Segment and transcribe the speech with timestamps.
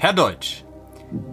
[0.00, 0.64] Herr Deutsch,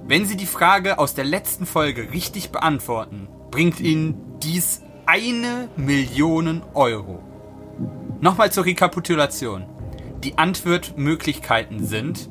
[0.07, 6.63] wenn Sie die Frage aus der letzten Folge richtig beantworten, bringt Ihnen dies eine Million
[6.73, 7.21] Euro.
[8.21, 9.67] Nochmal zur Rekapitulation.
[10.23, 12.27] Die Antwortmöglichkeiten sind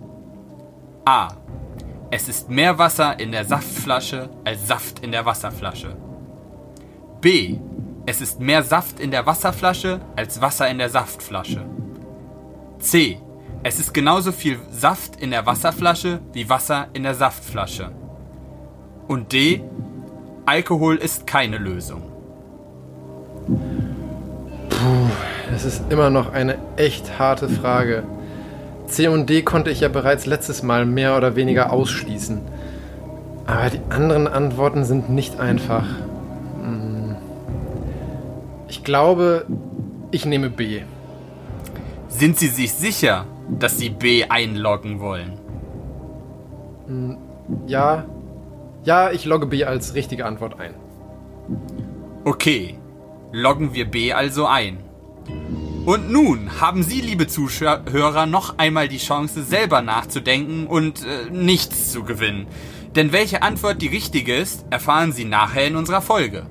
[1.04, 1.36] A.
[2.10, 5.96] Es ist mehr Wasser in der Saftflasche als Saft in der Wasserflasche.
[7.20, 7.58] B.
[8.06, 11.64] Es ist mehr Saft in der Wasserflasche als Wasser in der Saftflasche.
[12.80, 13.20] C.
[13.66, 17.92] Es ist genauso viel Saft in der Wasserflasche wie Wasser in der Saftflasche.
[19.08, 19.62] Und D.
[20.44, 22.02] Alkohol ist keine Lösung.
[24.68, 25.08] Puh,
[25.50, 28.02] das ist immer noch eine echt harte Frage.
[28.86, 32.42] C und D konnte ich ja bereits letztes Mal mehr oder weniger ausschließen.
[33.46, 35.86] Aber die anderen Antworten sind nicht einfach.
[36.62, 37.16] Hm.
[38.68, 39.46] Ich glaube,
[40.10, 40.82] ich nehme B.
[42.08, 45.38] Sind Sie sich sicher, dass Sie B einloggen wollen?
[46.86, 47.18] Hm,
[47.66, 48.06] ja.
[48.84, 50.74] Ja, ich logge B als richtige Antwort ein.
[52.24, 52.78] Okay,
[53.32, 54.78] loggen wir B also ein.
[55.86, 61.92] Und nun haben Sie, liebe Zuhörer, noch einmal die Chance, selber nachzudenken und äh, nichts
[61.92, 62.46] zu gewinnen.
[62.96, 66.46] Denn welche Antwort die richtige ist, erfahren Sie nachher in unserer Folge.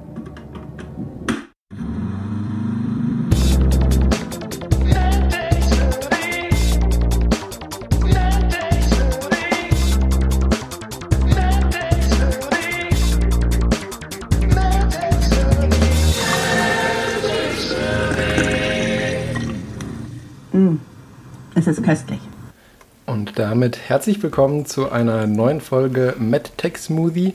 [23.35, 27.33] Damit herzlich willkommen zu einer neuen Folge MedTech Smoothie.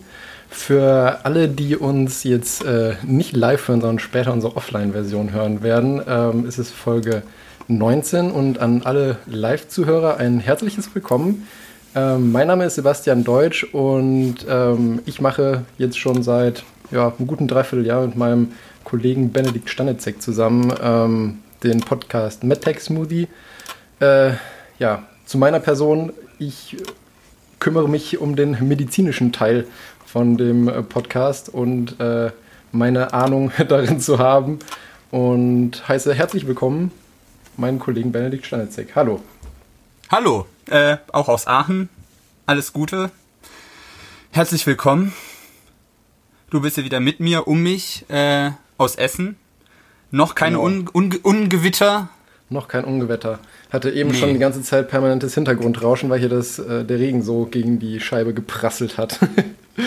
[0.49, 6.01] Für alle, die uns jetzt äh, nicht live hören, sondern später unsere Offline-Version hören werden,
[6.07, 7.25] ähm, ist es Folge
[7.67, 11.49] 19 und an alle Live-Zuhörer ein herzliches Willkommen.
[11.97, 17.27] Ähm, mein Name ist Sebastian Deutsch und ähm, ich mache jetzt schon seit ja, einem
[17.27, 18.53] guten Dreivierteljahr mit meinem
[18.85, 23.27] Kollegen Benedikt Stanitzek zusammen ähm, den Podcast MedTech Smoothie.
[23.99, 24.35] Äh,
[24.79, 26.13] ja, zu meiner Person.
[26.39, 26.77] Ich
[27.61, 29.67] kümmere mich um den medizinischen Teil
[30.07, 32.33] von dem äh, Podcast und äh,
[32.73, 34.59] meine Ahnung darin zu haben.
[35.11, 36.91] Und heiße herzlich willkommen
[37.59, 38.97] meinen Kollegen Benedikt Stanitzek.
[38.97, 39.21] Hallo.
[40.11, 41.91] Hallo, äh, auch aus Aachen.
[42.47, 43.11] Alles Gute.
[44.31, 45.13] Herzlich willkommen.
[46.49, 49.37] Du bist ja wieder mit mir, um mich, äh, aus Essen.
[50.11, 50.65] Noch keine genau.
[50.65, 52.09] Un Un Ungewitter.
[52.51, 53.41] Noch kein Ungewetter.
[53.71, 54.17] Hatte eben nee.
[54.17, 58.01] schon die ganze Zeit permanentes Hintergrundrauschen, weil hier das, äh, der Regen so gegen die
[58.01, 59.19] Scheibe geprasselt hat.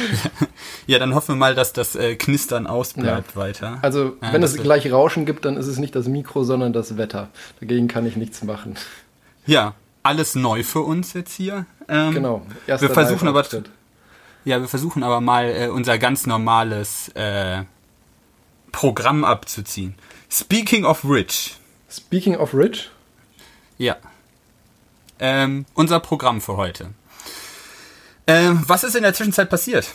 [0.88, 3.36] ja, dann hoffen wir mal, dass das äh, Knistern ausbleibt ja.
[3.36, 3.80] weiter.
[3.82, 6.98] Also, ja, wenn es gleich Rauschen gibt, dann ist es nicht das Mikro, sondern das
[6.98, 7.30] Wetter.
[7.60, 8.76] Dagegen kann ich nichts machen.
[9.48, 9.74] Ja,
[10.04, 11.66] alles neu für uns jetzt hier.
[11.88, 12.42] Ähm, genau.
[12.68, 13.44] wir versuchen aber,
[14.46, 17.64] ja, wir versuchen aber mal äh, unser ganz normales äh,
[18.72, 19.96] Programm abzuziehen.
[20.30, 21.58] Speaking of Rich.
[21.92, 22.90] Speaking of Rich?
[23.78, 23.98] Ja.
[25.20, 26.92] Ähm, unser Programm für heute.
[28.28, 29.88] Ähm, was ist in der Zwischenzeit passiert?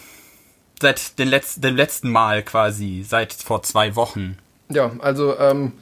[0.81, 4.37] Seit dem, Letz dem letzten Mal quasi, seit vor zwei Wochen.
[4.69, 5.73] Ja, also ähm,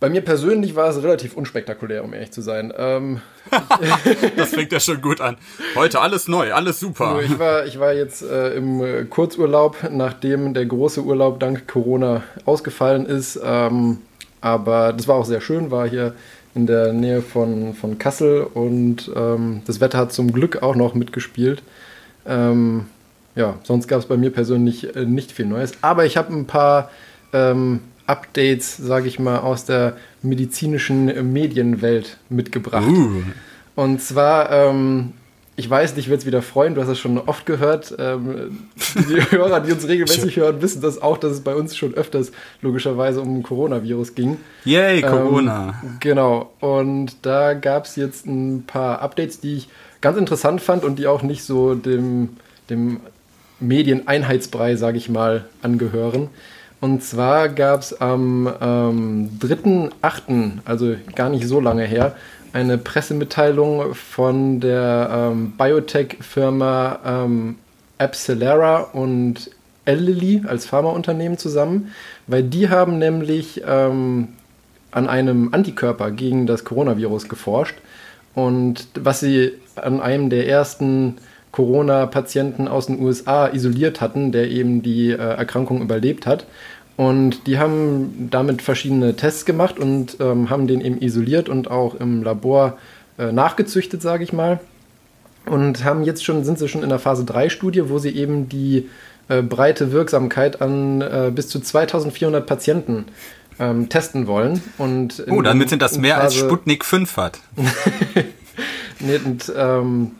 [0.00, 2.72] bei mir persönlich war es relativ unspektakulär, um ehrlich zu sein.
[2.76, 3.20] Ähm,
[4.36, 5.36] das fängt ja schon gut an.
[5.76, 7.20] Heute alles neu, alles super.
[7.22, 13.06] Ich war, ich war jetzt äh, im Kurzurlaub, nachdem der große Urlaub dank Corona ausgefallen
[13.06, 13.38] ist.
[13.44, 13.98] Ähm,
[14.40, 16.14] aber das war auch sehr schön, war hier
[16.54, 20.94] in der Nähe von, von Kassel und ähm, das Wetter hat zum Glück auch noch
[20.94, 21.62] mitgespielt.
[22.26, 22.86] Ähm,
[23.36, 25.72] ja, sonst gab es bei mir persönlich äh, nicht viel Neues.
[25.80, 26.90] Aber ich habe ein paar
[27.32, 32.88] ähm, Updates, sage ich mal, aus der medizinischen Medienwelt mitgebracht.
[32.88, 33.22] Uh.
[33.76, 35.12] Und zwar ähm,
[35.60, 37.94] ich weiß, dich wird es wieder freuen, du hast es schon oft gehört.
[37.98, 38.66] Ähm,
[38.96, 42.32] die Hörer, die uns regelmäßig hören, wissen das auch, dass es bei uns schon öfters
[42.62, 44.38] logischerweise um Coronavirus ging.
[44.64, 45.74] Yay, Corona.
[45.82, 46.50] Ähm, genau.
[46.60, 49.68] Und da gab es jetzt ein paar Updates, die ich
[50.00, 52.30] ganz interessant fand und die auch nicht so dem,
[52.70, 53.00] dem
[53.60, 56.30] Medieneinheitsbrei, sage ich mal, angehören.
[56.80, 62.16] Und zwar gab es am ähm, 3.8., also gar nicht so lange her,
[62.52, 67.56] eine Pressemitteilung von der ähm, Biotech-Firma ähm,
[67.98, 69.50] Abcelera und
[69.86, 71.92] Lilly als Pharmaunternehmen zusammen,
[72.26, 74.28] weil die haben nämlich ähm,
[74.90, 77.76] an einem Antikörper gegen das Coronavirus geforscht
[78.34, 81.16] und was sie an einem der ersten
[81.52, 86.46] Corona-Patienten aus den USA isoliert hatten, der eben die äh, Erkrankung überlebt hat.
[87.00, 91.94] Und die haben damit verschiedene Tests gemacht und ähm, haben den eben isoliert und auch
[91.94, 92.76] im Labor
[93.18, 94.60] äh, nachgezüchtet, sage ich mal.
[95.46, 98.50] und haben jetzt schon, sind sie schon in der Phase 3 Studie, wo sie eben
[98.50, 98.90] die
[99.28, 103.06] äh, breite Wirksamkeit an äh, bis zu 2400 Patienten
[103.58, 104.62] ähm, testen wollen.
[104.76, 107.40] Und oh, damit sind das mehr Phase, als Sputnik 5 hat.
[109.00, 110.10] nee, und, ähm,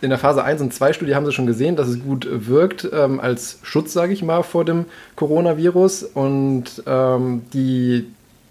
[0.00, 2.88] in der Phase 1 und 2 Studie haben sie schon gesehen, dass es gut wirkt
[2.92, 4.84] ähm, als Schutz, sage ich mal, vor dem
[5.16, 6.02] Coronavirus.
[6.02, 8.06] Und ähm, die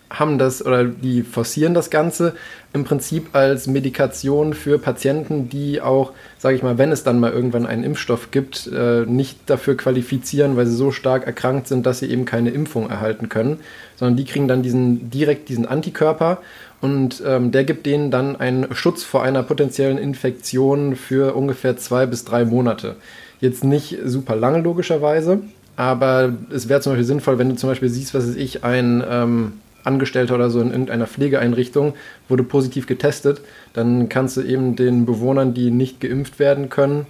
[0.10, 2.36] haben das oder die forcieren das Ganze
[2.74, 7.32] im Prinzip als Medikation für Patienten, die auch, sage ich mal, wenn es dann mal
[7.32, 12.00] irgendwann einen Impfstoff gibt, äh, nicht dafür qualifizieren, weil sie so stark erkrankt sind, dass
[12.00, 13.60] sie eben keine Impfung erhalten können,
[13.96, 16.40] sondern die kriegen dann diesen direkt diesen Antikörper
[16.86, 22.06] und ähm, der gibt denen dann einen Schutz vor einer potenziellen Infektion für ungefähr zwei
[22.06, 22.98] bis drei Monate.
[23.42, 25.40] Jetzt nicht super lange logischerweise,
[25.78, 29.04] aber es wäre zum Beispiel sinnvoll, wenn du zum Beispiel siehst, was ist ich, ein
[29.10, 29.54] ähm,
[29.84, 31.96] Angestellter oder so in irgendeiner Pflegeeinrichtung
[32.30, 33.42] wurde positiv getestet,
[33.74, 37.08] dann kannst du eben den Bewohnern, die nicht geimpft werden können,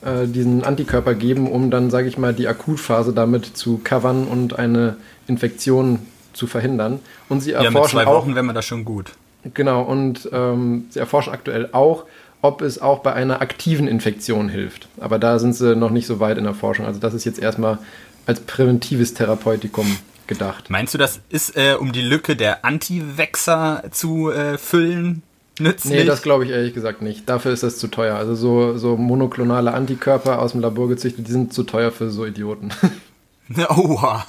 [0.00, 4.58] äh, diesen Antikörper geben, um dann, sage ich mal, die Akutphase damit zu covern und
[4.58, 4.96] eine
[5.26, 5.98] Infektion
[6.38, 7.00] zu verhindern.
[7.28, 9.12] Und sie erforschen ja, mit zwei Wochen auch, wäre man da schon gut.
[9.54, 12.04] Genau, und ähm, sie erforschen aktuell auch,
[12.40, 14.88] ob es auch bei einer aktiven Infektion hilft.
[14.98, 16.86] Aber da sind sie noch nicht so weit in der Forschung.
[16.86, 17.78] Also das ist jetzt erstmal
[18.26, 20.70] als präventives Therapeutikum gedacht.
[20.70, 25.22] Meinst du, das ist, äh, um die Lücke der Anti-Vexer zu äh, füllen,
[25.58, 25.94] nützlich?
[25.94, 27.28] Nee, das glaube ich ehrlich gesagt nicht.
[27.28, 28.16] Dafür ist das zu teuer.
[28.16, 32.24] Also so, so monoklonale Antikörper aus dem Labor gezüchtet, die sind zu teuer für so
[32.24, 32.70] Idioten.
[33.70, 34.24] Oha, oha.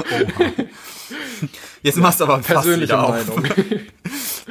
[1.83, 2.95] Jetzt machst du aber Persönliche.
[2.95, 3.43] Meinung.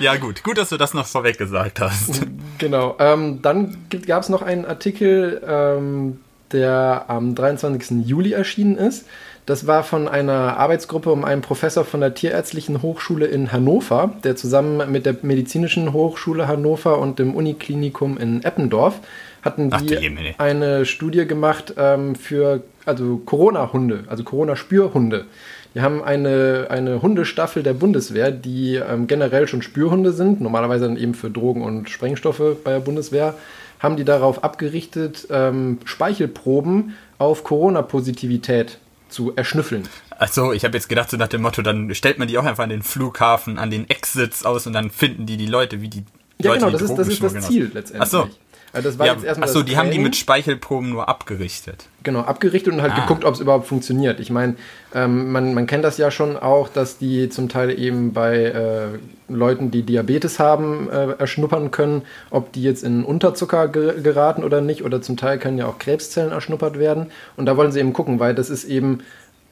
[0.00, 2.26] Ja gut, gut, dass du das noch vorweg gesagt hast.
[2.58, 2.96] Genau.
[2.98, 3.76] Ähm, dann
[4.06, 6.18] gab es noch einen Artikel, ähm,
[6.50, 8.04] der am 23.
[8.04, 9.06] Juli erschienen ist.
[9.46, 14.34] Das war von einer Arbeitsgruppe um einen Professor von der Tierärztlichen Hochschule in Hannover, der
[14.34, 19.00] zusammen mit der Medizinischen Hochschule Hannover und dem Uniklinikum in Eppendorf
[19.42, 20.34] hatten Ach, die Jemine.
[20.38, 25.26] eine Studie gemacht ähm, für also Corona-Hunde, also Corona-Spürhunde.
[25.74, 30.96] Die haben eine, eine Hundestaffel der Bundeswehr, die ähm, generell schon Spürhunde sind, normalerweise dann
[30.96, 33.34] eben für Drogen und Sprengstoffe bei der Bundeswehr,
[33.78, 38.78] haben die darauf abgerichtet, ähm, Speichelproben auf Corona-Positivität
[39.08, 39.88] zu erschnüffeln.
[40.18, 42.64] Achso, ich habe jetzt gedacht, so nach dem Motto, dann stellt man die auch einfach
[42.64, 46.04] an den Flughafen, an den Exits aus und dann finden die die Leute, wie die
[46.40, 48.02] Ja, Leute genau, die das ist, das ist das schmuggeln Ziel letztendlich.
[48.02, 48.28] Ach so.
[48.72, 51.86] Also das war Ja, jetzt erstmal achso, die haben die mit Speichelproben nur abgerichtet.
[52.02, 53.00] Genau, abgerichtet und halt Ah.
[53.00, 54.20] geguckt, ob es überhaupt funktioniert.
[54.20, 54.56] Ich meine,
[54.94, 58.88] ähm, man, man kennt das ja schon auch, dass die zum Teil eben bei äh,
[59.28, 64.60] Leuten, die Diabetes haben, äh, erschnuppern können, ob die jetzt in Unterzucker ge geraten oder
[64.60, 64.84] nicht.
[64.84, 67.06] Oder zum Teil können ja auch Krebszellen erschnuppert werden.
[67.36, 69.00] Und da wollen sie eben gucken, weil das ist eben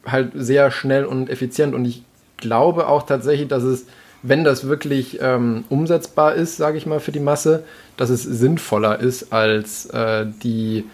[0.07, 1.75] halt sehr schnell und effizient.
[1.75, 2.05] Und ich
[2.37, 3.87] glaube auch tatsächlich, dass es,
[4.29, 7.65] wenn das wirklich ähm, umsetzbar ist, sage ich mal, für die Masse,
[7.97, 10.85] dass es sinnvoller ist, als äh, die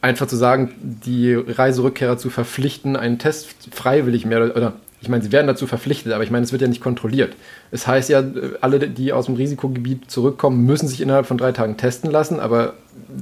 [0.00, 4.72] einfach zu sagen, die Reiserückkehrer zu verpflichten, einen Test freiwillig mehr oder,
[5.02, 7.34] ich meine, sie werden dazu verpflichtet, aber ich meine, es wird ja nicht kontrolliert.
[7.70, 11.52] Es heißt ja, äh, alle, die aus dem Risikogebiet zurückkommen, müssen sich innerhalb von drei
[11.52, 12.74] Tagen testen lassen, aber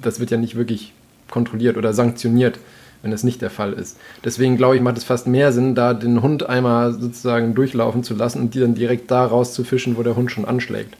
[0.03, 0.93] das wird ja nicht wirklich
[1.31, 2.59] kontrolliert oder sanktioniert,
[3.03, 3.97] wenn es nicht der Fall ist.
[4.25, 8.15] Deswegen glaube ich, macht es fast mehr Sinn, da den Hund einmal sozusagen durchlaufen zu
[8.15, 10.95] lassen und die dann direkt da rauszufischen, wo der Hund schon anschlägt.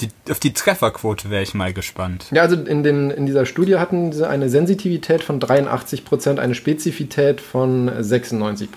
[0.00, 2.26] Die, auf die Trefferquote wäre ich mal gespannt.
[2.30, 7.40] Ja, also in, den, in dieser Studie hatten sie eine Sensitivität von 83%, eine Spezifität
[7.40, 8.68] von 96%.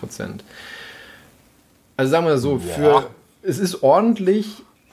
[1.98, 3.10] Also sagen wir so, für Boah.
[3.42, 4.48] es ist ordentlich,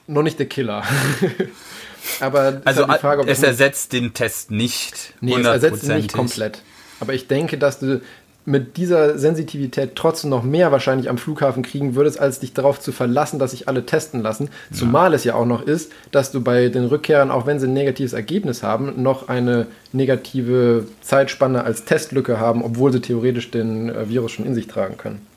[0.07, 0.83] noch nicht der Killer.
[2.19, 5.13] Aber Also halt die Frage, ob es das- ersetzt den Test nicht.
[5.21, 6.61] Nee, es ersetzt ihn nicht komplett.
[6.99, 8.01] Aber ich denke, dass du
[8.47, 12.93] mit dieser Sensitivität trotzdem noch mehr wahrscheinlich am Flughafen kriegen würdest, als dich darauf zu
[12.93, 14.49] verlassen, dass sich alle testen lassen.
[14.71, 17.73] Zumal es ja auch noch ist, dass du bei den Rückkehrern, auch wenn sie ein
[17.73, 24.07] negatives Ergebnis haben, noch eine negative Zeitspanne als Testlücke haben, obwohl sie theoretisch den äh,
[24.07, 25.27] Virus schon in sich tragen können.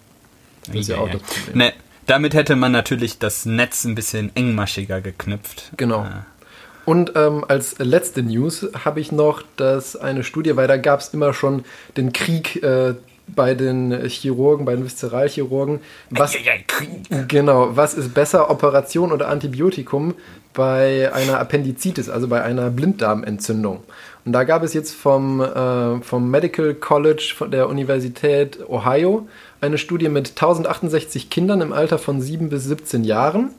[0.69, 1.59] Das ist ja auch das Problem.
[1.59, 1.73] Ne,
[2.07, 5.73] damit hätte man natürlich das Netz ein bisschen engmaschiger geknüpft.
[5.77, 6.07] Genau.
[6.91, 11.15] Und ähm, als letzte News habe ich noch, dass eine Studie, weil da gab es
[11.15, 11.65] immer schon
[11.97, 12.95] den Krieg äh,
[13.29, 15.79] bei den Chirurgen, bei den Viszeralchirurgen.
[16.11, 17.29] Was, ja, ja, Krieg.
[17.29, 20.15] genau, was ist besser, Operation oder Antibiotikum
[20.53, 23.85] bei einer Appendizitis, also bei einer Blinddarmentzündung?
[24.25, 29.29] Und da gab es jetzt vom, äh, vom Medical College von der Universität Ohio
[29.61, 33.51] eine Studie mit 1068 Kindern im Alter von 7 bis 17 Jahren.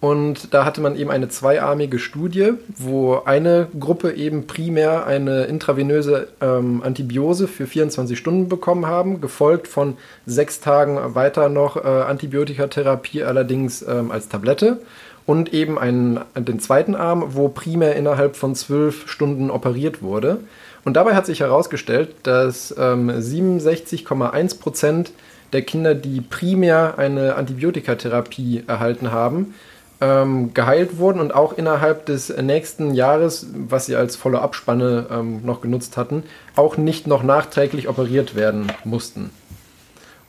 [0.00, 6.28] Und da hatte man eben eine zweiarmige Studie, wo eine Gruppe eben primär eine intravenöse
[6.40, 13.24] ähm, Antibiose für 24 Stunden bekommen haben, gefolgt von sechs Tagen weiter noch äh, Antibiotikatherapie,
[13.24, 14.80] allerdings ähm, als Tablette.
[15.26, 20.38] und eben einen, den zweiten Arm, wo primär innerhalb von zwölf Stunden operiert wurde.
[20.84, 25.12] Und dabei hat sich herausgestellt, dass ähm, 67,1 Prozent
[25.52, 29.54] der Kinder, die primär eine Antibiotikatherapie erhalten haben,
[30.00, 35.44] ähm, geheilt wurden und auch innerhalb des nächsten Jahres, was sie als volle Abspanne ähm,
[35.44, 36.24] noch genutzt hatten,
[36.56, 39.30] auch nicht noch nachträglich operiert werden mussten.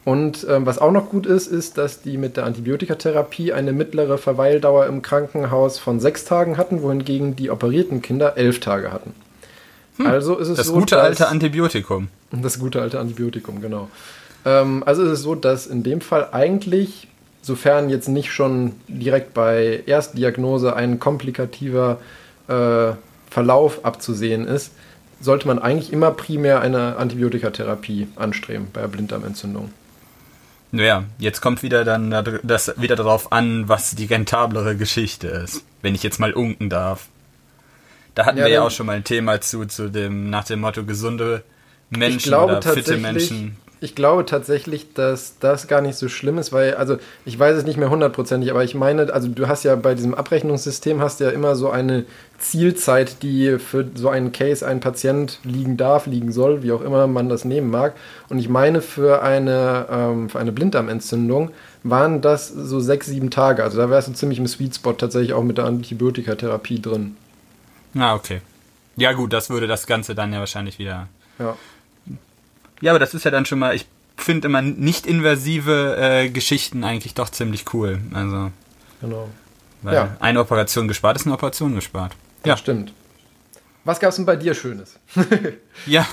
[0.04, 4.18] Und ähm, was auch noch gut ist, ist, dass die mit der Antibiotikatherapie eine mittlere
[4.18, 9.14] Verweildauer im Krankenhaus von sechs Tagen hatten, wohingegen die operierten Kinder elf Tage hatten.
[9.98, 12.08] Hm, also ist es das so, gute alte Antibiotikum.
[12.32, 13.90] Das gute alte Antibiotikum, genau.
[14.44, 17.08] Ähm, also ist es so, dass in dem Fall eigentlich
[17.42, 22.00] sofern jetzt nicht schon direkt bei Erstdiagnose ein komplikativer
[22.48, 22.94] äh,
[23.30, 24.72] Verlauf abzusehen ist,
[25.20, 29.72] sollte man eigentlich immer primär eine Antibiotikatherapie anstreben bei der Blinddarmentzündung.
[30.72, 32.12] Naja, jetzt kommt wieder dann
[32.44, 37.08] das wieder darauf an, was die rentablere Geschichte ist, wenn ich jetzt mal unken darf.
[38.16, 40.62] Da hatten ja, wir ja auch schon mal ein Thema zu, zu dem, nach dem
[40.62, 41.44] Motto gesunde
[41.90, 46.76] Menschen oder fitte Menschen ich glaube tatsächlich, dass das gar nicht so schlimm ist, weil,
[46.76, 49.96] also ich weiß es nicht mehr hundertprozentig, aber ich meine, also du hast ja bei
[49.96, 52.06] diesem Abrechnungssystem hast ja immer so eine
[52.38, 57.08] Zielzeit, die für so einen Case ein Patient liegen darf, liegen soll, wie auch immer
[57.08, 57.96] man das nehmen mag.
[58.30, 61.50] Und ich meine, für eine, ähm, für eine Blinddarmentzündung
[61.84, 63.64] waren das so sechs, sieben Tage.
[63.64, 67.18] Also da wärst du ziemlich im Sweet Spot tatsächlich auch mit der Antibiotikatherapie drin.
[67.96, 68.42] Ah, okay.
[68.96, 71.08] Ja gut, das würde das Ganze dann ja wahrscheinlich wieder
[71.40, 71.56] ja.
[72.82, 73.86] Ja, aber das ist ja dann schon mal, ich
[74.18, 78.00] finde immer nicht invasive äh, Geschichten eigentlich doch ziemlich cool.
[78.14, 78.52] Also.
[79.02, 79.30] Genau.
[79.82, 80.18] Weil ja.
[80.20, 82.14] eine Operation gespart ist eine Operation gespart.
[82.46, 82.94] Ja, stimmt.
[83.84, 85.00] Was gab es denn bei dir Schönes?
[85.88, 86.06] ja,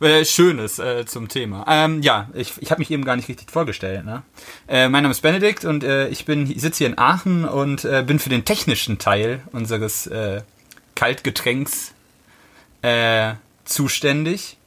[0.00, 1.64] äh, Schönes äh, zum Thema.
[1.66, 4.04] Ähm, ja, ich, ich habe mich eben gar nicht richtig vorgestellt.
[4.04, 4.22] Ne?
[4.68, 8.04] Äh, mein Name ist Benedikt und äh, ich bin sitze hier in Aachen und äh,
[8.06, 10.42] bin für den technischen Teil unseres äh,
[10.94, 11.94] Kaltgetränks
[12.82, 14.58] äh, zuständig.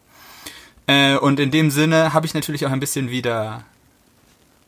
[0.87, 3.63] Äh, und in dem Sinne habe ich natürlich auch ein bisschen wieder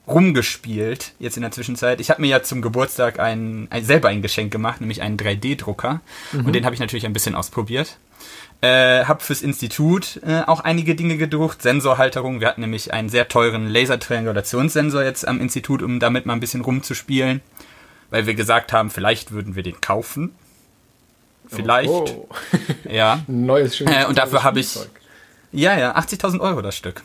[0.10, 2.02] rumgespielt jetzt in der Zwischenzeit.
[2.02, 6.02] Ich habe mir ja zum Geburtstag ein, ein, selber ein Geschenk gemacht, nämlich einen 3D-Drucker.
[6.32, 6.46] Mhm.
[6.46, 7.98] Und den habe ich natürlich ein bisschen ausprobiert.
[8.62, 12.42] Äh, habe fürs Institut äh, auch einige Dinge gedruckt, Sensorhalterung.
[12.42, 16.62] Wir hatten nämlich einen sehr teuren Lasertriangulationssensor jetzt am Institut, um damit mal ein bisschen
[16.62, 17.40] rumzuspielen,
[18.10, 20.36] weil wir gesagt haben, vielleicht würden wir den kaufen.
[21.48, 21.90] Vielleicht.
[21.90, 22.36] Oh, oh.
[22.92, 23.24] ja.
[23.28, 24.78] Neues schönes äh, Und dafür habe ich
[25.52, 27.04] ja, ja, 80.000 Euro das Stück.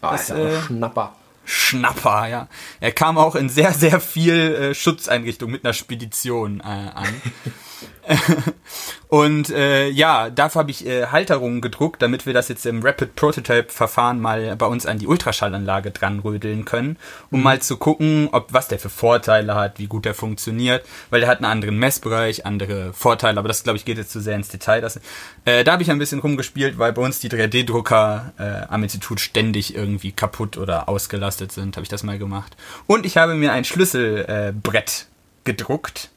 [0.00, 1.14] Ah, das, ist äh, Schnapper.
[1.44, 2.48] Schnapper, ja.
[2.80, 7.22] Er kam auch in sehr, sehr viel äh, Schutzeinrichtung mit einer Spedition äh, an.
[9.08, 13.14] und äh, ja, dafür habe ich äh, Halterungen gedruckt, damit wir das jetzt im Rapid
[13.14, 16.96] Prototype Verfahren mal bei uns an die Ultraschallanlage dran rödeln können,
[17.30, 17.44] um mhm.
[17.44, 21.28] mal zu gucken, ob was der für Vorteile hat, wie gut der funktioniert, weil der
[21.28, 24.48] hat einen anderen Messbereich, andere Vorteile, aber das glaube ich geht jetzt zu sehr ins
[24.48, 24.80] Detail.
[24.80, 25.00] Das,
[25.44, 29.20] äh, da habe ich ein bisschen rumgespielt, weil bei uns die 3D-Drucker äh, am Institut
[29.20, 32.56] ständig irgendwie kaputt oder ausgelastet sind, habe ich das mal gemacht.
[32.86, 35.06] Und ich habe mir ein Schlüsselbrett
[35.44, 36.10] gedruckt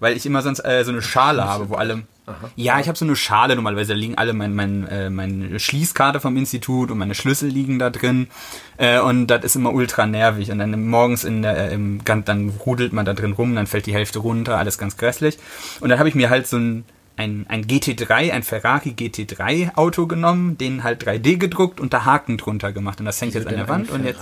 [0.00, 2.02] weil ich immer sonst äh, so eine Schale habe, wo alle.
[2.26, 2.50] Aha.
[2.56, 6.20] Ja, ich habe so eine Schale normalerweise, da liegen alle mein, mein, äh, meine Schließkarte
[6.20, 8.28] vom Institut und meine Schlüssel liegen da drin.
[8.76, 10.50] Äh, und das ist immer ultra nervig.
[10.50, 13.86] Und dann morgens in der, äh, im, dann rudelt man da drin rum, dann fällt
[13.86, 15.38] die Hälfte runter, alles ganz grässlich.
[15.80, 16.84] Und dann habe ich mir halt so ein,
[17.16, 22.36] ein, ein GT3, ein Ferrari GT3 Auto genommen, den halt 3D gedruckt und da Haken
[22.36, 23.00] drunter gemacht.
[23.00, 24.20] Und das hängt jetzt an der Wand und jetzt.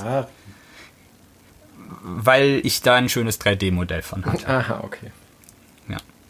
[2.02, 4.48] Weil ich da ein schönes 3D-Modell von hatte.
[4.48, 5.10] Aha, okay.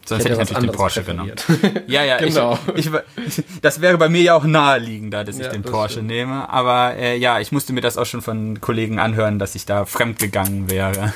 [0.07, 1.33] Sonst hätte, hätte ich natürlich den Porsche genommen.
[1.89, 2.57] ja, ja, genau.
[2.77, 5.95] Ich, ich, das wäre bei mir ja auch naheliegender, dass ja, ich den das Porsche
[5.95, 6.07] stimmt.
[6.07, 6.49] nehme.
[6.49, 9.85] Aber äh, ja, ich musste mir das auch schon von Kollegen anhören, dass ich da
[9.85, 11.13] fremd gegangen wäre.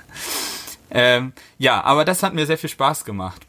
[0.90, 3.40] ähm, ja, aber das hat mir sehr viel Spaß gemacht.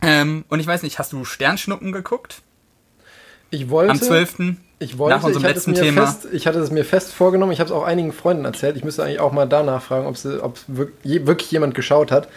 [0.00, 2.40] Ähm, und ich weiß nicht, hast du Sternschnuppen geguckt?
[3.50, 3.90] Ich wollte.
[3.90, 4.36] Am 12.
[4.80, 6.06] Ich wollte, nach unserem ich letzten Thema.
[6.06, 8.76] Fest, ich hatte es mir fest vorgenommen, ich habe es auch einigen Freunden erzählt.
[8.76, 10.24] Ich müsste eigentlich auch mal danach fragen, ob es
[10.68, 12.28] wirklich jemand geschaut hat.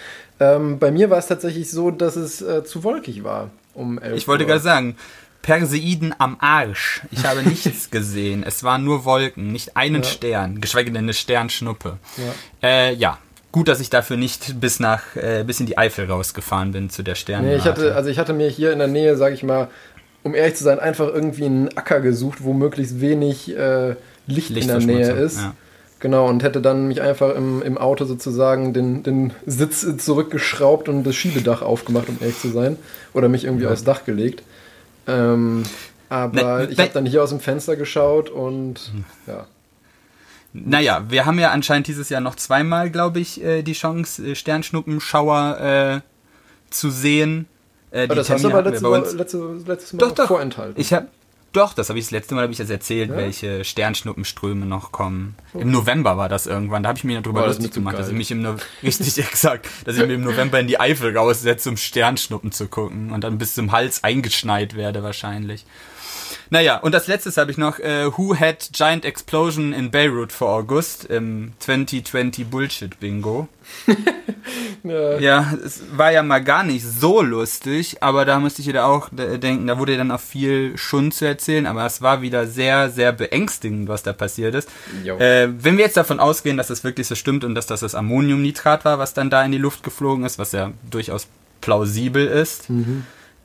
[0.41, 4.17] Ähm, bei mir war es tatsächlich so, dass es äh, zu wolkig war um 11
[4.17, 4.97] Ich wollte gerade sagen,
[5.43, 7.01] Perseiden am Arsch.
[7.11, 8.43] Ich habe nichts gesehen.
[8.43, 10.09] Es waren nur Wolken, nicht einen ja.
[10.09, 11.97] Stern, geschweige denn eine Sternschnuppe.
[12.17, 12.67] Ja.
[12.67, 13.19] Äh, ja.
[13.51, 17.03] Gut, dass ich dafür nicht bis nach äh, bis in die Eifel rausgefahren bin zu
[17.03, 17.49] der Sterne.
[17.49, 19.67] Nee, ich hatte, also ich hatte mir hier in der Nähe, sage ich mal,
[20.23, 23.89] um ehrlich zu sein, einfach irgendwie einen Acker gesucht, wo möglichst wenig äh,
[24.25, 25.37] Licht, Licht, in der Nähe ist.
[25.37, 25.53] Ja.
[26.01, 31.03] Genau, und hätte dann mich einfach im, im Auto sozusagen den, den Sitz zurückgeschraubt und
[31.03, 32.75] das Schiebedach aufgemacht, um ehrlich zu sein.
[33.13, 33.69] Oder mich irgendwie ja.
[33.69, 34.41] aufs Dach gelegt.
[35.05, 35.61] Ähm,
[36.09, 39.03] aber ne, ich habe dann hier aus dem Fenster geschaut und hm.
[39.27, 39.45] ja.
[40.53, 44.35] Naja, wir haben ja anscheinend dieses Jahr noch zweimal, glaube ich, äh, die Chance, äh,
[44.35, 46.01] Sternschnuppenschauer äh,
[46.71, 47.45] zu sehen.
[47.91, 50.27] Äh, Aber die das hast du Termine aber letzte, letzte, letztes Mal Doch, doch.
[50.27, 50.81] vorenthalten.
[50.81, 51.07] Ich habe
[51.53, 53.17] doch, das habe ich das letzte Mal habe ich das erzählt, Ja?
[53.17, 55.35] welche Sternschnuppenströme noch kommen.
[55.53, 56.83] Im November war das irgendwann.
[56.83, 58.13] Da habe ich mir darüber Boah, das lustig zu gemacht, dass geil.
[58.13, 61.69] ich mich im no richtig exakt, dass ich mir im November in die Eifel raussetze,
[61.69, 65.65] um Sternschnuppen zu gucken und dann bis zum Hals eingeschneit werde wahrscheinlich.
[66.53, 70.49] Naja, und als letztes habe ich noch äh, Who had Giant Explosion in Beirut for
[70.49, 73.47] August im 2020 Bullshit Bingo.
[74.83, 78.85] ja, Ja, es war ja mal gar nicht so lustig, aber da musste ich wieder
[78.85, 82.89] auch denken, da wurde dann auch viel Schund zu erzählen, aber es war wieder sehr,
[82.89, 84.67] sehr beängstigend, was da passiert ist.
[85.19, 87.95] Äh, wenn wir jetzt davon ausgehen, dass das wirklich so stimmt und dass das das
[87.95, 91.27] Ammoniumnitrat war, was dann da in die Luft geflogen ist, was ja durchaus
[91.61, 92.69] plausibel ist,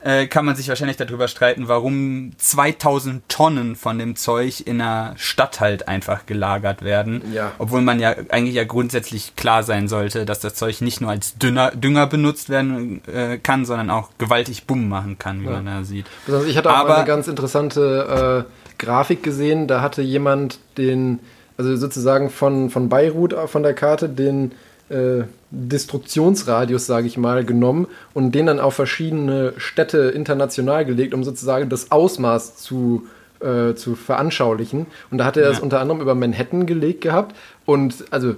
[0.01, 5.13] äh, kann man sich wahrscheinlich darüber streiten, warum 2000 Tonnen von dem Zeug in einer
[5.17, 7.21] Stadt halt einfach gelagert werden.
[7.33, 7.51] Ja.
[7.57, 11.37] Obwohl man ja eigentlich ja grundsätzlich klar sein sollte, dass das Zeug nicht nur als
[11.37, 15.51] Dünner, Dünger benutzt werden äh, kann, sondern auch gewaltig Bumm machen kann, wie Ja.
[15.51, 16.05] man da sieht.
[16.25, 18.51] Besonders ich hatte auch Aber- mal eine ganz interessante äh,
[18.83, 19.67] Grafik gesehen.
[19.67, 21.19] Da hatte jemand den,
[21.57, 24.51] also sozusagen von, von Beirut äh, von der Karte den
[24.89, 31.23] äh, Destruktionsradius, sage ich mal, genommen und den dann auf verschiedene Städte international gelegt, um
[31.23, 33.07] sozusagen das Ausmaß zu,
[33.39, 34.87] äh, zu veranschaulichen.
[35.09, 35.63] Und da hatte er es Ja.
[35.63, 37.35] unter anderem über Manhattan gelegt gehabt.
[37.65, 38.35] Und also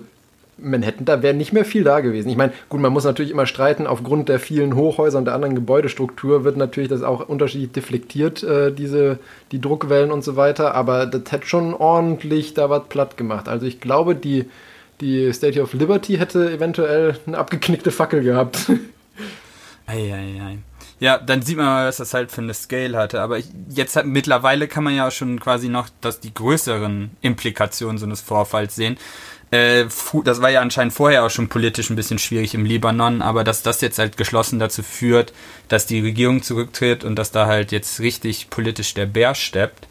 [0.61, 2.29] Manhattan, da wäre nicht mehr viel da gewesen.
[2.29, 5.55] Ich meine, gut, man muss natürlich immer streiten, aufgrund der vielen Hochhäuser und der anderen
[5.55, 9.19] Gebäudestruktur wird natürlich das auch unterschiedlich deflektiert, äh, diese,
[9.53, 13.47] die Druckwellen und so weiter, aber das hätte schon ordentlich da was platt gemacht.
[13.47, 14.45] Also ich glaube, die,
[15.01, 18.71] die Statue of Liberty hätte eventuell eine abgeknickte Fackel gehabt.
[19.85, 20.59] Eieiei.
[20.99, 23.21] Ja, dann sieht man mal, was das halt für eine Scale hatte.
[23.21, 23.39] Aber
[23.69, 28.21] jetzt hat, mittlerweile kann man ja schon quasi noch dass die größeren Implikationen so eines
[28.21, 28.97] Vorfalls sehen.
[29.51, 29.85] Äh,
[30.25, 33.63] das war ja anscheinend vorher auch schon politisch ein bisschen schwierig im Libanon, aber dass
[33.63, 35.33] das jetzt halt geschlossen dazu führt,
[35.69, 39.87] dass die Regierung zurücktritt und dass da halt jetzt richtig politisch der Bär steppt,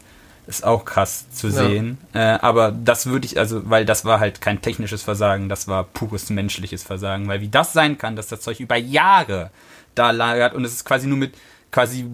[0.49, 1.53] ist auch krass zu Ja.
[1.53, 1.97] sehen.
[2.13, 5.83] Äh, aber das würde ich, also, weil das war halt kein technisches Versagen, das war
[5.83, 7.27] pures menschliches Versagen.
[7.27, 9.51] Weil wie das sein kann, dass das Zeug über Jahre
[9.95, 11.35] da lagert und es ist quasi nur mit
[11.71, 12.05] quasi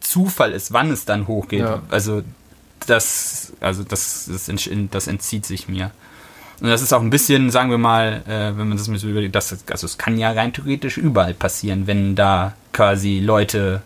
[0.00, 1.60] Zufall ist, wann es dann hochgeht.
[1.60, 1.82] Ja.
[1.90, 2.22] Also
[2.86, 4.48] das, also das, das,
[4.90, 5.90] das entzieht sich mir.
[6.60, 9.08] Und das ist auch ein bisschen, sagen wir mal, äh, wenn man das mit so
[9.08, 13.82] überlegt, das, also es kann ja rein theoretisch überall passieren, wenn da quasi Leute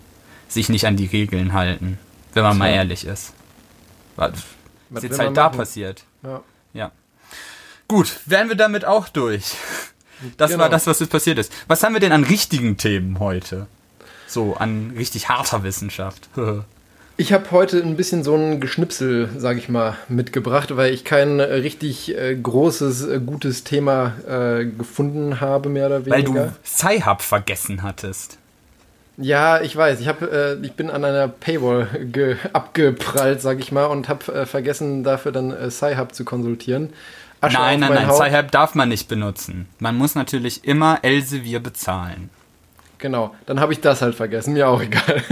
[0.48, 1.98] sich nicht an die Regeln halten,
[2.35, 2.76] wenn man mal Tja.
[2.76, 3.33] ehrlich ist.
[4.16, 4.33] Was
[4.90, 5.59] Was ist jetzt halt da machen?
[5.59, 6.05] passiert.
[6.22, 6.42] Ja.
[6.72, 6.90] Ja.
[7.88, 9.55] Gut, wären wir damit auch durch.
[10.37, 10.62] Das Genau.
[10.62, 11.53] war das, was jetzt passiert ist.
[11.66, 13.66] Was haben wir denn an richtigen Themen heute?
[14.27, 16.29] So, an richtig harter Wissenschaft.
[17.16, 21.38] Ich habe heute ein bisschen so ein Geschnipsel, sage ich mal, mitgebracht, weil ich kein
[21.38, 26.46] äh, richtig äh, großes, äh, gutes Thema äh, gefunden habe, mehr oder Weil weniger.
[26.46, 28.38] du Sci-Hub vergessen hattest.
[29.16, 30.00] Ja, ich weiß.
[30.00, 34.33] Ich, hab, äh, ich bin an einer Paywall ge abgeprallt, sag ich mal, und habe
[34.33, 36.90] äh, vergessen, dafür dann äh, Sci-Hub zu konsultieren.
[37.40, 38.11] Asche nein, nein, nein.
[38.11, 39.68] Sci-Hub darf man nicht benutzen.
[39.79, 42.31] Man muss natürlich immer Elsevier bezahlen.
[42.98, 45.22] Genau, dann habe ich das halt vergessen, mir auch egal.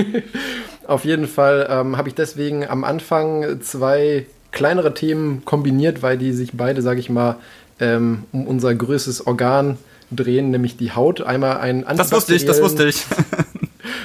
[0.87, 6.33] Auf jeden Fall ähm, habe ich deswegen am Anfang zwei kleinere Themen kombiniert, weil die
[6.33, 7.37] sich beide, sage ich mal,
[7.81, 9.79] ähm, um unser größtes Organ
[10.11, 11.23] drehen, nämlich die Haut.
[11.23, 13.05] Einmal ein Das wusste ich, das wusste ich.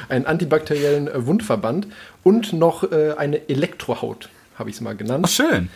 [0.10, 1.88] einen antibakteriellen äh, Wundverband
[2.24, 5.26] und noch äh, eine Elektrohaut, habe ich es mal genannt.
[5.28, 5.70] Ach, schön.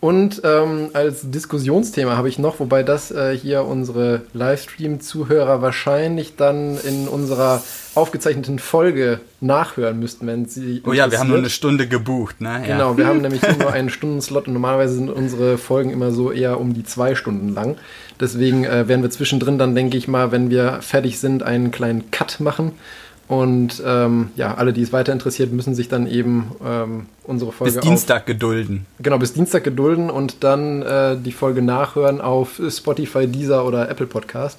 [0.00, 6.78] Und ähm, als Diskussionsthema habe ich noch, wobei das äh, hier unsere Livestream-Zuhörer wahrscheinlich dann
[6.78, 7.62] in unserer
[7.96, 10.82] aufgezeichneten Folge nachhören müssten, wenn sie.
[10.86, 11.50] Oh ja, wir haben nur eine.
[11.50, 12.60] Stunde gebucht, ne?
[12.60, 12.76] Ja.
[12.76, 16.60] Genau, wir haben nämlich nur einen Stundenslot und normalerweise sind unsere Folgen immer so eher
[16.60, 17.76] um die zwei Stunden lang.
[18.20, 22.12] Deswegen äh, werden wir zwischendrin dann, denke ich mal, wenn wir fertig sind, einen kleinen
[22.12, 22.72] Cut machen.
[23.28, 27.72] Und ähm, ja, alle, die es weiter interessiert, müssen sich dann eben ähm, unsere Folge
[27.74, 28.86] Bis auf- Dienstag gedulden.
[29.00, 34.06] Genau, bis Dienstag gedulden und dann äh, die Folge nachhören auf Spotify, Deezer oder Apple
[34.06, 34.58] Podcast.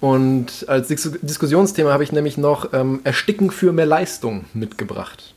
[0.00, 5.34] Und als Dis Diskussionsthema habe ich nämlich noch ähm, Ersticken für mehr Leistung mitgebracht.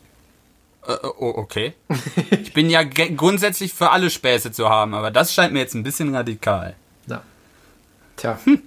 [0.87, 1.73] Äh, oh, okay.
[2.31, 5.83] Ich bin ja grundsätzlich für alle Späße zu haben, aber das scheint mir jetzt ein
[5.83, 6.75] bisschen radikal.
[7.05, 7.21] Na.
[8.15, 8.39] Tja.
[8.45, 8.61] Hm.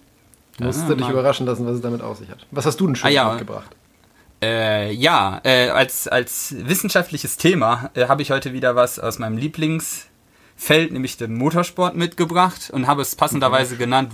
[0.60, 2.46] Musst Ja, du dich überraschen lassen, was es damit auf sich hat.
[2.50, 3.30] Was hast du denn schon Ah, ja.
[3.30, 3.70] mitgebracht?
[4.40, 9.36] Äh, ja, äh, als, als wissenschaftliches Thema äh, habe ich heute wieder was aus meinem
[9.36, 14.12] Lieblingsfeld, nämlich dem Motorsport, mitgebracht und habe es passenderweise genannt.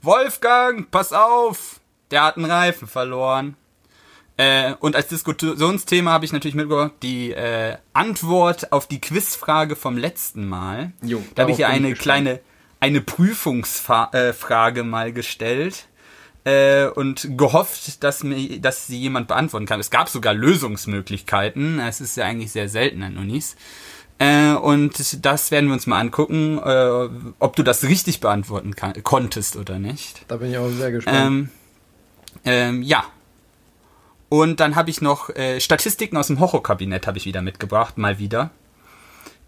[0.00, 1.80] Wolfgang, pass auf!
[2.10, 3.56] Der hat einen Reifen verloren.
[4.36, 9.96] Äh, und als Diskussionsthema habe ich natürlich mitgebracht die äh, Antwort auf die Quizfrage vom
[9.96, 10.92] letzten Mal.
[11.02, 12.02] Jo, da habe ich hier eine gespannt.
[12.02, 12.40] kleine
[12.80, 15.88] eine Prüfungsfrage äh, mal gestellt
[16.44, 19.80] äh, und gehofft, dass, mir, dass sie jemand beantworten kann.
[19.80, 21.80] Es gab sogar Lösungsmöglichkeiten.
[21.80, 23.56] Es ist ja eigentlich sehr selten an Unis.
[24.18, 29.02] Äh, und das werden wir uns mal angucken, äh, ob du das richtig beantworten kann,
[29.02, 30.24] konntest oder nicht.
[30.28, 31.18] Da bin ich auch sehr gespannt.
[31.18, 31.48] Ähm,
[32.44, 33.04] ähm, ja.
[34.28, 38.18] Und dann habe ich noch äh, Statistiken aus dem Horrorkabinett habe ich wieder mitgebracht, mal
[38.18, 38.50] wieder.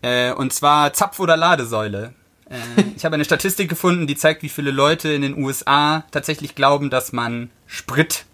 [0.02, 2.14] Äh, und zwar Zapf oder Ladesäule.
[2.50, 2.56] Äh,
[2.96, 6.90] ich habe eine Statistik gefunden, die zeigt, wie viele Leute in den USA tatsächlich glauben,
[6.90, 8.24] dass man Sprit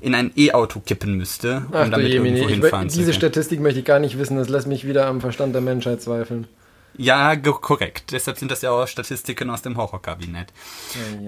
[0.00, 3.20] in ein E-Auto kippen müsste, um Ach damit irgendwo ich, hinfahren zu diese können.
[3.20, 6.46] Statistik möchte ich gar nicht wissen, das lässt mich wieder am Verstand der Menschheit zweifeln.
[6.96, 8.12] Ja, korrekt.
[8.12, 10.52] Deshalb sind das ja auch Statistiken aus dem Horrorkabinett.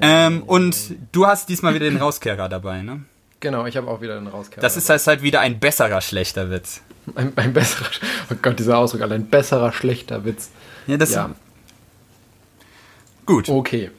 [0.01, 0.77] Ähm, und
[1.11, 3.05] du hast diesmal wieder den Rauskehrer dabei, ne?
[3.41, 4.61] Genau, ich habe auch wieder den Rauskerl.
[4.61, 6.83] Das ist halt, halt wieder ein besserer schlechter Witz.
[7.15, 7.87] ein, ein besserer,
[8.31, 10.51] oh Gott, dieser Ausdruck, ein besserer, schlechter Witz.
[10.87, 11.35] Ja, das Ja,
[13.27, 13.49] gut.
[13.49, 13.91] okay.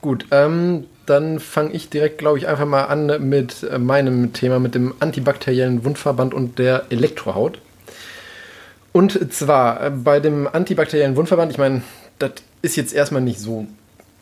[0.00, 4.58] Gut, ähm, dann fange ich direkt, glaube ich, einfach mal an mit äh, meinem Thema,
[4.58, 7.60] mit dem antibakteriellen Wundverband und der Elektrohaut.
[8.92, 11.82] Und zwar äh, bei dem antibakteriellen Wundverband, ich meine,
[12.18, 13.66] das ist jetzt erstmal nicht so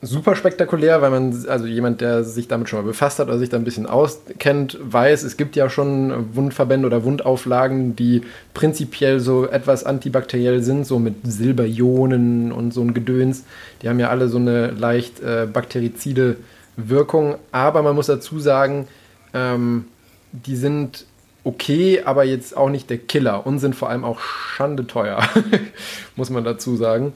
[0.05, 3.49] super spektakulär, weil man, also jemand, der sich damit schon mal befasst hat oder sich
[3.49, 8.23] da ein bisschen auskennt, weiß, es gibt ja schon Wundverbände oder Wundauflagen, die
[8.55, 13.45] prinzipiell so etwas antibakteriell sind, so mit Silberionen und so ein Gedöns.
[13.83, 16.37] Die haben ja alle so eine leicht äh, bakterizide
[16.77, 18.89] Wirkung, aber man muss dazu sagen,
[19.33, 19.87] ähm,
[20.33, 21.07] die sind
[21.45, 25.23] okay, aber jetzt auch nicht der Killer und sind vor allem auch schande teuer,
[26.17, 27.13] muss man dazu sagen.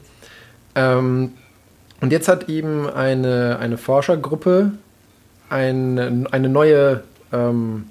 [0.75, 1.33] Ähm,
[2.01, 4.71] und jetzt hat eben eine, eine Forschergruppe
[5.49, 7.85] eine, eine neue, ähm,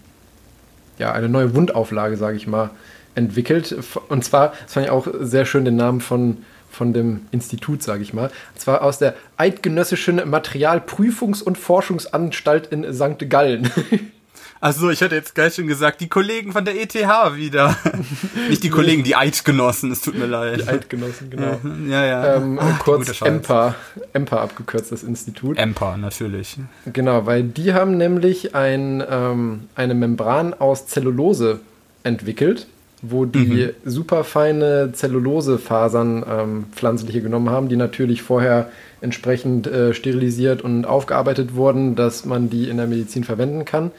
[0.99, 2.71] ja, eine neue Wundauflage, sage ich mal,
[3.14, 3.77] entwickelt.
[4.09, 6.38] Und zwar, das fand ich auch sehr schön, den Namen von,
[6.71, 8.31] von dem Institut, sage ich mal.
[8.55, 13.29] Und zwar aus der Eidgenössischen Materialprüfungs- und Forschungsanstalt in St.
[13.29, 13.71] Gallen.
[14.61, 17.77] Also ich hätte jetzt gleich schon gesagt, die Kollegen von der ETH wieder.
[18.49, 20.61] Nicht die Kollegen, die Eidgenossen, es tut mir leid.
[20.61, 21.61] Die Eidgenossen, genau.
[21.88, 22.37] Ja, ja.
[22.37, 23.21] Ähm, Ach, kurz.
[23.23, 23.77] EMPA,
[24.12, 25.59] EMPA abgekürzt, das Institut.
[25.59, 26.57] Emper, natürlich.
[26.92, 31.61] Genau, weil die haben nämlich ein, ähm, eine Membran aus Zellulose
[32.03, 32.66] entwickelt,
[33.01, 40.62] wo die super feine Zellulosefasern ähm, pflanzliche genommen haben, die natürlich vorher entsprechend äh, sterilisiert
[40.62, 43.92] und aufgearbeitet wurden, dass man die in der Medizin verwenden kann.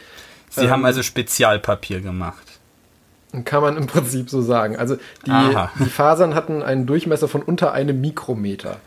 [0.49, 2.43] Sie Ähm, haben also Spezialpapier gemacht.
[3.45, 4.75] Kann man im Prinzip so sagen.
[4.75, 4.95] Also
[5.27, 5.31] die,
[5.83, 8.77] die Fasern hatten einen Durchmesser von unter einem Mikrometer.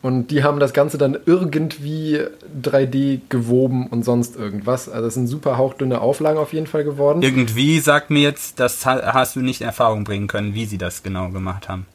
[0.00, 2.20] Und die haben das Ganze dann irgendwie
[2.62, 4.88] 3D gewoben und sonst irgendwas.
[4.88, 7.22] Also es sind super hauchdünne Auflagen auf jeden Fall geworden.
[7.22, 10.76] Irgendwie sagt mir jetzt, das ha- hast du nicht in Erfahrung bringen können, wie sie
[10.78, 11.86] das genau gemacht haben.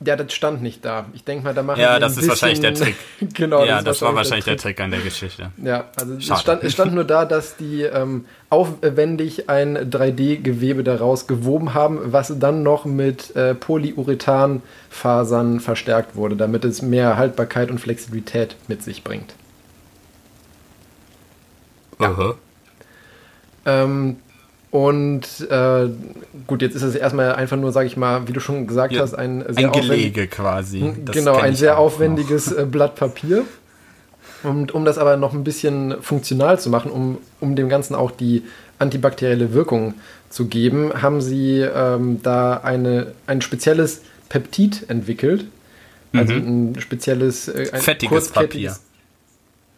[0.00, 1.06] Ja, das stand nicht da.
[1.14, 3.34] Ich denke mal, da machen Ja, das ist wahrscheinlich der bisschen- Trick.
[3.34, 4.76] genau, ja, das, war wahrscheinlich der Trick.
[4.76, 5.50] Trick an der Geschichte.
[5.56, 11.26] Ja, also es stand, es stand nur da, dass die ähm, aufwendig ein 3D-Gewebe daraus
[11.26, 17.80] gewoben haben, was dann noch mit äh, Polyurethanfasern verstärkt wurde, damit es mehr Haltbarkeit und
[17.80, 19.34] Flexibilität mit sich bringt.
[21.98, 22.34] Aha.
[23.64, 24.16] Ähm,
[24.70, 25.88] und äh,
[26.46, 29.00] gut, jetzt ist es erstmal einfach nur, sage ich mal, wie du schon gesagt Ja,
[29.00, 30.94] hast, ein sehr Ein Gelege quasi.
[31.04, 33.44] Das genau, ein sehr aufwendiges äh, Blatt Papier.
[34.42, 38.10] Und um das aber noch ein bisschen funktional zu machen, um, um dem Ganzen auch
[38.10, 38.42] die
[38.78, 39.94] antibakterielle Wirkung
[40.30, 45.46] zu geben, haben sie ähm, da eine, ein spezielles Peptid entwickelt.
[46.12, 47.82] Also ein spezielles äh, ein Mhm.
[47.82, 48.80] Fettiges kurzkettiges-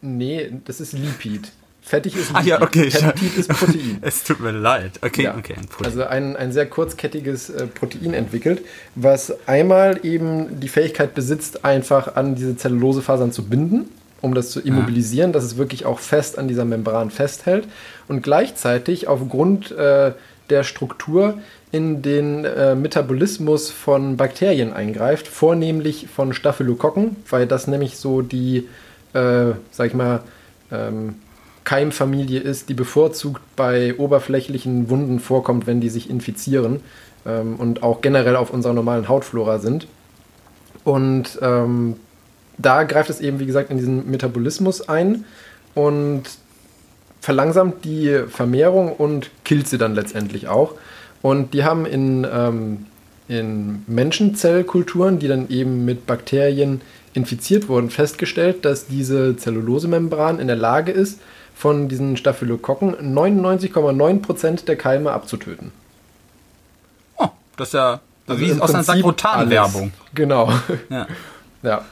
[0.01, 1.51] Nee, das ist Lipid.
[1.81, 2.89] Fettig ist Ah ja, okay.
[2.89, 3.97] Peptid ist Protein.
[4.01, 4.91] Es tut mir leid.
[5.01, 5.35] Okay, Ja.
[5.37, 5.55] okay.
[5.57, 5.85] ein.
[5.85, 8.61] Also ein, ein sehr kurzkettiges äh, Protein entwickelt,
[8.95, 13.89] was einmal eben die Fähigkeit besitzt, einfach an diese Zellulosefasern zu binden,
[14.21, 17.67] um das zu immobilisieren, dass es wirklich auch fest an dieser Membran festhält
[18.07, 20.13] und gleichzeitig aufgrund äh,
[20.49, 21.39] der Struktur
[21.71, 28.67] in den äh, Metabolismus von Bakterien eingreift, vornehmlich von Staphylokokken, weil das nämlich so die,
[29.13, 30.21] äh, sag ich mal,
[30.71, 31.15] ähm,
[31.63, 36.79] Keimfamilie ist, die bevorzugt bei oberflächlichen Wunden vorkommt, wenn die sich infizieren
[37.27, 39.87] ähm, und auch generell auf unserer normalen Hautflora sind.
[40.83, 41.97] Und ähm,
[42.59, 45.25] da greift es eben, wie gesagt, in diesen Metabolismus ein
[45.73, 46.23] und
[47.21, 50.73] verlangsamt die Vermehrung und killt sie dann letztendlich auch.
[51.21, 52.85] Und die haben in, ähm,
[53.27, 56.81] in Menschenzellkulturen, die dann eben mit Bakterien
[57.13, 61.19] infiziert wurden, festgestellt, dass diese Zellulosemembran in der Lage ist,
[61.55, 65.73] von diesen Staphylokokken 99,9% der Keime abzutöten.
[67.17, 69.91] oh, das ist ja Also wie aus einer Sakrotan-Werbung.
[70.13, 70.51] Genau.
[70.89, 71.07] Ja.
[71.61, 71.83] Ja.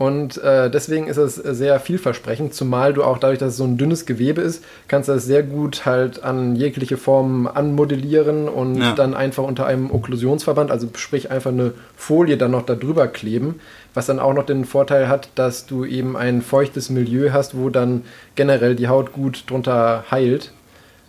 [0.00, 3.76] Und äh, deswegen ist es sehr vielversprechend, zumal du auch dadurch, dass es so ein
[3.76, 8.92] dünnes Gewebe ist, kannst du das sehr gut halt an jegliche Formen anmodellieren und Ja.
[8.94, 13.60] dann einfach unter einem Okklusionsverband, also sprich einfach eine Folie dann noch da drüber kleben,
[13.92, 17.68] was dann auch noch den Vorteil hat, dass du eben ein feuchtes Milieu hast, wo
[17.68, 18.02] dann
[18.36, 20.50] generell die Haut gut drunter heilt.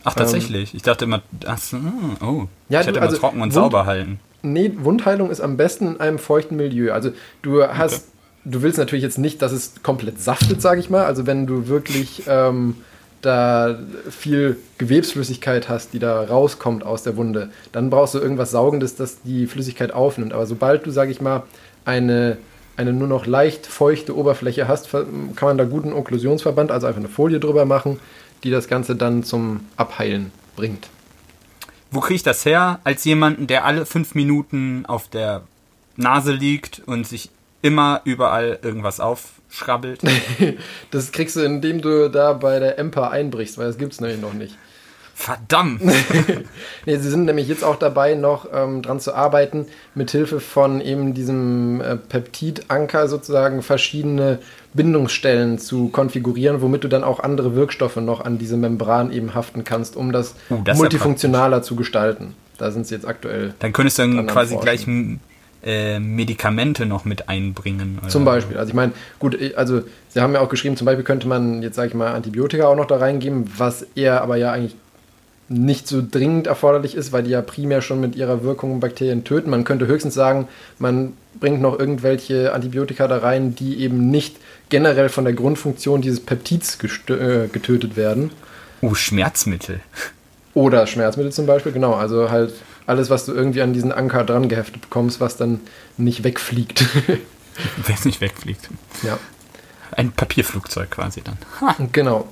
[0.04, 0.76] Ach, tatsächlich.
[0.76, 1.78] ich dachte immer, ach, so,
[2.22, 2.48] oh.
[2.68, 4.20] Ja, ich hätte du- immer also trocken und Wund- sauber halten.
[4.42, 6.92] Nee, Wundheilung ist am besten in einem feuchten Milieu.
[6.92, 8.08] Also du hast,
[8.46, 11.06] du willst natürlich jetzt nicht, dass es komplett saftet, sage ich mal.
[11.06, 12.76] Also wenn du wirklich ähm,
[13.22, 13.78] da
[14.10, 19.22] viel Gewebsflüssigkeit hast, die da rauskommt aus der Wunde, dann brauchst du irgendwas Saugendes, das
[19.22, 20.34] die Flüssigkeit aufnimmt.
[20.34, 21.44] Aber sobald du, sage ich mal,
[21.86, 22.38] eine,
[22.78, 27.10] eine nur noch leicht feuchte Oberfläche hast, kann man da guten Okklusionsverband, also einfach eine
[27.10, 28.00] Folie drüber machen,
[28.44, 30.90] die das Ganze dann zum Abheilen bringt.
[31.92, 32.80] Wo kriege ich das her?
[32.84, 35.44] Als jemanden, der alle fünf Minuten auf der
[35.98, 37.30] Nase liegt und sich
[37.62, 40.02] immer überall irgendwas aufschrabbelt.
[40.92, 44.20] Das kriegst du, indem du da bei der Emper einbrichst, weil das gibt es nämlich
[44.22, 44.58] noch nicht.
[45.14, 45.82] Verdammt!
[46.88, 51.14] Nee, sie sind nämlich jetzt auch dabei, noch ähm, dran zu arbeiten, mithilfe von eben
[51.14, 54.40] diesem äh, Peptidanker sozusagen verschiedene
[54.74, 59.64] Bindungsstellen zu konfigurieren, womit du dann auch andere Wirkstoffe noch an diese Membran eben haften
[59.64, 62.34] kannst, um das, Oh, das ist ja multifunktionaler zu gestalten.
[62.58, 63.54] Da sind sie jetzt aktuell.
[63.60, 64.66] Dann könntest du dann quasi Forschen.
[64.66, 64.88] gleich
[65.64, 68.00] äh, Medikamente noch mit einbringen.
[68.02, 68.10] Oder?
[68.10, 68.58] Zum Beispiel.
[68.58, 71.76] Also ich meine, gut, also Sie haben ja auch geschrieben, zum Beispiel könnte man jetzt,
[71.76, 74.76] sage ich mal, Antibiotika auch noch da reingeben, was eher aber ja eigentlich
[75.52, 79.50] nicht so dringend erforderlich ist, weil die ja primär schon mit ihrer Wirkung Bakterien töten.
[79.50, 80.48] Man könnte höchstens sagen,
[80.80, 84.38] man bringt noch irgendwelche Antibiotika da rein, die eben nicht
[84.70, 86.78] generell von der Grundfunktion dieses Peptids
[87.10, 88.32] äh, getötet werden.
[88.82, 89.82] Oh, Schmerzmittel.
[90.54, 91.94] Oder Schmerzmittel zum Beispiel, genau.
[91.94, 92.54] Also halt
[92.92, 95.60] alles, was du irgendwie an diesen Anker dran geheftet bekommst, was dann
[95.98, 96.86] nicht wegfliegt.
[97.08, 98.70] Wenn es nicht wegfliegt.
[99.04, 99.18] ja,
[99.92, 101.38] Ein Papierflugzeug quasi dann.
[101.60, 102.28] Ha, genau.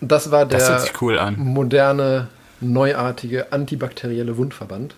[0.00, 1.36] Das war das der sich cool an.
[1.38, 2.28] moderne,
[2.60, 4.94] neuartige, antibakterielle Wundverband.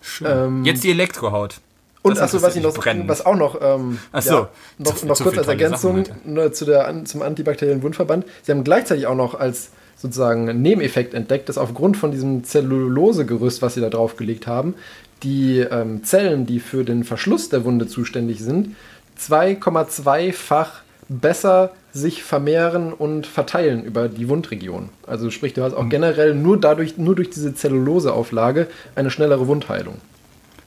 [0.00, 0.26] Schön.
[0.30, 1.60] ähm, Jetzt die Elektrohaut.
[2.02, 2.76] Und Das achso, was ich noch,
[3.08, 4.30] was auch noch, ähm, so.
[4.30, 7.82] ja, Zu noch, viel- noch zu kurz als Ergänzung Sachen ne, zu der, zum antibakteriellen
[7.82, 8.24] Wundverband.
[8.44, 9.70] Sie haben gleichzeitig auch noch als
[10.06, 14.74] sozusagen Nebeneffekt entdeckt, dass aufgrund von diesem Zellulosegerüst, was sie da draufgelegt haben,
[15.22, 18.76] die ähm, Zellen, die für den Verschluss der Wunde zuständig sind,
[19.18, 24.90] 2,2-fach besser sich vermehren und verteilen über die Wundregion.
[25.06, 25.78] Also sprich, du hast Mhm.
[25.78, 29.94] auch generell nur dadurch, nur durch diese Zelluloseauflage eine schnellere Wundheilung.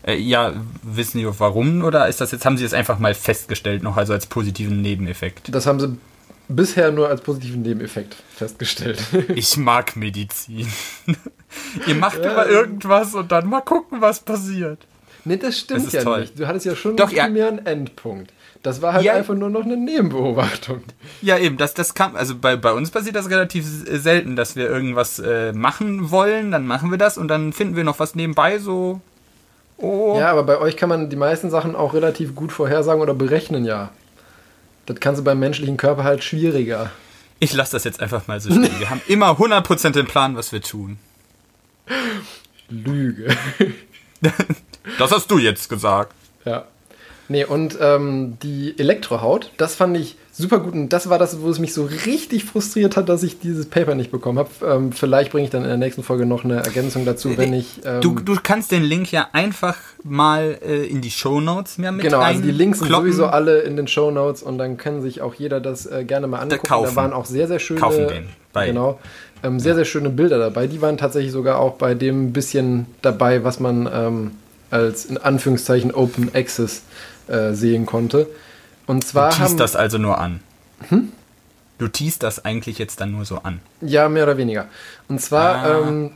[0.06, 3.84] Äh, ja, wissen Sie warum oder ist das jetzt, haben Sie das einfach mal festgestellt,
[3.84, 5.54] noch also als positiven Nebeneffekt?
[5.54, 5.98] Das haben sie
[6.50, 9.02] bisher nur als positiven Nebeneffekt festgestellt.
[9.36, 10.68] Ich mag Medizin.
[11.88, 14.80] Ihr macht immer irgendwas und dann mal gucken, was passiert.
[15.26, 16.22] nee, das stimmt Das ja toll.
[16.22, 16.38] nicht.
[16.40, 17.24] Du hattest ja schon Doch, einen ja.
[17.26, 18.32] primären Endpunkt.
[18.62, 19.14] Das war halt Ja.
[19.14, 20.82] einfach nur noch eine Nebenbeobachtung.
[21.22, 24.56] Ja, eben, das, das kam, also bei, bei uns passiert das relativ äh, selten, dass
[24.58, 28.16] wir irgendwas äh, machen wollen, dann machen wir das und dann finden wir noch was
[28.16, 29.00] nebenbei, so.
[29.78, 30.18] Oh.
[30.20, 33.64] Ja, aber bei euch kann man die meisten Sachen auch relativ gut vorhersagen oder berechnen,
[33.64, 33.92] ja.
[34.90, 36.90] Das kannst du beim menschlichen Körper halt schwieriger.
[37.38, 38.80] Ich lasse das jetzt einfach mal so stehen.
[38.80, 40.98] Wir haben immer 100% den Plan, was wir tun.
[42.70, 43.28] Lüge.
[44.98, 46.14] Das hast du jetzt gesagt.
[46.44, 46.66] ja.
[47.30, 50.74] Nee, und ähm, die Elektrohaut, das fand ich super gut.
[50.74, 53.94] Und das war das, wo es mich so richtig frustriert hat, dass ich dieses Paper
[53.94, 54.50] nicht bekommen habe.
[54.66, 57.82] Ähm, vielleicht bringe ich dann in der nächsten Folge noch eine Ergänzung dazu, wenn ich.
[57.86, 62.04] Ähm, Du, du kannst den Link ja einfach mal äh, in die Shownotes mehr mit
[62.04, 65.22] Genau, also die Links sind sowieso alle in den Show Notes und dann kann sich
[65.22, 66.66] auch jeder das äh, gerne mal angucken.
[66.68, 66.86] kaufen.
[66.90, 69.00] Da waren auch sehr, sehr schöne, Kaufen den bei- genau,
[69.44, 70.68] ähm, sehr, sehr schöne Bilder dabei.
[70.68, 74.32] Die waren tatsächlich sogar auch bei dem bisschen dabei, was man ähm,
[74.72, 76.84] als in Anführungszeichen Open Access
[77.28, 78.28] äh, sehen konnte.
[78.90, 80.40] Und Du zwar haben, teast das also nur an.
[80.90, 81.12] Hm?
[81.78, 83.60] Du teast das eigentlich jetzt dann nur so an.
[83.82, 84.68] Ja, mehr oder weniger.
[85.08, 85.88] Und zwar Ah.
[85.88, 86.12] ähm,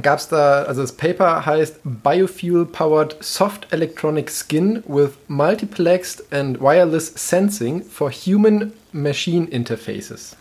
[0.00, 6.58] gab es da, also das Paper heißt Biofuel Powered Soft Electronic Skin with Multiplexed and
[6.60, 10.34] Wireless Sensing for Human Machine Interfaces.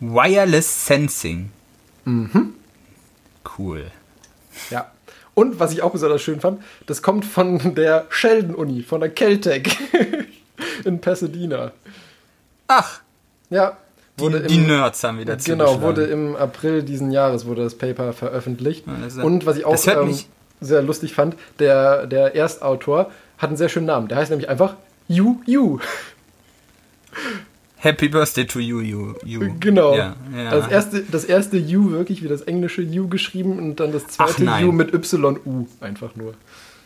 [0.00, 1.50] Wireless Sensing.
[2.06, 2.54] Mhm.
[3.58, 3.90] Cool.
[4.70, 4.90] Ja.
[5.34, 9.76] Und was ich auch besonders schön fand, das kommt von der Sheldon-Uni, von der Caltech
[10.84, 11.72] in Pasadena.
[12.68, 13.00] Ach,
[13.50, 13.76] Ja.
[14.18, 17.76] die, Wurde die im, Nerds haben wieder Genau, wurde im April diesen Jahres wurde das
[17.76, 18.84] Paper veröffentlicht.
[18.86, 20.18] Ja, Und was ich auch ähm,
[20.60, 24.08] sehr lustig fand, der, der Erstautor hat einen sehr schönen Namen.
[24.08, 24.74] Der heißt nämlich einfach
[25.08, 25.78] Yu Yu.
[27.78, 29.40] Happy Birthday to you, you, you.
[29.60, 29.94] Genau.
[29.94, 30.50] Ja, ja.
[30.50, 34.42] Das, erste, das erste U wirklich wie das englische U geschrieben und dann das zweite.
[34.66, 36.34] U mit Y-U einfach nur.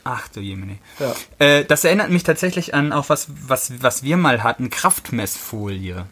[0.05, 0.79] Ach du Jemine.
[0.99, 1.15] Ja.
[1.39, 6.07] Äh, das erinnert mich tatsächlich an auch was, was, was wir mal hatten, Kraftmessfolie.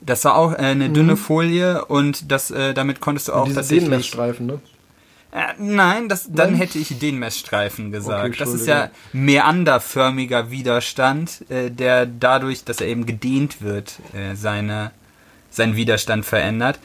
[0.00, 3.56] Das war auch äh, eine dünne Folie und das, äh, damit konntest du auch Diese
[3.56, 3.84] tatsächlich...
[3.84, 4.60] Dehnmessstreifen, ne?
[5.34, 6.60] Äh, nein, das, dann Nein?
[6.60, 8.28] hätte ich den Messstreifen gesagt.
[8.28, 14.36] Okay, das ist ja meanderförmiger Widerstand, äh, der dadurch, dass er eben gedehnt wird, äh,
[14.36, 14.92] seine,
[15.56, 16.78] seinen Widerstand verändert.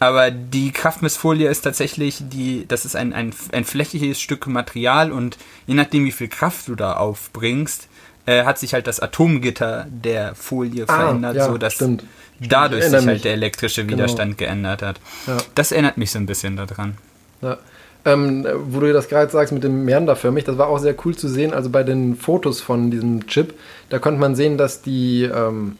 [0.00, 5.36] Aber die Kraftmessfolie ist tatsächlich die, das ist ein, ein, ein flächiges Stück Material und
[5.66, 7.88] je nachdem, wie viel Kraft du da aufbringst,
[8.26, 12.04] äh, hat sich halt das Atomgitter der Folie Ah, verändert, ja, so dass stimmt.
[12.40, 13.22] dadurch sich halt mich.
[13.22, 15.00] der elektrische Widerstand geändert hat.
[15.26, 15.36] Ja.
[15.54, 16.96] Das erinnert mich so ein bisschen daran.
[17.40, 17.58] Ja.
[18.04, 21.26] Ähm, wo du das gerade sagst mit dem Meanderförmig, das war auch sehr cool zu
[21.28, 21.52] sehen.
[21.52, 23.54] Also bei den Fotos von diesem Chip,
[23.88, 25.76] da konnte man sehen, dass die, ähm,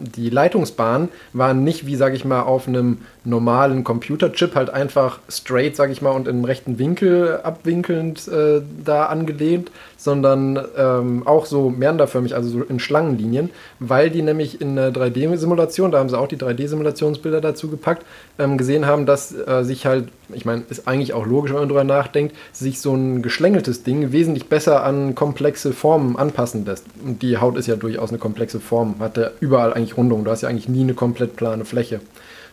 [0.00, 5.76] die Leitungsbahnen waren nicht wie, sage ich mal, auf einem normalen Computerchip halt einfach straight,
[5.76, 11.70] sage ich mal, und im rechten Winkel abwinkelnd äh, da angelehnt, sondern ähm, auch so
[11.70, 16.28] meanderförmig, also so in Schlangenlinien, weil die nämlich in der 3D-Simulation, da haben sie auch
[16.28, 18.04] die 3D-Simulationsbilder dazu gepackt,
[18.38, 21.68] ähm, gesehen haben, dass äh, sich halt, ich meine, ist eigentlich auch logisch, wenn man
[21.68, 26.84] drüber nachdenkt, sich so ein geschlängeltes Ding wesentlich besser an komplexe Formen anpassen lässt.
[27.04, 30.30] Und die Haut ist ja durchaus eine komplexe Form, hat ja überall eigentlich Rundung, du
[30.30, 32.00] hast ja eigentlich nie eine komplett plane Fläche.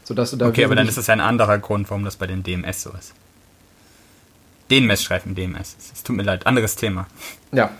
[0.05, 2.27] Sodass du da Okay, aber dann ist das ja ein anderer Grund, warum das bei
[2.27, 3.13] den DMS so ist.
[4.71, 5.75] Den Messstreifen DMS.
[5.93, 7.07] Es tut mir leid, anderes Thema.
[7.51, 7.71] Ja.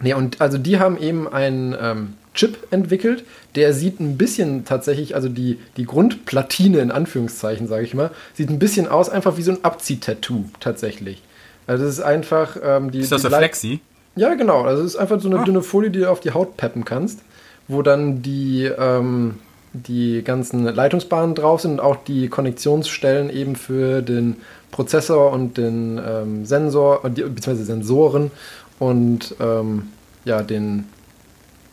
[0.00, 5.14] Nee, und also die haben eben einen ähm, Chip entwickelt, der sieht ein bisschen tatsächlich,
[5.14, 9.42] also die, die Grundplatine in Anführungszeichen, sage ich mal, sieht ein bisschen aus, einfach wie
[9.42, 11.22] so ein Abziehtattoo tatsächlich.
[11.66, 13.00] Also das ist einfach ähm, die.
[13.00, 13.80] Ist das die so Leit- flexi?
[14.16, 14.62] Ja, genau.
[14.62, 15.44] Also es ist einfach so eine Ah.
[15.44, 17.20] dünne Folie, die du auf die Haut peppen kannst,
[17.68, 19.38] wo dann die, ähm,
[19.72, 24.36] die ganzen Leitungsbahnen drauf sind und auch die Konnektionsstellen eben für den
[24.76, 28.30] Prozessor und den ähm, Sensor, äh, beziehungsweise Sensoren
[28.78, 29.84] und ähm,
[30.26, 30.84] ja, den,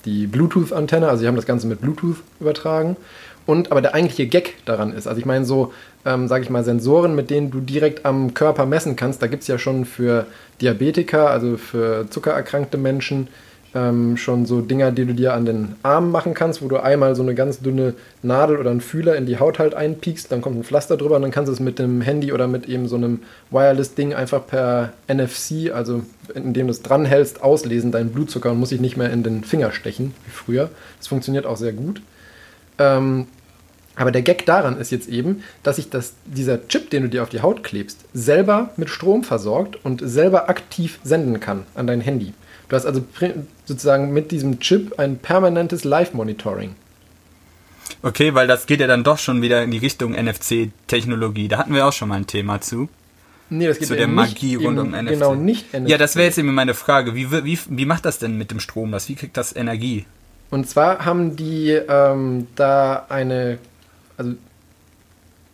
[0.06, 1.10] die Bluetooth-Antenne.
[1.10, 2.96] Also sie haben das Ganze mit Bluetooth übertragen.
[3.46, 5.74] Und aber der eigentliche Gag daran ist, also ich meine so,
[6.06, 9.42] ähm, sage ich mal, Sensoren, mit denen du direkt am Körper messen kannst, da gibt
[9.42, 10.26] es ja schon für
[10.62, 13.28] Diabetiker, also für zuckererkrankte Menschen,
[13.76, 17.16] ähm, schon so Dinger, die du dir an den Arm machen kannst, wo du einmal
[17.16, 20.58] so eine ganz dünne Nadel oder einen Fühler in die Haut halt einpiekst, dann kommt
[20.58, 22.96] ein Pflaster drüber und dann kannst du es mit dem Handy oder mit eben so
[22.96, 28.70] einem Wireless-Ding einfach per NFC, also indem du es dranhältst, auslesen, deinen Blutzucker und muss
[28.70, 30.70] sich nicht mehr in den Finger stechen, wie früher.
[31.00, 32.02] Das funktioniert auch sehr gut.
[32.78, 33.28] Ähm,
[33.96, 37.22] aber der Gag daran ist jetzt eben, dass sich das, dieser Chip, den du dir
[37.22, 42.02] auf die Haut klebst, selber mit Strom versorgt und selber aktiv senden kann an dein
[42.02, 42.34] Handy.
[42.70, 43.04] Du hast also
[43.66, 46.76] sozusagen mit diesem Chip ein permanentes Live-Monitoring.
[48.02, 51.48] Okay, weil das geht ja dann doch schon wieder in die Richtung NFC-Technologie.
[51.48, 52.90] Da hatten wir auch schon mal ein Thema zu.
[53.50, 55.10] Nee, das geht Zu der Magie nicht rund um NFC.
[55.10, 55.90] Genau, nicht NFC.
[55.90, 57.14] Ja, das wäre jetzt eben meine Frage.
[57.16, 58.92] Wie, wie, wie macht das denn mit dem Strom?
[58.92, 59.10] Das?
[59.10, 60.06] Wie kriegt das Energie?
[60.50, 63.60] Und zwar haben die ähm, da eine,
[64.18, 64.34] also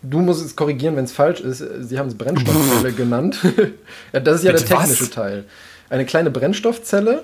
[0.01, 1.63] du musst es korrigieren, wenn es falsch ist.
[1.81, 3.39] Sie haben es Brennstoffzelle genannt.
[4.13, 5.09] ja, das ist ja Bitte der technische was?
[5.09, 5.45] Teil.
[5.89, 7.23] Eine kleine Brennstoffzelle,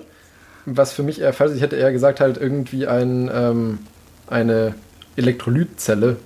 [0.65, 1.57] was für mich eher falsch ist.
[1.57, 3.79] Ich hätte eher gesagt halt irgendwie ein, ähm,
[4.27, 4.75] eine
[5.15, 6.17] Elektrolytzelle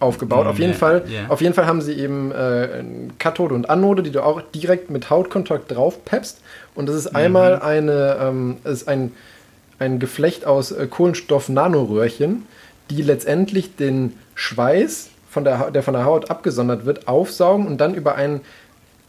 [0.00, 0.46] aufgebaut.
[0.46, 1.28] Auf jeden Nee, Fall, yeah.
[1.28, 2.84] auf jeden Fall haben sie eben äh,
[3.18, 6.40] Kathode und Anode, die du auch direkt mit Hautkontakt drauf peppst.
[6.74, 9.12] Und das ist einmal eine, ähm, ist ein,
[9.78, 12.44] ein Geflecht aus äh, Kohlenstoff-Nanoröhrchen,
[12.90, 17.94] die letztendlich den Schweiß, von der, der von der Haut abgesondert wird, aufsaugen und dann
[17.94, 18.40] über einen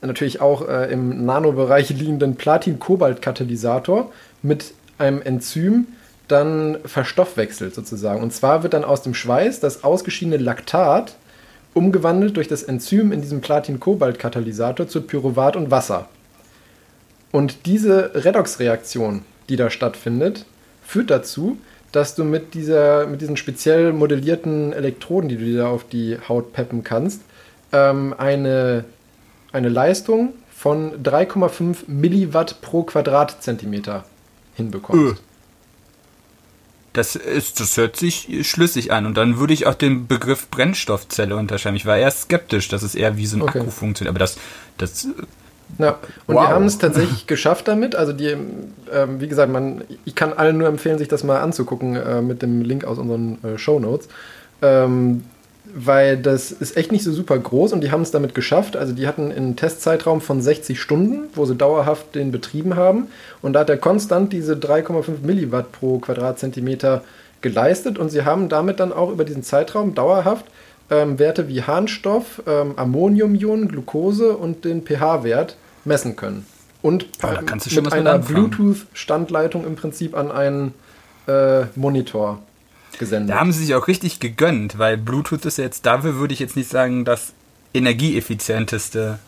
[0.02, 5.88] natürlich auch äh, im Nanobereich liegenden Platin-Kobalt-Katalysator mit einem Enzym
[6.28, 8.22] dann verstoffwechselt sozusagen.
[8.22, 11.16] Und zwar wird dann aus dem Schweiß das ausgeschiedene Laktat
[11.74, 16.08] umgewandelt durch das Enzym in diesem Platin-Kobalt-Katalysator zu Pyruvat und Wasser.
[17.32, 20.46] Und diese Redoxreaktion, die da stattfindet,
[20.84, 21.58] führt dazu,
[21.92, 26.18] dass du mit, dieser, mit diesen speziell modellierten Elektroden, die du dir da auf die
[26.28, 27.22] Haut peppen kannst,
[27.72, 28.86] ähm, eine,
[29.52, 34.04] eine Leistung von 3,5 Milliwatt pro Quadratzentimeter
[34.56, 35.14] hinbekommst.
[35.14, 35.16] Öh.
[36.94, 39.06] Das, ist, das hört sich schlüssig an.
[39.06, 41.76] Und dann würde ich auch den Begriff Brennstoffzelle unterscheiden.
[41.76, 43.60] Ich war erst skeptisch, dass es eher wie so ein Okay.
[43.60, 44.10] Akku funktioniert.
[44.12, 44.38] Aber das,
[44.78, 45.08] das
[45.78, 46.43] Ja, und Wow.
[46.43, 47.95] wir haben es tatsächlich geschafft damit.
[47.95, 48.36] Also die,
[48.91, 52.41] ähm, wie gesagt, man, ich kann allen nur empfehlen, sich das mal anzugucken äh, mit
[52.41, 54.10] dem Link aus unseren äh, Show Notes.
[54.64, 55.24] Ähm,
[55.74, 58.76] weil das ist echt nicht so super groß und die haben es damit geschafft.
[58.76, 63.07] Also die hatten einen Testzeitraum von 60 Stunden, wo sie dauerhaft den betrieben haben.
[63.41, 67.03] Und da hat er konstant diese 3,5 Milliwatt pro Quadratzentimeter
[67.41, 70.45] geleistet und sie haben damit dann auch über diesen Zeitraum dauerhaft
[70.89, 75.55] ähm, Werte wie Harnstoff, ähm, Ammoniumionen, Glucose und den pH-Wert
[75.86, 76.45] messen können.
[76.82, 78.20] Und Ja, mit einer.
[78.20, 80.74] Bluetooth-Standleitung im Prinzip an einen
[81.28, 82.41] äh, Monitor
[83.00, 83.36] gesendet.
[83.36, 86.56] Da haben sie sich auch richtig gegönnt, weil Bluetooth ist jetzt, dafür würde ich jetzt
[86.56, 87.34] nicht sagen, das
[87.74, 89.20] energieeffizienteste,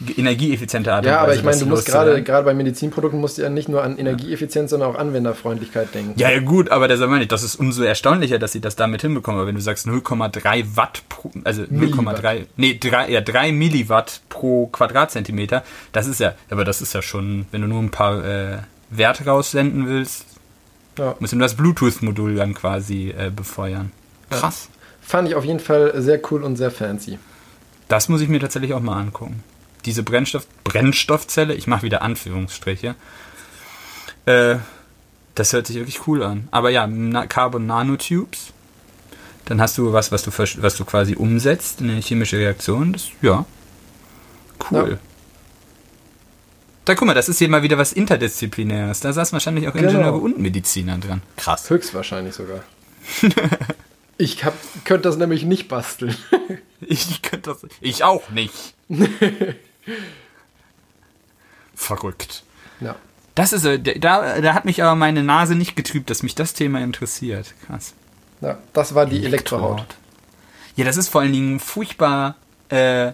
[0.00, 3.20] die energieeffiziente Art und Ja, aber Weise, ich meine, du musst gerade gerade bei Medizinprodukten
[3.20, 6.14] musst du ja nicht nur an Energieeffizienz, sondern auch Anwenderfreundlichkeit denken.
[6.16, 9.02] Ja, ja, gut, aber das meine ich, das ist umso erstaunlicher, dass sie das damit
[9.02, 9.40] hinbekommen.
[9.40, 14.66] Aber wenn du sagst 0,3 Watt pro, also 0,3, nee, 3, ja, 3 Milliwatt pro
[14.66, 15.62] Quadratzentimeter,
[15.92, 18.58] das ist ja, aber das ist ja schon, wenn du nur ein paar äh,
[18.90, 20.26] Werte raussenden willst,
[20.98, 21.16] Ja.
[21.18, 23.92] du nur das Bluetooth-Modul dann quasi äh, befeuern.
[24.30, 24.68] Krass.
[25.00, 27.18] Fand ich auf jeden Fall sehr cool und sehr fancy.
[27.88, 29.42] Das muss ich mir tatsächlich auch mal angucken.
[29.84, 32.94] Diese Brennstoff Brennstoffzelle, ich mache wieder Anführungsstriche.
[34.24, 34.56] Äh,
[35.34, 36.48] das hört sich wirklich cool an.
[36.50, 38.52] Aber ja, Na Carbon Nanotubes.
[39.44, 42.94] Dann hast du was, was du, was du quasi umsetzt in eine chemische Reaktion.
[42.94, 43.44] Das, ja.
[44.70, 44.92] Cool.
[44.92, 44.98] Ja.
[46.84, 49.00] Da guck mal, das ist hier mal wieder was Interdisziplinäres.
[49.00, 49.88] Da saßen wahrscheinlich auch Genau.
[49.88, 51.22] Ingenieure und Mediziner dran.
[51.36, 51.70] Krass.
[51.70, 52.60] Höchstwahrscheinlich sogar.
[54.18, 54.54] ich hab,
[54.84, 56.16] könnte das nämlich nicht basteln.
[56.86, 57.66] Ich könnte das.
[57.80, 58.74] Ich auch nicht.
[61.74, 62.42] Verrückt.
[62.80, 62.96] ja.
[63.34, 66.52] Das ist, äh, da, da hat mich aber meine Nase nicht getrübt, dass mich das
[66.54, 67.54] Thema interessiert.
[67.66, 67.94] Krass.
[68.42, 69.96] ja, das war die Elektrohaut.
[70.76, 72.36] Ja, das ist vor allen Dingen furchtbar,
[72.68, 73.12] äh,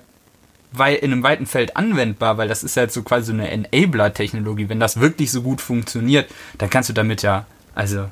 [0.88, 4.68] in einem weiten Feld anwendbar, weil das ist halt so quasi so eine Enabler-Technologie.
[4.68, 6.28] Wenn das wirklich so gut funktioniert,
[6.58, 8.06] dann kannst du damit ja, also,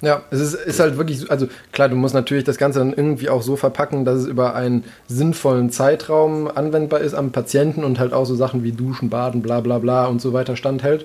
[0.00, 2.92] Ja, es ist, ist halt wirklich, so- also klar, du musst natürlich das Ganze dann
[2.92, 7.98] irgendwie auch so verpacken, dass es über einen sinnvollen Zeitraum anwendbar ist am Patienten und
[7.98, 11.04] halt auch so Sachen wie Duschen, Baden, bla bla bla und so weiter standhält.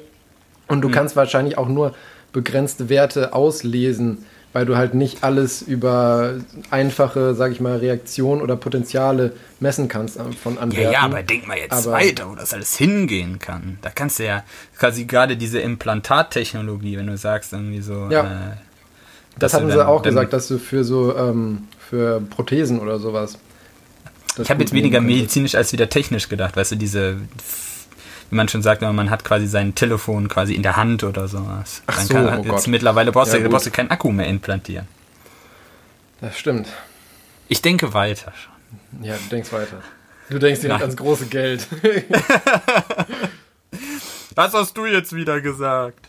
[0.68, 1.94] Und du kannst wahrscheinlich auch nur
[2.34, 6.36] begrenzte Werte auslesen, weil du halt nicht alles über
[6.70, 10.92] einfache, sag ich mal, Reaktionen oder Potenziale messen kannst äh, von ja, Anwerten.
[10.94, 13.80] ja, aber denk mal jetzt Aber- weiter, wo das alles hingehen kann.
[13.82, 14.44] Da kannst du ja
[14.78, 18.24] quasi gerade diese Implantattechnologie, wenn du sagst, irgendwie so, Ja.
[18.24, 18.56] äh,
[19.40, 23.38] Das hatten sie auch gesagt, dass du für so, ähm, für Prothesen oder sowas.
[24.40, 27.18] Ich habe jetzt weniger medizinisch als wieder technisch gedacht, weißt du, diese,
[28.34, 31.84] wie man schon sagt, man hat quasi sein Telefon quasi in der Hand oder sowas.
[31.86, 32.68] Ach Dann so, kann, oh jetzt Gott.
[32.68, 34.88] mittlerweile brauchst, Ja, du, brauchst du keinen Akku mehr implantieren.
[36.20, 36.68] Das stimmt.
[37.48, 39.04] Ich denke weiter schon.
[39.04, 39.84] Ja, du denkst weiter.
[40.32, 40.82] Du denkst Nein.
[40.82, 41.68] ans große Geld.
[44.36, 46.08] Was hast du jetzt wieder gesagt?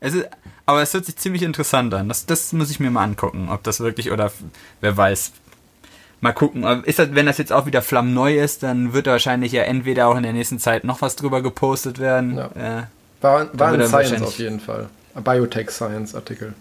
[0.00, 0.26] Es ist,
[0.66, 2.08] aber es hört sich ziemlich interessant an.
[2.08, 4.32] Das, das muss ich mir mal angucken, ob das wirklich oder
[4.80, 5.32] wer weiß.
[6.20, 6.64] Mal gucken.
[6.84, 10.08] Ist das, wenn das jetzt auch wieder flammneu ist, dann wird da wahrscheinlich ja entweder
[10.08, 12.36] auch in der nächsten Zeit noch was drüber gepostet werden.
[12.36, 12.80] Ja.
[12.80, 12.82] Äh,
[13.22, 14.88] War, war ein Science auf jeden Fall.
[15.14, 16.54] Ein Biotech Science Artikel.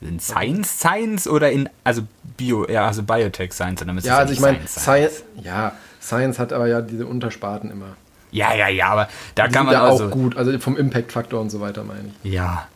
[0.00, 2.02] in Science Science oder in also
[2.36, 4.82] Bio, ja, also Biotech Science, müsste Ja, also ich meine, Science.
[5.16, 7.96] Science, ja, Science hat aber ja diese Untersparten immer.
[8.32, 11.40] Ja, ja, ja, aber da Die kann man ja also auch gut, also vom Impact-Faktor
[11.40, 12.32] und so weiter, meine ich.
[12.32, 12.68] Ja.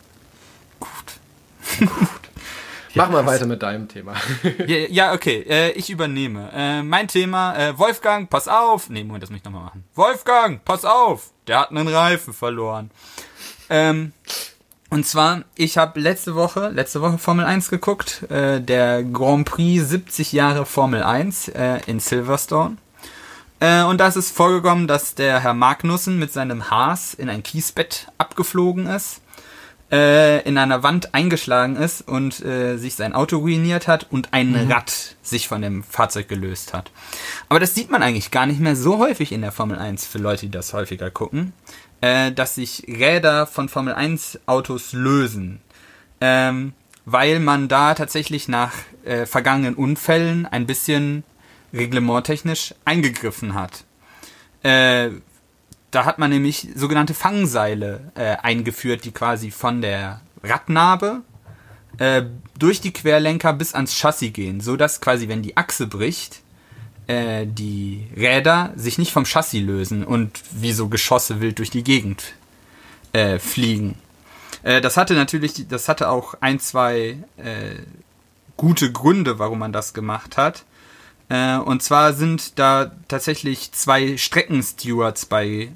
[0.79, 1.89] Gut.
[2.95, 4.13] Mach mal weiter mit deinem Thema.
[4.67, 6.49] Ja, okay, äh, ich übernehme.
[6.53, 8.89] Äh, mein Thema, äh, Wolfgang, pass auf.
[8.89, 9.83] Nee, Moment, das muss ich nochmal machen.
[9.95, 11.31] Wolfgang, pass auf.
[11.47, 12.91] Der hat einen Reifen verloren.
[13.69, 14.13] Ähm,
[14.89, 18.23] und zwar, ich habe letzte Woche, letzte Woche Formel 1 geguckt.
[18.29, 22.77] Äh, der Grand Prix 70 Jahre Formel 1 äh, in Silverstone.
[23.59, 27.43] Äh, und da ist es vorgekommen, dass der Herr Magnussen mit seinem Haas in ein
[27.43, 29.21] Kiesbett abgeflogen ist
[29.91, 34.69] äh, in einer Wand eingeschlagen ist und äh, sich sein Auto ruiniert hat und ein
[34.69, 36.91] Rad sich von dem Fahrzeug gelöst hat.
[37.49, 40.17] Aber das sieht man eigentlich gar nicht mehr so häufig in der Formel 1 für
[40.17, 41.53] Leute, die das häufiger gucken,
[42.01, 45.61] äh, dass sich Räder von Formel 1 Autos lösen.
[46.21, 46.73] Ähm,
[47.05, 48.73] weil man da tatsächlich nach
[49.03, 51.23] äh, vergangenen Unfällen ein bisschen
[51.73, 53.83] reglementtechnisch eingegriffen hat.
[54.63, 55.09] Äh,
[55.95, 61.21] da hat man nämlich sogenannte Fangseile äh, eingeführt, die quasi von der Radnabe
[61.99, 62.23] äh,
[62.59, 66.41] durch die Querlenker bis ans Chassis gehen, so dass quasi, wenn die Achse bricht,
[67.07, 71.83] äh, die Räder sich nicht vom Chassis lösen und wie so Geschosse wild durch die
[71.83, 72.33] Gegend
[73.13, 73.97] äh, fliegen.
[74.63, 77.75] Äh, das hatte natürlich, das hatte auch ein, zwei äh,
[78.57, 80.65] gute Gründe, warum man das gemacht hat.
[81.29, 85.69] Äh, und zwar sind da tatsächlich zwei Streckenstewards bei äh,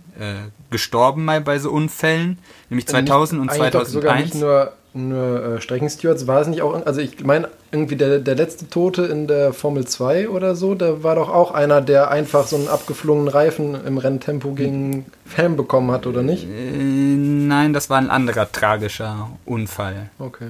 [0.70, 2.38] gestorben bei, bei so Unfällen,
[2.70, 4.34] nämlich 2000 und Äh, Eigentlich doch sogar 2001.
[4.34, 8.36] nicht nur, nur äh, Streckenstewards, war es nicht auch, also ich meine, irgendwie der, der
[8.36, 12.45] letzte Tote in der Formel 2 oder so, da war doch auch einer, der einfach
[12.45, 16.43] so einen abgeflogenen Reifen im Renntempo gegen Helm bekommen hat, oder nicht?
[16.43, 20.12] Äh, nein, das war ein anderer tragischer Unfall.
[20.20, 20.50] Okay.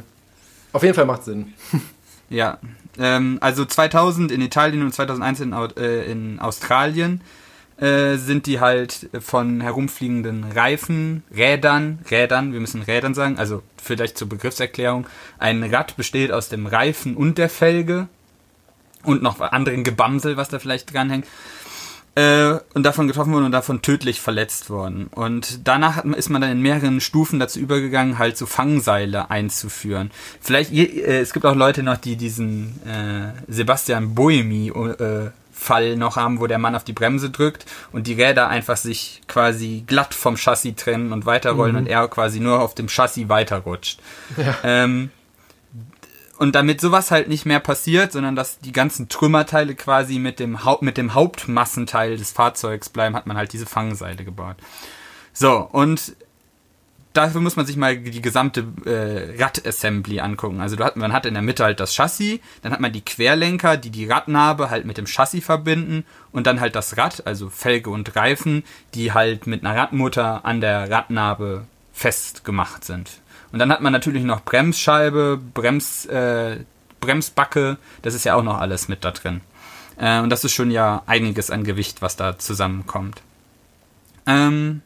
[0.74, 1.54] Auf jeden Fall macht Sinn.
[2.30, 2.60] Ja,
[2.98, 7.22] ähm, also 2000 in Italien und 2001 in, äh, in Australien
[7.78, 14.18] äh, sind die halt von herumfliegenden Reifen, Rädern, Rädern, wir müssen Rädern sagen, also vielleicht
[14.18, 15.08] zur Begriffserklärung.
[15.38, 18.08] Ein Rad besteht aus dem Reifen und der Felge
[19.04, 21.26] und noch anderen Gebamsel, was da vielleicht dranhängt.
[22.16, 25.08] Äh, und davon getroffen worden und davon tödlich verletzt worden.
[25.14, 30.12] Und danach hat, ist man dann in mehreren Stufen dazu übergegangen, halt so Fangseile einzuführen.
[30.42, 35.30] Vielleicht, äh, es gibt auch Leute noch, die diesen äh, Sebastian Boemi äh,
[35.60, 39.22] Fall noch haben, wo der Mann auf die Bremse drückt und die Räder einfach sich
[39.28, 41.82] quasi glatt vom Chassis trennen und weiterrollen mhm.
[41.82, 44.00] und er quasi nur auf dem Chassis weiterrutscht.
[44.38, 44.56] Ja.
[44.64, 45.12] Ähm,
[46.40, 50.64] und damit sowas halt nicht mehr passiert, sondern dass die ganzen Trümmerteile quasi mit dem,
[50.64, 54.56] Haupt, mit dem Hauptmassenteil des Fahrzeugs bleiben, hat man halt diese Fangseile gebaut.
[55.34, 56.16] So, und
[57.12, 60.62] dafür muss man sich mal die gesamte äh, Radassembly angucken.
[60.62, 63.76] Also hat, man hat in der Mitte halt das Chassis, dann hat man die Querlenker,
[63.76, 67.90] die die Radnabe halt mit dem Chassis verbinden und dann halt das Rad, also Felge
[67.90, 68.64] und Reifen,
[68.94, 73.20] die halt mit einer Radmutter an der Radnabe festgemacht sind.
[73.52, 76.60] Und dann hat man natürlich noch Bremsscheibe, Brems, äh,
[77.00, 79.42] Bremsbacke, das ist ja auch noch alles mit da drin.
[79.98, 83.22] Äh, und das ist schon ja einiges an Gewicht, was da zusammenkommt.
[84.26, 84.82] Ähm,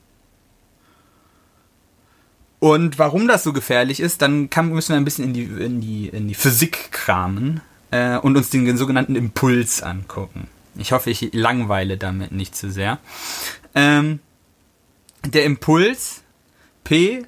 [2.60, 5.82] und warum das so gefährlich ist, dann kann, müssen wir ein bisschen in die, in
[5.82, 7.60] die, in die Physik kramen
[7.92, 10.48] äh, und uns den, sogenannten Impuls angucken.
[10.78, 13.00] Ich hoffe, ich langweile damit nicht zu sehr.
[13.76, 14.20] Ähm,
[15.26, 16.24] der Impuls
[16.84, 17.26] P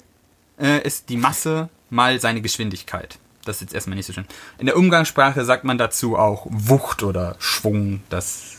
[0.58, 3.18] äh, ist die Masse mal seine Geschwindigkeit.
[3.44, 4.26] Das ist jetzt erstmal nicht so schön.
[4.58, 8.02] In der Umgangssprache sagt man dazu auch Wucht oder Schwung.
[8.08, 8.56] Das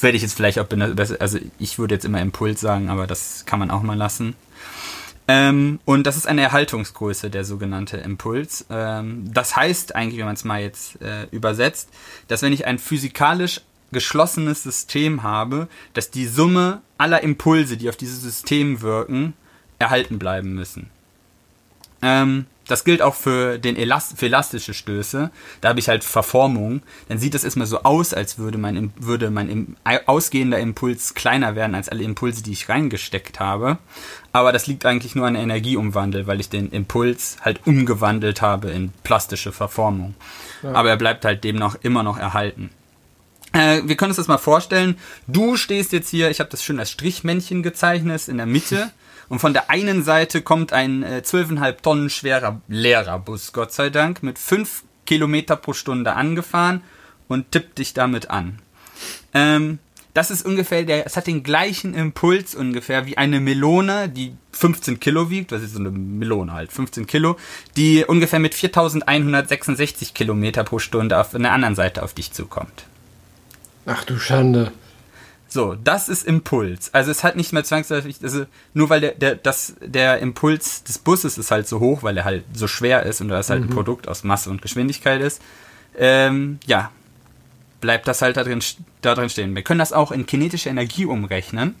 [0.00, 1.16] werde ich jetzt vielleicht auch besser.
[1.20, 4.36] Also ich würde jetzt immer Impuls sagen, aber das kann man auch mal lassen.
[5.28, 8.66] Ähm, und das ist eine Erhaltungsgröße, der sogenannte Impuls.
[8.70, 11.88] Ähm, das heißt eigentlich, wenn man es mal jetzt äh, übersetzt,
[12.28, 13.60] dass wenn ich ein physikalisch
[13.90, 19.34] geschlossenes System habe, dass die Summe aller Impulse, die auf dieses System wirken,
[19.78, 20.90] erhalten bleiben müssen.
[22.02, 25.30] Ähm, das gilt auch für, den Elast für elastische Stöße.
[25.60, 26.82] Da habe ich halt Verformung.
[27.08, 29.76] Dann sieht das erstmal so aus, als würde mein, würde mein
[30.06, 33.78] ausgehender Impuls kleiner werden als alle Impulse, die ich reingesteckt habe.
[34.32, 38.92] Aber das liegt eigentlich nur an Energieumwandel, weil ich den Impuls halt umgewandelt habe in
[39.04, 40.14] plastische Verformung.
[40.62, 40.72] Ja.
[40.72, 42.70] Aber er bleibt halt demnach immer noch erhalten.
[43.52, 44.98] Äh, wir können uns das mal vorstellen.
[45.28, 48.90] Du stehst jetzt hier, ich habe das schön als Strichmännchen gezeichnet, in der Mitte.
[49.28, 53.90] Und von der einen Seite kommt ein äh, 12,5 Tonnen schwerer leerer Bus, Gott sei
[53.90, 56.82] Dank, mit 5 Kilometer pro Stunde angefahren
[57.28, 58.60] und tippt dich damit an.
[59.34, 59.78] Ähm,
[60.16, 64.98] das ist ungefähr der, es hat den gleichen Impuls ungefähr wie eine Melone, die 15
[64.98, 67.36] Kilo wiegt, das ist so eine Melone halt, 15 Kilo,
[67.76, 72.86] die ungefähr mit 4166 Kilometer pro Stunde auf der anderen Seite auf dich zukommt.
[73.84, 74.72] Ach du Schande.
[75.56, 76.92] So, das ist Impuls.
[76.92, 78.44] Also es hat nicht mehr zwangsläufig, also
[78.74, 82.26] nur weil der, der, das, der Impuls des Busses ist halt so hoch, weil er
[82.26, 83.68] halt so schwer ist und das halt mhm.
[83.68, 85.40] ein Produkt aus Masse und Geschwindigkeit ist,
[85.96, 86.90] ähm, ja,
[87.80, 88.62] bleibt das halt da drin,
[89.00, 89.54] da drin stehen.
[89.54, 91.74] Wir können das auch in kinetische Energie umrechnen.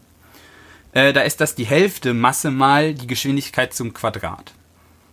[0.92, 4.54] Äh, da ist das die Hälfte Masse mal die Geschwindigkeit zum Quadrat.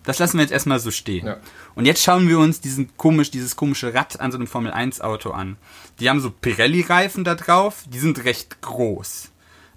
[0.05, 1.27] Das lassen wir jetzt erstmal so stehen.
[1.27, 1.37] Ja.
[1.75, 5.01] Und jetzt schauen wir uns diesen komisch, dieses komische Rad an so einem Formel 1
[5.01, 5.57] Auto an.
[5.99, 9.31] Die haben so Pirelli-Reifen da drauf, die sind recht groß.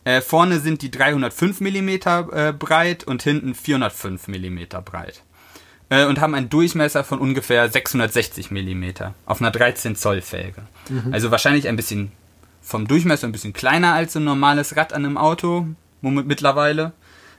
[0.05, 5.23] Äh, vorne sind die 305 mm äh, breit und hinten 405 mm breit.
[5.89, 8.85] Äh, und haben einen Durchmesser von ungefähr 660 mm
[9.27, 10.63] auf einer 13 Zoll Felge.
[10.89, 11.13] Mhm.
[11.13, 12.13] Also wahrscheinlich ein bisschen
[12.63, 15.67] vom Durchmesser ein bisschen kleiner als ein normales Rad an einem Auto
[16.01, 16.93] mittlerweile,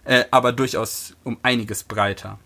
[0.06, 2.40] äh, aber durchaus um einiges breiter.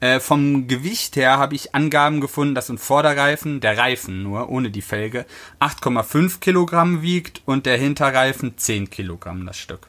[0.00, 4.70] Äh, vom Gewicht her habe ich Angaben gefunden, dass ein Vorderreifen, der Reifen nur, ohne
[4.70, 5.26] die Felge,
[5.60, 9.88] 8,5 Kilogramm wiegt und der Hinterreifen 10 Kilogramm das Stück.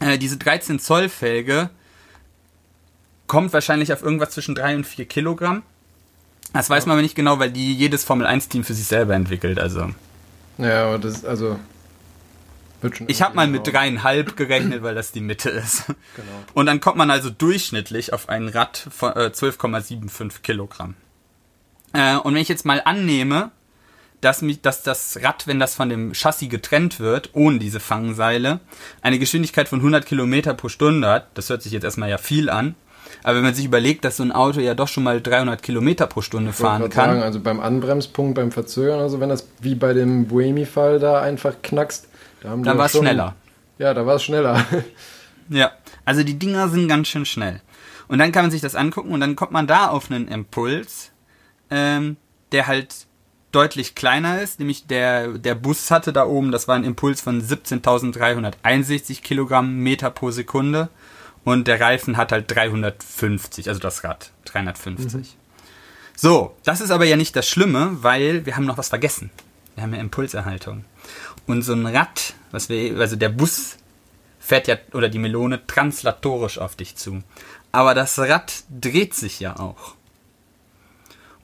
[0.00, 1.70] Äh, diese 13 Zoll Felge
[3.26, 5.62] kommt wahrscheinlich auf irgendwas zwischen 3 und 4 Kilogramm.
[6.52, 9.14] Das weiß man aber nicht genau, weil die jedes Formel 1 Team für sich selber
[9.14, 9.90] entwickelt, also.
[10.58, 11.58] Ja, aber das, also,
[13.06, 15.84] ich habe mal mit dreieinhalb gerechnet, weil das die Mitte ist.
[16.16, 16.28] Genau.
[16.54, 20.94] Und dann kommt man also durchschnittlich auf ein Rad von äh, 12,75 Kilogramm.
[21.92, 23.50] Äh, und wenn ich jetzt mal annehme,
[24.20, 28.60] dass, mich, dass das Rad, wenn das von dem Chassis getrennt wird, ohne diese Fangseile,
[29.02, 32.48] eine Geschwindigkeit von 100 Kilometer pro Stunde hat, das hört sich jetzt erstmal ja viel
[32.48, 32.74] an,
[33.22, 36.06] aber wenn man sich überlegt, dass so ein Auto ja doch schon mal 300 Kilometer
[36.06, 37.10] pro Stunde fahren kann.
[37.10, 41.56] Sagen, also beim Anbremspunkt, beim Verzögern, also wenn das wie bei dem Buemi-Fall da einfach
[41.62, 42.08] knackst,
[42.46, 43.34] da dann war es schneller.
[43.78, 44.64] Ja, da war es schneller.
[45.48, 45.72] ja,
[46.04, 47.60] also die Dinger sind ganz schön schnell.
[48.08, 51.10] Und dann kann man sich das angucken und dann kommt man da auf einen Impuls,
[51.70, 52.16] ähm,
[52.52, 53.06] der halt
[53.52, 57.42] deutlich kleiner ist, nämlich der, der Bus hatte da oben, das war ein Impuls von
[57.42, 60.88] 17.361 Kilogramm Meter pro Sekunde
[61.44, 65.36] und der Reifen hat halt 350, also das Rad 350.
[66.14, 69.30] So, das ist aber ja nicht das Schlimme, weil wir haben noch was vergessen.
[69.74, 70.84] Wir haben ja Impulserhaltung.
[71.46, 73.76] Und so ein Rad, was wir, also der Bus
[74.38, 77.22] fährt ja, oder die Melone translatorisch auf dich zu.
[77.72, 79.94] Aber das Rad dreht sich ja auch.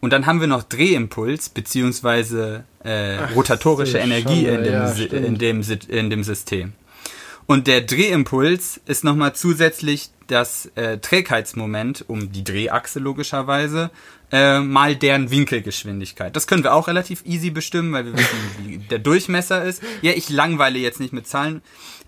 [0.00, 4.92] Und dann haben wir noch Drehimpuls, beziehungsweise äh, Ach, rotatorische Energie schon, in dem, ja,
[4.92, 6.72] in, dem, in dem System.
[7.46, 13.90] Und der Drehimpuls ist nochmal zusätzlich das äh, Trägheitsmoment um die Drehachse logischerweise
[14.32, 16.34] äh, mal deren Winkelgeschwindigkeit.
[16.34, 19.82] Das können wir auch relativ easy bestimmen, weil wir wissen, wie der Durchmesser ist.
[20.00, 21.62] Ja, ich langweile jetzt nicht mit Zahlen,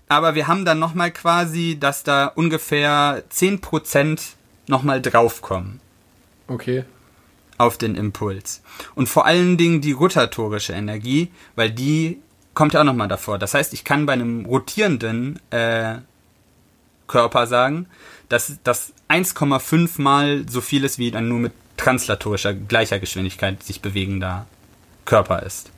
[0.09, 4.19] aber wir haben dann nochmal quasi, dass da ungefähr 10%
[4.67, 5.79] nochmal draufkommen
[6.47, 6.83] Okay.
[7.57, 8.61] auf den Impuls.
[8.95, 12.19] Und vor allen Dingen die rotatorische Energie, weil die
[12.55, 13.37] kommt ja auch nochmal davor.
[13.37, 15.95] Das heißt, ich kann bei einem rotierenden äh,
[17.07, 17.87] Körper sagen,
[18.29, 23.81] dass das 1,5 mal so viel ist, wie dann nur mit translatorischer gleicher Geschwindigkeit sich
[23.81, 24.45] bewegender
[25.05, 25.71] Körper ist.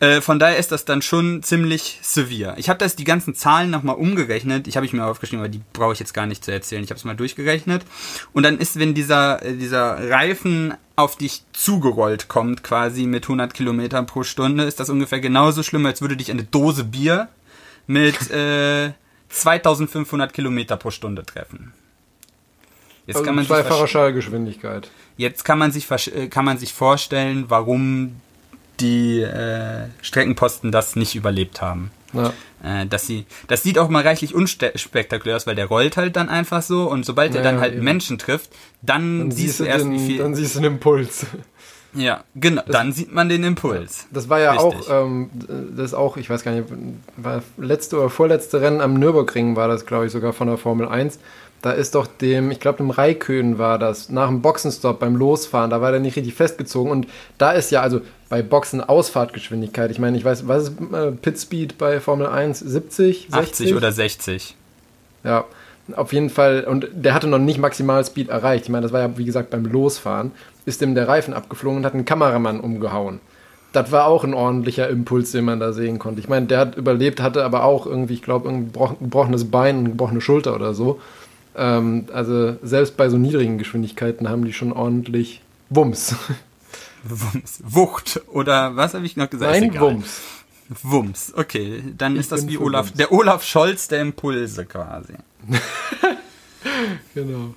[0.00, 2.54] Äh, von daher ist das dann schon ziemlich severe.
[2.58, 4.66] Ich habe das die ganzen Zahlen nochmal umgerechnet.
[4.66, 6.82] Ich habe ich mir aufgeschrieben, aber die brauche ich jetzt gar nicht zu erzählen.
[6.82, 7.84] Ich habe es mal durchgerechnet.
[8.32, 13.54] Und dann ist, wenn dieser, äh, dieser Reifen auf dich zugerollt kommt, quasi mit 100
[13.54, 17.28] Kilometern pro Stunde, ist das ungefähr genauso schlimm, als würde dich eine Dose Bier
[17.86, 18.92] mit äh,
[19.28, 21.72] 2500 Kilometer pro Stunde treffen.
[23.06, 24.90] Jetzt Also kann man sich zweifacher Schallgeschwindigkeit.
[25.16, 28.16] Jetzt kann man sich äh, kann man sich vorstellen, warum
[28.80, 31.90] die äh, Streckenposten das nicht überlebt haben.
[32.12, 32.32] Ja.
[32.62, 36.28] Äh, dass sie, das sieht auch mal reichlich unspektakulär aus, weil der rollt halt dann
[36.28, 37.84] einfach so und sobald er dann halt eben.
[37.84, 38.50] Menschen trifft,
[38.82, 40.18] dann, Dann siehst du erst, den, wie viel.
[40.18, 41.26] Dann siehst du den Impuls.
[41.92, 42.62] ja, genau.
[42.66, 44.06] dann sieht man den Impuls.
[44.12, 44.88] Das war ja Richtig.
[44.88, 45.30] auch, ähm,
[45.76, 46.68] das auch, ich weiß gar nicht,
[47.16, 50.88] war letzte oder vorletzte Rennen am Nürburgring war das, glaube ich, sogar von der Formel
[50.88, 51.18] 1.
[51.64, 55.70] Da ist doch dem, ich glaube, dem Raikön war das, nach dem Boxenstopp beim Losfahren,
[55.70, 56.92] da war der nicht richtig festgezogen.
[56.92, 57.06] Und
[57.38, 61.40] da ist ja, also bei Boxen Ausfahrtgeschwindigkeit, ich meine, ich weiß, was ist äh, Pit
[61.40, 62.58] Speed bei Formel 1?
[62.60, 63.34] 70, 60?
[63.34, 64.56] 80 oder 60.
[65.24, 65.46] Ja,
[65.96, 66.64] auf jeden Fall.
[66.64, 68.64] Und der hatte noch nicht Maximalspeed erreicht.
[68.64, 70.32] Ich meine, das war ja, wie gesagt, beim Losfahren.
[70.66, 73.20] Ist dem der Reifen abgeflogen und hat einen Kameramann umgehauen.
[73.72, 76.20] Das war auch ein ordentlicher Impuls, den man da sehen konnte.
[76.20, 79.78] Ich meine, der hat überlebt, hatte aber auch irgendwie, ich glaube, ein gebrochen- gebrochenes Bein,
[79.78, 81.00] eine gebrochene Schulter oder so.
[81.56, 86.14] Ähm, also selbst bei so niedrigen Geschwindigkeiten haben die schon ordentlich Wumms.
[87.04, 87.60] Wumms.
[87.64, 88.20] Wucht.
[88.28, 89.52] Oder was habe ich noch gesagt?
[89.60, 89.78] Nein.
[89.80, 90.20] Wumms.
[90.82, 91.32] Wumms.
[91.36, 92.96] Okay, dann Ich ist das wie Olaf, Wumms.
[92.96, 95.14] der Olaf Scholz der Impulse quasi.
[97.14, 97.54] Genau.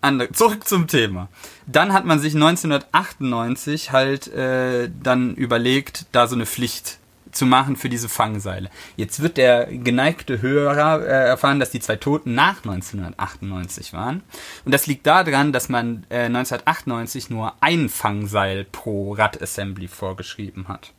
[0.00, 1.28] Andere, zurück zum Thema.
[1.66, 6.98] Dann hat man sich 1998 halt äh, dann überlegt, da so eine Pflicht
[7.36, 8.70] zu machen für diese Fangseile.
[8.96, 14.22] Jetzt wird der geneigte Hörer äh, erfahren, dass die zwei Toten nach 1998 waren.
[14.64, 20.92] Und das liegt daran, dass man äh, 1998 nur ein Fangseil pro Radassembly vorgeschrieben hat.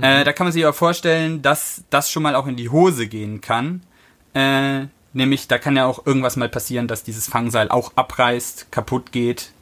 [0.00, 3.06] Äh, da kann man sich aber vorstellen, dass das schon mal auch in die Hose
[3.06, 3.82] gehen kann.
[4.34, 9.12] Äh, nämlich, da kann ja auch irgendwas mal passieren, dass dieses Fangseil auch abreißt, kaputt
[9.12, 9.52] geht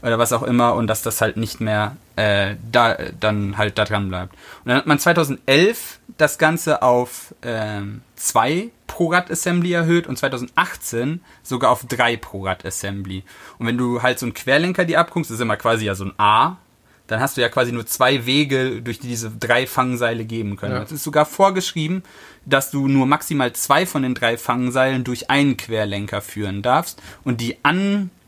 [0.00, 3.84] oder was auch immer und dass das halt nicht mehr äh, da dann halt da
[3.84, 4.32] dran bleibt.
[4.64, 10.18] Und dann hat man 2011 das Ganze auf ähm, zwei pro Rad Assembly erhöht und
[10.18, 13.24] 2018 sogar auf drei pro Rad Assembly.
[13.58, 16.04] Und wenn du halt so einen Querlenker dir abguckst, das ist immer quasi ja so
[16.04, 16.58] ein A,
[17.06, 20.74] dann hast du ja quasi nur zwei Wege, durch die diese drei Fangseile geben können.
[20.74, 20.82] Ja.
[20.82, 22.02] Es ist sogar vorgeschrieben,
[22.46, 27.40] dass du nur maximal zwei von den drei Fangseilen durch einen Querlenker führen darfst und
[27.40, 27.58] die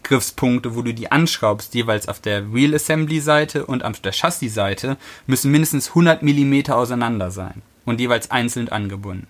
[0.09, 4.53] Angriffspunkte, wo du die anschraubst, jeweils auf der Wheel Assembly Seite und auf der Chassis
[4.55, 4.97] Seite,
[5.27, 9.27] müssen mindestens 100 Millimeter auseinander sein und jeweils einzeln angebunden.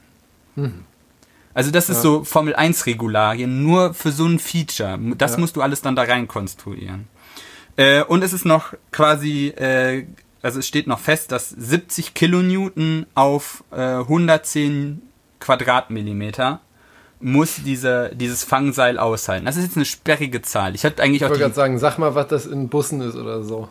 [1.55, 2.03] Also das ist Ja.
[2.03, 4.99] so Formel 1 Regularien nur für so ein Feature.
[5.17, 5.39] Das Ja.
[5.39, 7.07] musst du alles dann da rein konstruieren.
[7.77, 10.07] Äh, und es ist noch quasi, äh,
[10.43, 15.03] also es steht noch fest, dass 70 Kilonewton auf äh, 110
[15.41, 16.61] Quadratmillimeter
[17.21, 19.47] muss diese, dieses Fangseil aushalten.
[19.47, 20.75] Das ist jetzt eine sperrige Zahl.
[20.75, 23.01] Ich hatte eigentlich Ich auch wollte die, gerade sagen, sag mal, was das in Bussen
[23.01, 23.69] ist oder so.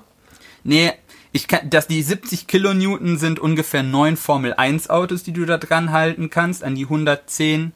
[0.63, 0.93] Nee,
[1.31, 5.57] ich kann, dass die 70 Kilonewton sind ungefähr neun Formel 1 Autos, die du da
[5.57, 7.73] dran halten kannst, an die 110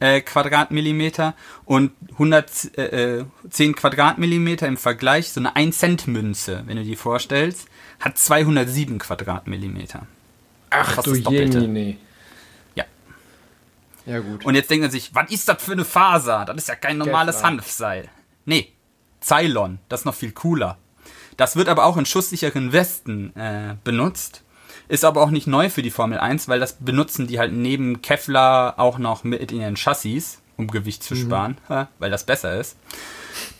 [0.00, 1.34] äh, Quadratmillimeter
[1.64, 6.82] und 110 äh, äh, 10 Quadratmillimeter im Vergleich, so eine 1 Cent Münze, wenn du
[6.82, 7.68] die vorstellst,
[8.00, 10.06] hat 207 Quadratmillimeter.
[10.70, 11.14] Ach Fast du.
[11.14, 11.96] Jemine.
[14.06, 14.20] Ja.
[14.20, 14.44] Gut.
[14.44, 16.44] Und jetzt denkt man sich, was ist das für eine Faser?
[16.44, 17.42] Das ist ja kein normales.
[17.42, 18.08] Hanfseil.
[18.44, 18.72] Nee,
[19.22, 20.78] Cylon, das ist noch viel cooler.
[21.36, 24.42] Das wird aber auch in schusssicheren Westen äh, benutzt.
[24.86, 28.02] Ist aber auch nicht neu für die Formel 1, weil das benutzen die halt neben
[28.02, 31.86] Kevlar auch noch mit in ihren Chassis, um Gewicht zu sparen, mhm.
[31.98, 32.76] weil das besser ist.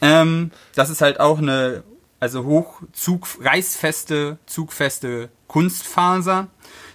[0.03, 1.83] Ähm, das ist halt auch eine,
[2.21, 6.49] also hoch Zug, reißfeste, zugfeste Kunstfaser.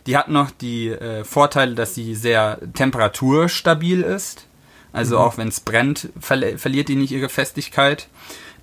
[0.08, 4.48] Die hat noch die äh, Vorteile, dass sie sehr temperaturstabil ist.
[4.92, 5.22] Also mhm.
[5.22, 8.08] auch wenn es brennt, verli verliert die nicht ihre Festigkeit.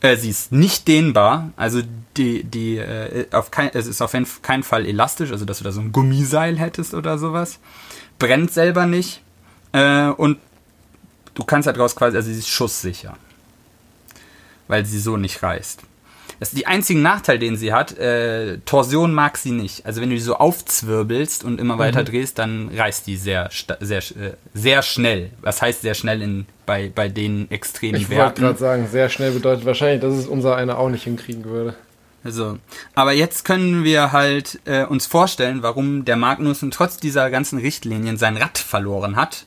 [0.00, 1.80] Äh, sie ist nicht dehnbar, also
[2.16, 5.72] die, die, äh, auf kein, es ist auf keinen Fall elastisch, also dass du da
[5.72, 7.58] so ein Gummiseil hättest oder sowas.
[8.18, 9.22] Brennt selber nicht.
[9.72, 10.38] Äh, und
[11.34, 13.16] du kannst halt raus quasi, also sie ist schusssicher.
[14.68, 15.82] Weil sie so nicht reißt.
[16.38, 17.96] Das ist die einzigen Nachteil, den sie hat.
[17.98, 19.86] Äh, Torsion mag sie nicht.
[19.86, 22.06] Also wenn du die so aufzwirbelst und immer weiter mhm.
[22.06, 23.48] drehst, dann reißt die sehr,
[23.80, 25.30] sehr, äh, sehr schnell.
[25.40, 28.14] Was heißt sehr schnell in, bei, bei den extremen ich Werten?
[28.14, 31.44] Ich wollte gerade sagen, sehr schnell bedeutet wahrscheinlich, dass es unser einer auch nicht hinkriegen
[31.44, 31.74] würde.
[32.22, 32.58] Also,
[32.94, 38.16] aber jetzt können wir halt äh, uns vorstellen, warum der Magnussen trotz dieser ganzen Richtlinien
[38.16, 39.46] sein Rad verloren hat.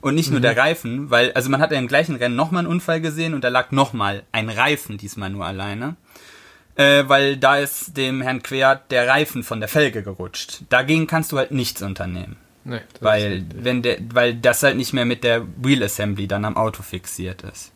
[0.00, 0.44] Und nicht nur mhm.
[0.44, 3.42] der Reifen, weil, also man hat ja im gleichen Rennen nochmal einen Unfall gesehen und
[3.42, 5.96] da lag nochmal ein Reifen, diesmal nur alleine
[6.76, 10.60] äh, weil da ist dem Herrn Quert der Reifen von der Felge gerutscht.
[10.68, 12.36] Dagegen kannst du halt nichts unternehmen.
[12.64, 16.56] Nee, weil, wenn der, weil das halt nicht mehr mit der Wheel Assembly dann am
[16.56, 17.72] Auto fixiert ist.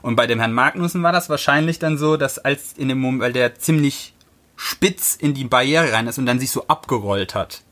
[0.00, 3.22] Und bei dem Herrn Magnussen war das wahrscheinlich dann so, dass als in dem Moment,
[3.22, 4.14] weil der ziemlich
[4.56, 7.62] spitz in die Barriere rein ist und dann sich so abgerollt hat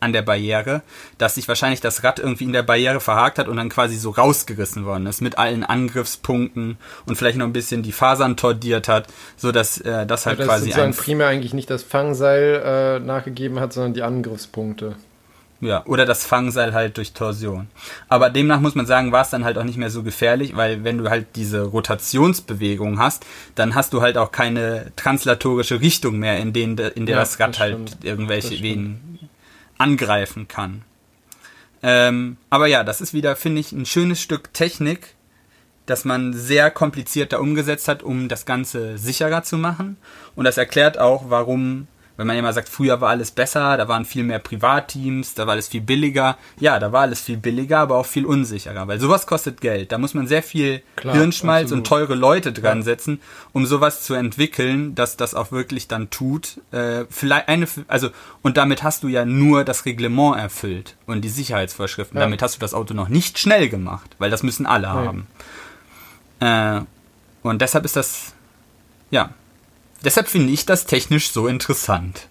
[0.00, 0.82] an der Barriere,
[1.18, 4.10] dass sich wahrscheinlich das Rad irgendwie in der Barriere verhakt hat und dann quasi so
[4.10, 9.06] rausgerissen worden ist mit allen Angriffspunkten und vielleicht noch ein bisschen die Fasern tordiert hat,
[9.36, 13.00] so dass äh, das halt ja, das quasi sozusagen primär eigentlich nicht das Fangseil äh,
[13.00, 14.96] nachgegeben hat, sondern die Angriffspunkte.
[15.60, 17.68] Ja, oder das Fangseil halt durch Torsion.
[18.08, 20.84] Aber demnach muss man sagen, war es dann halt auch nicht mehr so gefährlich, weil
[20.84, 23.26] wenn du halt diese Rotationsbewegung hast,
[23.56, 27.38] dann hast du halt auch keine translatorische Richtung mehr, in, denen, in der ja, das
[27.38, 29.19] Rad das halt irgendwelche Wehen
[29.80, 30.82] angreifen kann.
[31.82, 35.14] Ähm, aber ja, das ist wieder, finde ich, ein schönes Stück Technik,
[35.86, 39.96] das man sehr kompliziert da umgesetzt hat, um das Ganze sicherer zu machen.
[40.36, 44.04] Und das erklärt auch, warum wenn man immer sagt, früher war alles besser, da waren
[44.04, 46.36] viel mehr Privatteams, da war alles viel billiger.
[46.58, 49.90] Ja, da war alles viel billiger, aber auch viel unsicherer, weil sowas kostet Geld.
[49.90, 51.78] Da muss man sehr viel Klar, Hirnschmalz absolut.
[51.78, 53.20] und teure Leute dran setzen,
[53.52, 56.60] um sowas zu entwickeln, dass das auch wirklich dann tut.
[56.72, 58.10] Äh, vielleicht eine, also
[58.42, 62.18] und damit hast du ja nur das Reglement erfüllt und die Sicherheitsvorschriften.
[62.18, 62.24] Ja.
[62.24, 65.06] Damit hast du das Auto noch nicht schnell gemacht, weil das müssen alle nee.
[65.06, 65.26] haben.
[66.40, 66.84] Äh,
[67.42, 68.34] und deshalb ist das
[69.10, 69.30] ja
[70.04, 72.26] deshalb finde ich das technisch so interessant.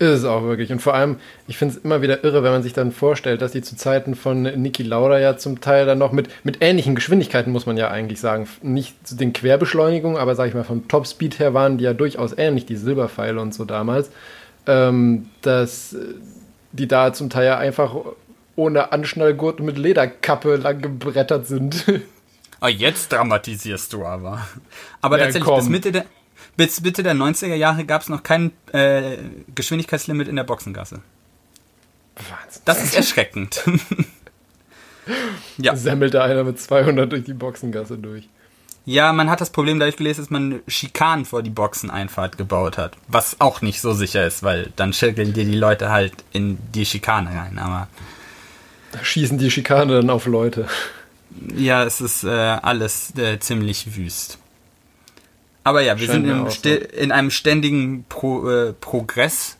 [0.00, 0.70] Ist es auch wirklich.
[0.70, 1.16] Und vor allem,
[1.48, 4.14] ich finde es immer wieder irre, wenn man sich dann vorstellt, dass die zu Zeiten
[4.14, 7.88] von Niki Lauda ja zum Teil dann noch mit, mit ähnlichen Geschwindigkeiten, muss man ja
[7.88, 11.84] eigentlich sagen, nicht zu den Querbeschleunigungen, aber sag ich mal, vom Topspeed her waren die
[11.84, 14.10] ja durchaus ähnlich, die Silberpfeile und so damals,
[14.66, 15.96] ähm, dass
[16.70, 17.96] die da zum Teil ja einfach
[18.54, 21.84] ohne Anschnallgurt mit Lederkappe lang gebrettert sind.
[22.60, 24.44] Ah, jetzt dramatisierst du aber.
[25.00, 25.60] Aber ja, tatsächlich, komm.
[25.60, 26.06] bis Mitte der,
[26.58, 29.16] bis Mitte der 90er Jahre gab es noch kein äh,
[29.54, 31.00] Geschwindigkeitslimit in der Boxengasse.
[32.16, 32.62] Wahnsinn.
[32.64, 33.62] Das ist erschreckend.
[35.56, 35.76] ja.
[35.76, 38.28] Semmelte einer mit 200 durch die Boxengasse durch.
[38.84, 42.96] Ja, man hat das Problem dadurch gelesen, dass man Schikanen vor die Boxeneinfahrt gebaut hat.
[43.06, 46.86] Was auch nicht so sicher ist, weil dann schirkeln dir die Leute halt in die
[46.86, 47.58] Schikane rein.
[47.58, 47.86] Aber
[49.00, 50.66] schießen die Schikane dann auf Leute.
[51.54, 54.38] Ja, es ist äh, alles äh, ziemlich wüst.
[55.68, 56.24] Aber ja, wir Scheint
[56.56, 59.58] sind im in einem ständigen Pro äh, Progress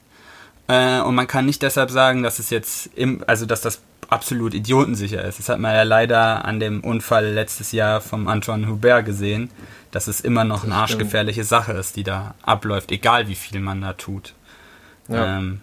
[0.66, 4.54] äh, und man kann nicht deshalb sagen, dass es jetzt im, also dass das absolut
[4.54, 5.38] idiotensicher ist.
[5.38, 9.50] Das hat man ja leider an dem Unfall letztes Jahr vom Antoine Hubert gesehen,
[9.90, 13.82] dass es immer noch eine arschgefährliche Sache ist, die da abläuft, egal wie viel man
[13.82, 14.32] da tut.
[15.08, 15.36] Ja.
[15.36, 15.60] Ähm,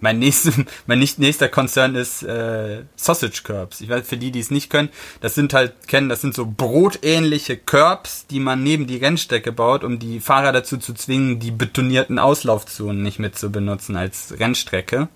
[0.00, 0.54] mein, nächstes,
[0.86, 3.80] mein nächster Konzern ist äh, Sausage Curbs.
[3.80, 4.88] Ich weiß, für die, die es nicht können,
[5.20, 9.84] das sind halt, kennen, das sind so brotähnliche Curbs, die man neben die Rennstrecke baut,
[9.84, 15.08] um die Fahrer dazu zu zwingen, die betonierten Auslaufzonen nicht mit zu benutzen als Rennstrecke.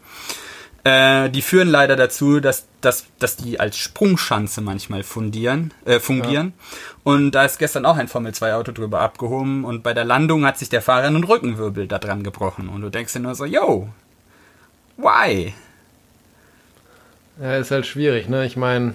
[0.84, 6.54] Äh, die führen leider dazu, dass, dass, dass die als Sprungschanze manchmal fundieren, äh, fungieren.
[6.56, 6.78] Ja.
[7.04, 10.70] Und da ist gestern auch ein Formel-2-Auto drüber abgehoben und bei der Landung hat sich
[10.70, 12.68] der Fahrer einen Rückenwirbel da dran gebrochen.
[12.68, 13.90] Und du denkst dir nur so, yo,
[14.96, 15.54] Why?
[17.40, 18.44] Ja, ist halt schwierig, ne?
[18.46, 18.94] Ich meine.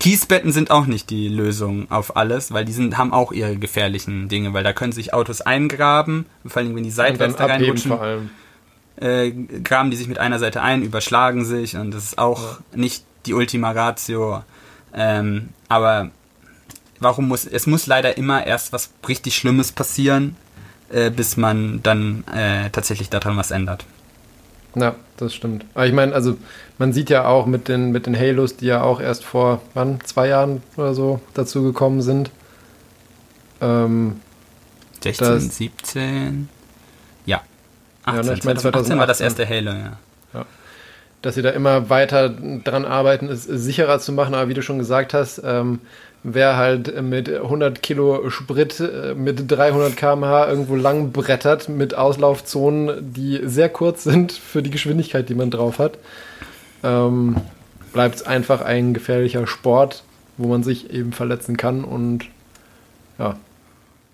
[0.00, 4.28] Kiesbetten sind auch nicht die Lösung auf alles, weil die sind, haben auch ihre gefährlichen
[4.28, 7.92] Dinge, weil da können sich Autos eingraben, vor allem wenn die seitwärts da reinrutschen.
[7.92, 8.30] Vor allem.
[8.96, 12.76] Äh, graben die sich mit einer Seite ein, überschlagen sich und das ist auch ja.
[12.76, 14.42] nicht die Ultima Ratio.
[14.94, 16.10] Ähm, aber
[17.00, 20.36] warum muss, es muss leider immer erst was richtig Schlimmes passieren,
[20.90, 23.84] äh, bis man dann äh, tatsächlich daran was ändert.
[24.78, 25.64] Ja, das stimmt.
[25.74, 26.36] Aber ich meine, also
[26.78, 30.00] man sieht ja auch mit den, mit den Halos, die ja auch erst vor, wann,
[30.04, 32.30] zwei Jahren oder so dazu gekommen sind.
[33.62, 34.20] Ähm,
[35.02, 36.48] 16, Das- 17.
[37.24, 37.40] Ja.
[38.06, 39.24] Ja, 18, ne, ich mein 2018 war das 2018.
[39.24, 39.78] erste Halo,
[40.34, 40.44] ja.
[41.22, 44.34] dass sie da immer weiter dran arbeiten, es sicherer zu machen.
[44.34, 45.80] Aber wie du schon gesagt hast, ähm,
[46.28, 53.12] wer halt mit 100 Kilo Sprit äh, mit 300 km/h irgendwo lang brettert mit Auslaufzonen,
[53.12, 55.98] die sehr kurz sind für die Geschwindigkeit, die man drauf hat,
[56.82, 57.36] ähm,
[57.92, 60.02] bleibt es einfach ein gefährlicher Sport,
[60.36, 62.24] wo man sich eben verletzen kann und
[63.18, 63.36] ja.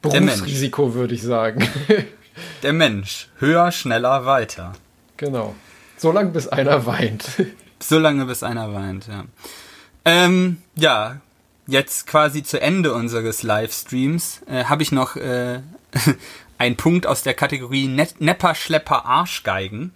[0.02, 1.66] Berufsrisiko würde ich sagen.
[2.62, 3.28] Der Mensch.
[3.38, 4.72] Höher, schneller, weiter.
[5.16, 5.54] genau.
[5.96, 7.24] So lange bis einer weint.
[7.78, 9.24] So lange, bis einer weint, ja.
[10.04, 11.20] Ähm, ja,
[11.66, 15.60] jetzt quasi zu Ende unseres Livestreams äh, habe ich noch äh,
[16.58, 19.92] einen Punkt aus der Kategorie Net Nepper, Schlepper, Arschgeigen.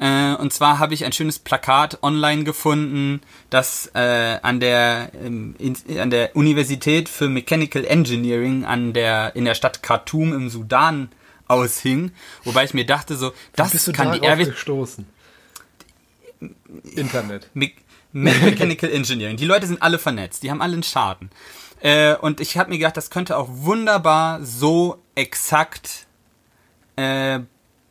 [0.00, 5.56] Äh, und zwar habe ich ein schönes Plakat online gefunden, das äh, an der ähm,
[5.58, 11.10] in, an der Universität für Mechanical Engineering an der in der Stadt Khartoum im Sudan
[11.48, 12.12] aushing,
[12.44, 15.06] wobei ich mir dachte so, das kann die darauf RW gestoßen?
[16.94, 17.48] Internet.
[17.54, 17.72] Me
[18.12, 19.36] Me Mechanical Engineering.
[19.36, 21.30] Die Leute sind alle vernetzt, die haben alle einen Schaden.
[21.80, 26.06] Äh, und ich habe mir gedacht, das könnte auch wunderbar so exakt
[26.96, 27.40] äh,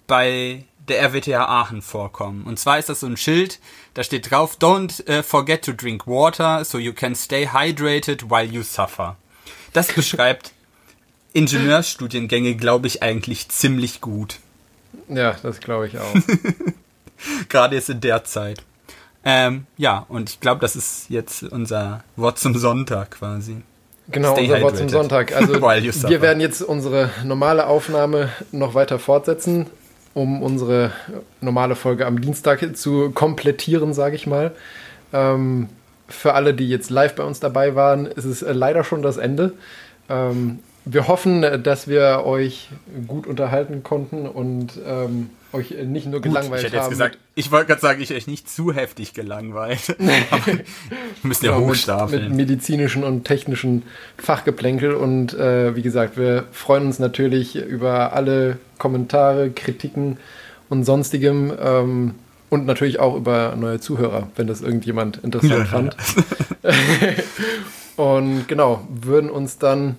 [0.08, 2.44] bei der RWTH Aachen vorkommen.
[2.46, 3.60] Und zwar ist das so ein Schild,
[3.94, 8.46] da steht drauf, don't äh, forget to drink water so you can stay hydrated while
[8.46, 9.18] you suffer.
[9.74, 10.52] Das beschreibt
[11.34, 14.40] Ingenieursstudiengänge, glaube ich, eigentlich ziemlich gut.
[15.10, 16.16] Ja, das glaube ich auch.
[17.50, 18.64] Gerade jetzt in der Zeit.
[19.24, 23.58] Ähm, ja, und ich glaube, das ist jetzt unser Wort zum Sonntag quasi.
[24.10, 24.90] Genau, Stay unser Wort zum.
[24.90, 25.36] Sonntag.
[25.36, 29.68] Also wir werden jetzt unsere normale Aufnahme noch weiter fortsetzen,
[30.14, 30.92] um unsere
[31.42, 34.52] normale Folge am Dienstag zu komplettieren, sage ich mal.
[35.12, 35.68] Ähm,
[36.08, 39.18] für alle, die jetzt live bei uns dabei waren, ist es äh, leider schon das
[39.18, 39.54] Ende.
[40.10, 42.70] Ähm, wir hoffen, äh, dass wir euch
[43.08, 46.90] gut unterhalten konnten und ähm, euch äh, nicht nur Gut, gelangweilt ich hätte jetzt haben.
[46.92, 49.96] gesagt, ich wollte gerade sagen, ich euch nicht zu heftig gelangweilt.
[50.00, 50.64] Wir
[51.24, 52.36] müssen ja Genau, mit, mit hochstapeln.
[52.36, 53.84] medizinischen und technischen
[54.18, 54.94] Fachgeplänkel.
[54.94, 60.18] Und äh, wie gesagt, wir freuen uns natürlich über alle Kommentare, Kritiken
[60.70, 61.52] und sonstigem.
[61.60, 62.16] Ähm,
[62.50, 65.66] und natürlich auch über neue Zuhörer, wenn das irgendjemand interessant Ja.
[65.66, 65.96] fand.
[67.98, 69.96] und genau, würden uns dann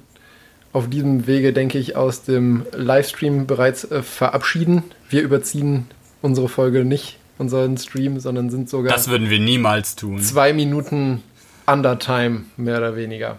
[0.72, 4.82] auf diesem Wege, denke ich, aus dem Livestream bereits äh, verabschieden.
[5.08, 5.86] Wir überziehen
[6.22, 10.20] unsere Folge nicht, unseren Stream, sondern sind sogar Das würden wir niemals tun.
[10.20, 11.22] zwei Minuten
[11.66, 13.38] Undertime, mehr oder weniger.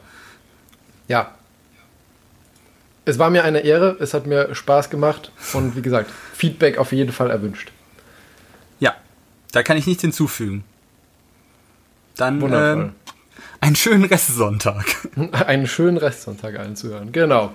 [1.07, 1.33] Ja.
[3.05, 6.91] Es war mir eine Ehre, es hat mir Spaß gemacht und wie gesagt, Feedback auf
[6.91, 7.71] jeden Fall erwünscht.
[8.79, 8.95] Ja,
[9.51, 10.63] da kann ich nichts hinzufügen.
[12.17, 12.83] Dann Wundervoll.
[12.83, 12.91] ähm,
[13.61, 14.85] einen schönen Restsonntag.
[15.47, 17.11] Einen schönen Restsonntag allen zuhören.
[17.11, 17.51] Genau.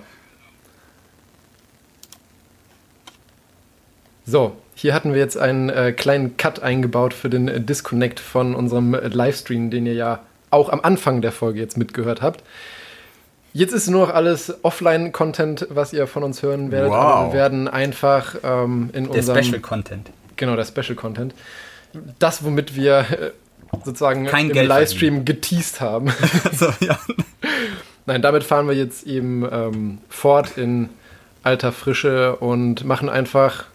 [4.25, 8.55] So, hier hatten wir jetzt einen äh, kleinen Cut eingebaut für den äh, Disconnect von
[8.55, 10.19] unserem äh, Livestream, den ihr ja
[10.49, 12.43] auch am Anfang der Folge jetzt mitgehört habt.
[13.53, 16.89] Jetzt ist nur noch alles Offline-Content, was ihr von uns hören werdet.
[16.89, 16.97] Wow.
[16.97, 20.09] Aber wir werden einfach ähm, in Der unserem Special Content.
[20.35, 21.33] Genau, der Special Content.
[22.19, 23.31] Das, womit wir äh,
[23.85, 26.11] sozusagen Kein im Geld Livestream geteased haben.
[26.51, 26.99] so, ja.
[28.05, 30.89] Nein, damit fahren wir jetzt eben ähm, fort in
[31.43, 33.65] alter Frische und machen einfach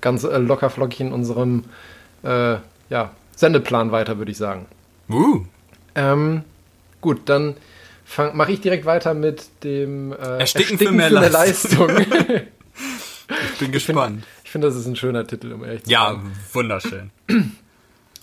[0.00, 1.64] ganz äh, locker flockig in unserem
[2.22, 2.56] äh,
[2.90, 4.66] ja, Sendeplan weiter, würde ich sagen.
[5.08, 5.44] Uh,
[5.94, 6.42] Ähm,
[7.00, 7.54] gut, dann
[8.32, 11.88] mache ich direkt weiter mit dem äh, Ersticken für mehr eine Leistung.
[11.88, 12.16] Leistung.
[13.52, 14.24] ich bin gespannt.
[14.44, 15.92] ich finde, das ist ein schöner Titel, um ehrlich zu sein.
[15.92, 16.22] Ja,
[16.52, 17.10] wunderschön.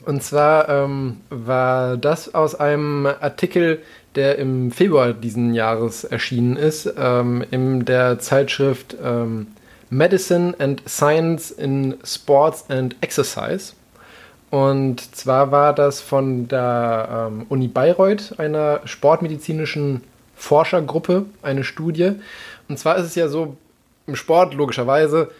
[0.05, 3.81] Und zwar ähm, war das aus einem Artikel,
[4.13, 9.47] der im Februar diesen Jahres erschienen ist, ähm, in der Zeitschrift ähm,
[9.89, 13.73] Medicine and Science in Sports and Exercise.
[14.51, 20.01] Und zwar war das von der ähm, Uni Bayreuth, einer sportmedizinischen
[20.35, 22.13] Forschergruppe, eine Studie.
[22.67, 23.57] Und zwar ist es ja so
[24.07, 25.31] im Sport logischerweise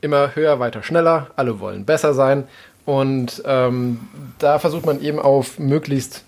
[0.00, 1.30] immer höher, weiter, schneller.
[1.36, 2.44] Alle wollen besser sein.
[2.84, 4.00] Und ähm,
[4.38, 6.24] da versucht man eben auf möglichst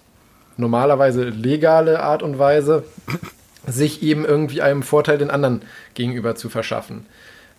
[0.56, 2.84] normalerweise legale Art und Weise
[3.66, 5.62] sich eben irgendwie einem Vorteil den anderen
[5.94, 7.06] gegenüber zu verschaffen.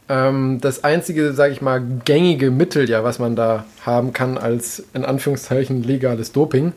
[0.07, 4.83] Ähm, das einzige, sage ich mal, gängige Mittel, ja, was man da haben kann als
[4.93, 6.73] in Anführungszeichen legales Doping,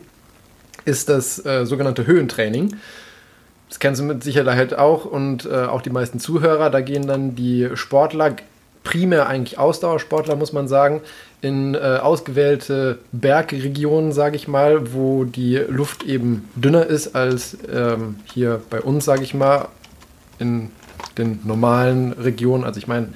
[0.85, 2.75] ist das äh, sogenannte Höhentraining.
[3.67, 7.35] das kennst du mit Sicherheit auch und äh, auch die meisten Zuhörer, da gehen dann
[7.35, 8.35] die Sportler,
[8.83, 11.01] primär eigentlich Ausdauersportler, muss man sagen,
[11.41, 18.15] in äh, ausgewählte Bergregionen, sage ich mal, wo die Luft eben dünner ist als ähm,
[18.33, 19.67] hier bei uns, sage ich mal,
[20.39, 20.71] in
[21.17, 22.63] den normalen Regionen.
[22.63, 23.09] Also ich meine,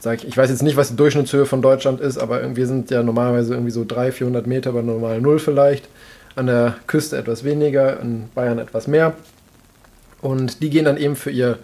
[0.00, 3.02] sag ich, weiß jetzt nicht, was die Durchschnittshöhe von Deutschland ist, aber wir sind ja
[3.02, 5.88] normalerweise irgendwie so 300, 400 Meter bei normal Null vielleicht.
[6.36, 9.14] An der Küste etwas weniger, in Bayern etwas mehr.
[10.20, 11.58] Und die gehen dann eben für ihr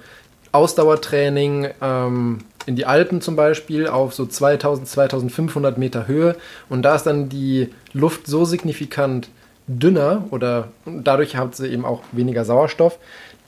[0.53, 6.37] Ausdauertraining ähm, in die Alpen zum Beispiel auf so 2000, 2500 Meter Höhe.
[6.69, 9.29] Und da ist dann die Luft so signifikant
[9.67, 12.99] dünner oder dadurch hat sie eben auch weniger Sauerstoff,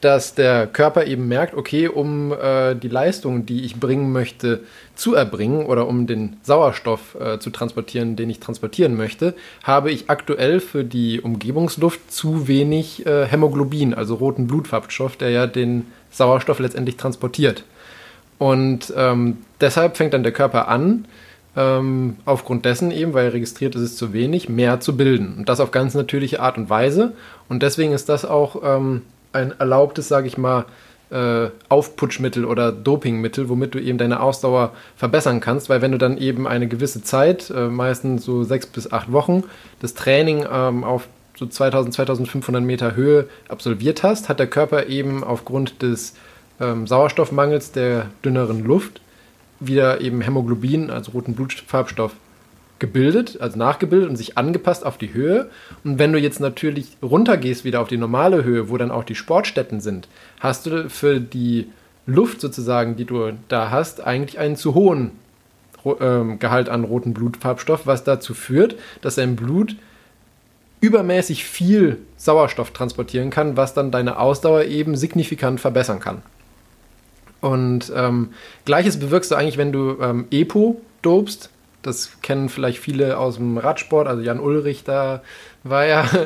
[0.01, 4.61] dass der Körper eben merkt, okay, um äh, die Leistung, die ich bringen möchte,
[4.94, 10.11] zu erbringen oder um den Sauerstoff äh, zu transportieren, den ich transportieren möchte, habe ich
[10.11, 16.59] aktuell für die Umgebungsluft zu wenig äh, Hämoglobin, also roten Blutfarbstoff, der ja den Sauerstoff
[16.59, 17.64] letztendlich transportiert.
[18.38, 21.07] Und ähm, deshalb fängt dann der Körper an,
[21.57, 25.36] ähm, aufgrund dessen eben, weil er registriert ist, es zu wenig, mehr zu bilden.
[25.38, 27.14] Und das auf ganz natürliche Art und Weise.
[27.49, 29.03] Und deswegen ist das auch ähm,
[29.37, 30.64] ein erlaubtes, sage ich mal,
[31.11, 36.18] äh, Aufputschmittel oder Dopingmittel, womit du eben deine Ausdauer verbessern kannst, weil wenn du dann
[36.18, 39.45] eben eine gewisse Zeit, äh, meistens so sechs bis acht Wochen,
[39.80, 41.07] das Training ähm, auf
[41.39, 46.14] so 2000, 2500 Meter Höhe absolviert hast, hat der Körper eben aufgrund des
[46.61, 49.01] ähm, Sauerstoffmangels der dünneren Luft
[49.61, 52.12] wieder eben Hämoglobin, also roten Blutfarbstoff,
[52.78, 55.50] gebildet, also nachgebildet und sich angepasst auf die Höhe.
[55.84, 59.14] Und wenn du jetzt natürlich runtergehst wieder auf die normale Höhe, wo dann auch die
[59.14, 60.08] Sportstätten sind,
[60.40, 61.68] hast du für die
[62.06, 65.12] Luft sozusagen, die du da hast, eigentlich einen zu hohen
[66.00, 69.76] ähm, Gehalt an roten Blutfarbstoff, was dazu führt, dass dein Blut
[70.80, 76.22] übermäßig viel Sauerstoff transportieren kann, was dann deine Ausdauer eben signifikant verbessern kann.
[77.40, 78.30] Und ähm,
[78.64, 81.50] gleiches bewirkst du eigentlich, wenn du ähm, EPO dobst,
[81.87, 84.09] das kennen vielleicht viele aus dem Radsport.
[84.09, 85.22] Also Jan Ulrich, da
[85.62, 86.09] war ja.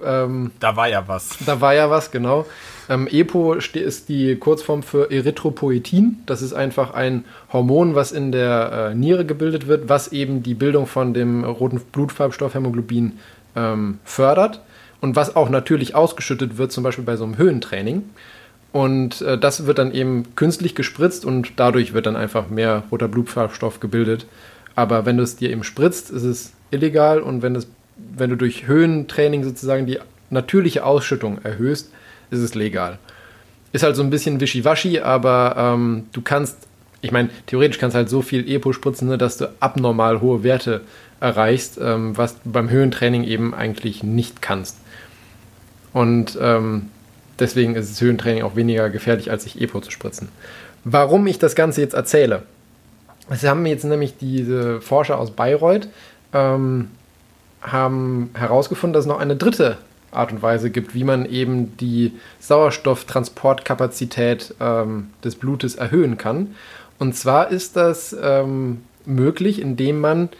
[0.00, 1.38] Ähm, da war ja was.
[1.44, 2.46] Da war ja was, genau.
[2.88, 6.18] Ähm, EPO ist die Kurzform für Erythropoetin.
[6.24, 10.54] Das ist einfach ein Hormon, was in der äh, Niere gebildet wird, was eben die
[10.54, 13.18] Bildung von dem roten Blutfarbstoff Hämoglobin
[13.56, 14.60] ähm, fördert
[15.00, 18.04] und was auch natürlich ausgeschüttet wird, zum Beispiel bei so einem Höhentraining.
[18.72, 23.08] Und äh, das wird dann eben künstlich gespritzt und dadurch wird dann einfach mehr roter
[23.08, 24.26] Blutfarbstoff gebildet.
[24.78, 27.66] Aber wenn du es dir eben spritzt, ist es illegal und wenn, es,
[27.96, 29.98] wenn du durch Höhentraining sozusagen die
[30.30, 31.90] natürliche Ausschüttung erhöhst,
[32.30, 33.00] ist es legal.
[33.72, 36.58] Ist halt so ein bisschen wischiwaschi, aber ähm, du kannst,
[37.00, 40.44] ich meine, theoretisch kannst du halt so viel Epo spritzen, ne, dass du abnormal hohe
[40.44, 40.82] Werte
[41.18, 44.76] erreichst, ähm, was du beim Höhentraining eben eigentlich nicht kannst.
[45.92, 46.90] Und ähm,
[47.40, 50.28] deswegen ist das Höhentraining auch weniger gefährlich, als sich Epo zu spritzen.
[50.84, 52.44] Warum ich das Ganze jetzt erzähle?
[53.30, 55.88] Es haben jetzt nämlich diese Forscher aus Bayreuth
[56.32, 56.88] ähm,
[57.60, 59.76] haben herausgefunden, dass es noch eine dritte
[60.10, 66.54] Art und Weise gibt, wie man eben die Sauerstofftransportkapazität ähm, des Blutes erhöhen kann.
[66.98, 70.30] Und zwar ist das ähm, möglich, indem man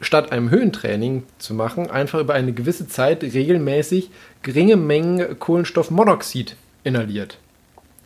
[0.00, 4.10] statt einem Höhentraining zu machen, einfach über eine gewisse Zeit regelmäßig
[4.42, 7.38] geringe Mengen Kohlenstoffmonoxid inhaliert.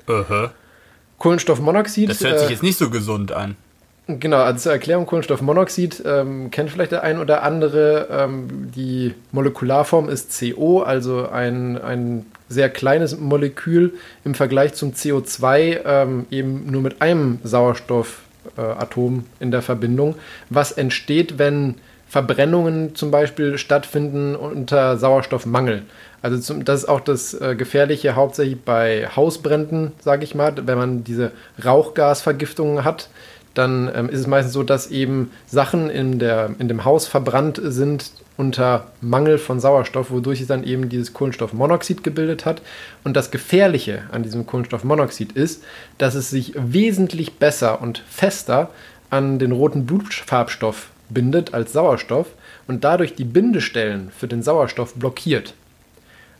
[0.06, 0.50] Uh -huh.
[1.18, 2.10] Kohlenstoffmonoxid.
[2.10, 3.56] Das hört sich äh, jetzt nicht so gesund an.
[4.10, 8.08] Genau, also zur Erklärung Kohlenstoffmonoxid ähm, kennt vielleicht der ein oder andere.
[8.10, 13.92] Ähm, die Molekularform ist CO, also ein, ein sehr kleines Molekül
[14.24, 20.14] im Vergleich zum CO2 ähm, eben nur mit einem Sauerstoffatom äh, in der Verbindung,
[20.48, 21.74] was entsteht, wenn
[22.08, 25.82] Verbrennungen zum Beispiel stattfinden unter Sauerstoffmangel.
[26.22, 30.78] Also zum, das ist auch das äh, Gefährliche hauptsächlich bei Hausbränden, sage ich mal, wenn
[30.78, 31.32] man diese
[31.62, 33.10] Rauchgasvergiftungen hat
[33.54, 37.60] dann ähm, ist es meistens so, dass eben Sachen in, der, in dem Haus verbrannt
[37.62, 42.62] sind unter Mangel von Sauerstoff, wodurch sich dann eben dieses Kohlenstoffmonoxid gebildet hat.
[43.02, 45.64] Und das Gefährliche an diesem Kohlenstoffmonoxid ist,
[45.98, 48.70] dass es sich wesentlich besser und fester
[49.10, 52.28] an den roten Blutfarbstoff bindet als Sauerstoff
[52.68, 55.54] und dadurch die Bindestellen für den Sauerstoff blockiert.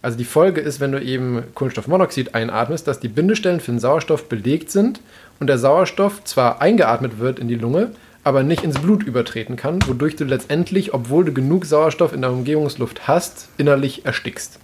[0.00, 4.28] Also die Folge ist, wenn du eben Kohlenstoffmonoxid einatmest, dass die Bindestellen für den Sauerstoff
[4.28, 5.00] belegt sind
[5.41, 7.93] und der Sauerstoff zwar eingeatmet wird in die Lunge,
[8.24, 12.30] aber nicht ins Blut übertreten kann, wodurch du letztendlich, obwohl du genug Sauerstoff in der
[12.30, 14.59] Umgebungsluft hast, innerlich erstickst.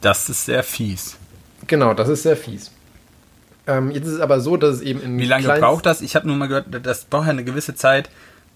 [0.00, 1.16] Das ist sehr fies.
[1.66, 2.70] Genau, das ist sehr fies.
[3.66, 5.18] Ähm, jetzt ist es aber so, dass es eben in.
[5.18, 6.00] Wie lange braucht das?
[6.00, 8.08] Ich habe nur mal gehört, das braucht ja eine gewisse Zeit,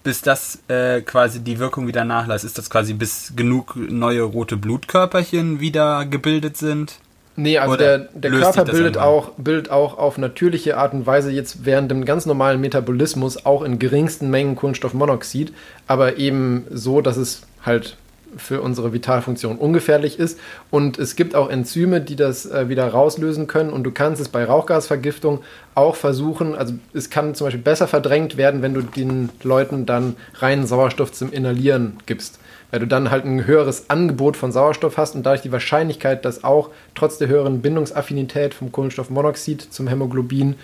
[0.03, 2.45] bis das äh, quasi die Wirkung wieder nachlässt.
[2.45, 6.95] Ist das quasi bis genug neue rote Blutkörperchen wieder gebildet sind?
[7.35, 9.03] Nee, also Oder der, der Körper bildet irgendwann?
[9.03, 13.61] auch, bildet auch auf natürliche Art und Weise jetzt während dem ganz normalen Metabolismus auch
[13.63, 15.53] in geringsten Mengen Kohlenstoffmonoxid,
[15.87, 17.95] aber eben so, dass es halt
[18.37, 20.39] für unsere Vitalfunktion ungefährlich ist.
[20.69, 23.71] Und es gibt auch Enzyme, die das äh, wieder rauslösen können.
[23.71, 25.41] Und du kannst es bei Rauchgasvergiftung
[25.75, 26.55] auch versuchen.
[26.55, 31.11] Also es kann zum Beispiel besser verdrängt werden, wenn du den Leuten dann reinen Sauerstoff
[31.11, 32.39] zum Inhalieren gibst.
[32.71, 36.43] Weil du dann halt ein höheres Angebot von Sauerstoff hast und dadurch die Wahrscheinlichkeit, dass
[36.43, 40.55] auch trotz der höheren Bindungsaffinität vom Kohlenstoffmonoxid zum Hämoglobin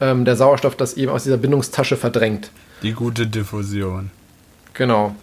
[0.00, 2.50] ähm, der Sauerstoff das eben aus dieser Bindungstasche verdrängt.
[2.82, 4.10] Die gute Diffusion.
[4.74, 5.14] Genau.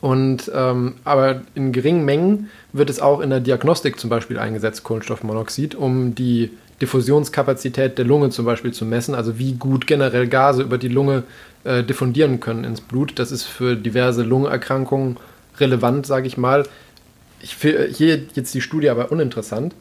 [0.00, 4.84] Und ähm, aber in geringen Mengen wird es auch in der Diagnostik zum Beispiel eingesetzt,
[4.84, 6.50] Kohlenstoffmonoxid, um die
[6.80, 11.24] Diffusionskapazität der Lunge zum Beispiel zu messen, also wie gut generell Gase über die Lunge
[11.64, 13.18] äh, diffundieren können ins Blut.
[13.18, 15.16] Das ist für diverse Lungenerkrankungen
[15.58, 16.64] relevant, sage ich mal.
[17.40, 19.74] Ich hier jetzt die Studie aber uninteressant.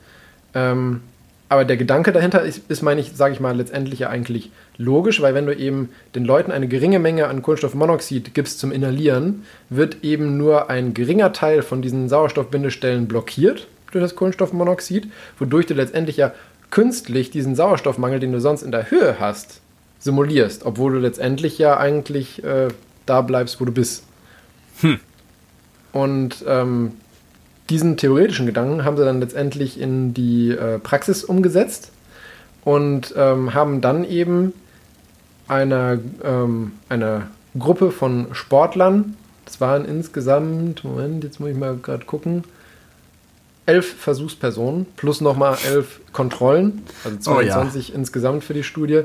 [0.54, 1.02] Ähm,
[1.50, 5.22] aber der Gedanke dahinter ist, ist meine ich, sage ich mal, letztendlich ja eigentlich logisch,
[5.22, 10.04] weil wenn du eben den Leuten eine geringe Menge an Kohlenstoffmonoxid gibst zum Inhalieren, wird
[10.04, 15.08] eben nur ein geringer Teil von diesen Sauerstoffbindestellen blockiert durch das Kohlenstoffmonoxid,
[15.40, 16.34] wodurch du letztendlich ja
[16.70, 19.62] künstlich diesen Sauerstoffmangel, den du sonst in der Höhe hast,
[20.00, 22.70] simulierst, obwohl du letztendlich ja eigentlich äh,
[23.06, 24.04] da bleibst, wo du bist.
[25.94, 26.92] Und ähm,
[27.70, 31.92] diesen theoretischen Gedanken haben sie dann letztendlich in die äh, Praxis umgesetzt
[32.64, 34.54] und ähm, haben dann eben
[35.48, 39.16] einer, ähm, einer Gruppe von Sportlern,
[39.46, 42.44] das waren insgesamt, Moment, jetzt muss ich mal gerade gucken,
[43.68, 47.54] elf Versuchspersonen plus nochmal elf Kontrollen, also Oh ja.
[47.54, 49.02] 22 insgesamt für die Studie,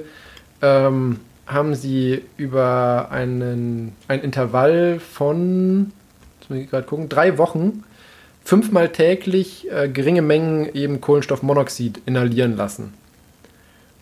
[0.62, 5.92] ähm, haben sie über einen, ein Intervall von,
[6.40, 7.84] jetzt muss ich gerade gucken, drei Wochen
[8.44, 12.94] fünfmal täglich äh, geringe Mengen eben Kohlenstoffmonoxid inhalieren lassen.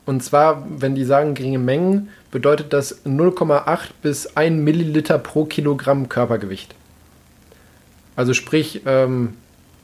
[0.06, 6.08] Und zwar, wenn die sagen geringe Mengen, bedeutet das 0,8 bis 1 Milliliter pro Kilogramm
[6.08, 6.74] Körpergewicht.
[8.16, 9.34] Also sprich, ähm,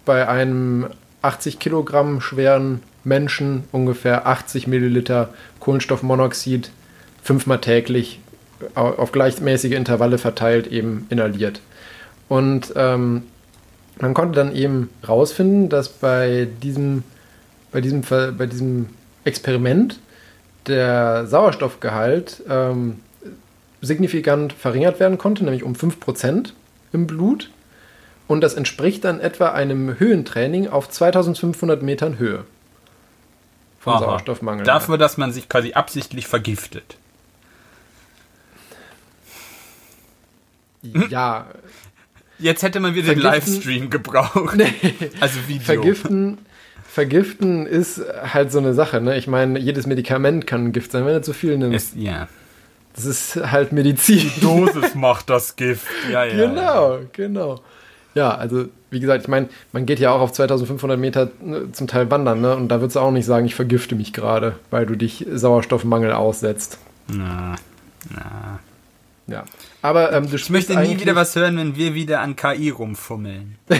[0.06, 0.86] bei einem
[1.20, 5.28] 80 Kilogramm schweren Menschen ungefähr 80 Milliliter
[5.60, 6.70] Kohlenstoffmonoxid
[7.22, 8.20] fünfmal täglich
[8.74, 11.60] au- auf gleichmäßige Intervalle verteilt eben inhaliert.
[12.28, 13.24] Und ähm,
[14.00, 17.02] man konnte dann eben rausfinden, dass bei diesem,
[17.72, 18.02] bei diesem,
[18.36, 18.86] bei diesem
[19.24, 19.98] Experiment
[20.66, 23.00] der Sauerstoffgehalt ähm,
[23.80, 26.52] signifikant verringert werden konnte, nämlich um 5%
[26.92, 27.50] im Blut.
[28.28, 32.44] Und das entspricht dann etwa einem Höhentraining auf 2500 Metern Höhe
[33.78, 34.00] vom Aha.
[34.00, 34.64] Sauerstoffmangel.
[34.66, 36.96] Dafür, dass man sich quasi absichtlich vergiftet.
[40.82, 41.46] Ja,
[42.38, 44.58] Jetzt hätte man wieder den Vergiften- Livestream gebraucht.
[45.20, 45.64] Also Video.
[45.64, 46.38] Vergiften,
[46.86, 49.00] vergiften ist halt so eine Sache.
[49.00, 49.16] Ne?
[49.16, 51.94] Ich meine, jedes Medikament kann ein Gift sein, wenn du zu viel nimmst.
[51.94, 52.28] Ist, ja.
[52.94, 54.30] Das ist halt Medizin.
[54.42, 55.86] Dosis macht das Gift.
[56.12, 56.46] Ja, ja.
[56.46, 57.60] Genau, genau.
[58.16, 61.86] Ja, also wie gesagt, ich meine, man geht ja auch auf 2500 Meter ne, zum
[61.86, 62.56] Teil wandern, ne?
[62.56, 66.12] Und da würdest du auch nicht sagen, ich vergifte mich gerade, weil du dich Sauerstoffmangel
[66.12, 66.78] aussetzt.
[67.08, 67.56] Na,
[68.14, 68.58] na.
[69.26, 69.44] Ja.
[69.82, 73.56] Aber ähm, du Ich möchte nie wieder was hören, wenn wir wieder an KI rumfummeln.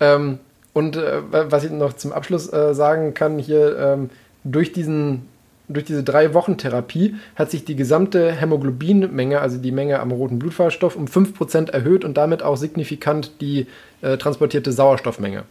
[0.00, 0.38] Ähm,
[0.72, 4.10] und äh, was ich noch zum Abschluss äh, sagen kann, hier ähm,
[4.42, 5.28] durch diesen
[5.68, 10.38] durch diese drei Wochen Therapie hat sich die gesamte Hämoglobinmenge, also die Menge am roten
[10.38, 13.66] Blutfarbstoff, um 5% erhöht und damit auch signifikant die
[14.02, 15.44] äh, transportierte Sauerstoffmenge.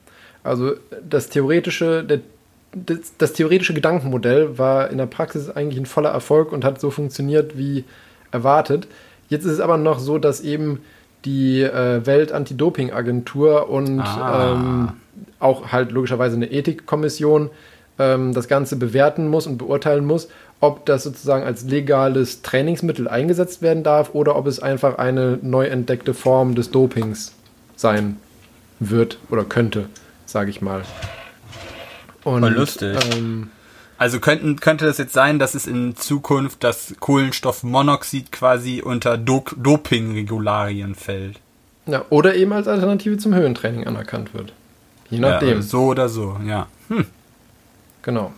[0.44, 0.74] Also
[1.08, 2.20] das theoretische, der,
[2.74, 6.92] das, das theoretische Gedankenmodell war in der Praxis eigentlich ein voller Erfolg und hat so
[6.92, 7.86] funktioniert wie
[8.32, 8.88] erwartet.
[9.30, 10.82] Jetzt ist es aber noch so, dass eben
[11.26, 14.52] die äh, Welt-Anti-Doping-Agentur und Ah.
[14.54, 14.90] ähm,
[15.40, 17.50] auch halt logischerweise eine Ethikkommission
[18.00, 20.28] ähm, das Ganze bewerten muss und beurteilen muss,
[20.60, 25.66] ob das sozusagen als legales Trainingsmittel eingesetzt werden darf oder ob es einfach eine neu
[25.66, 27.34] entdeckte Form des Dopings
[27.76, 28.18] sein
[28.80, 29.86] wird oder könnte,
[30.26, 30.84] sage ich mal.
[32.24, 32.98] Und, Voll lustig.
[33.16, 33.50] Ähm,
[33.98, 39.44] Also könnten, könnte es jetzt sein, dass es in Zukunft das Kohlenstoffmonoxid quasi unter Do
[39.58, 41.40] Dopingregularien fällt?
[41.86, 44.54] ja, oder eben als Alternative zum Höhentraining anerkannt wird.
[45.10, 46.68] Je nachdem, Ja, so oder so, ja.
[46.88, 47.06] Hm,
[48.04, 48.32] genau.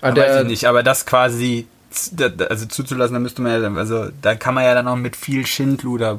[0.00, 1.66] aber Aber weiß ich nicht, aber das quasi
[2.50, 5.14] also zuzulassen, da müsste man ja, dann- also da kann man ja dann auch mit
[5.16, 6.18] viel Schindluder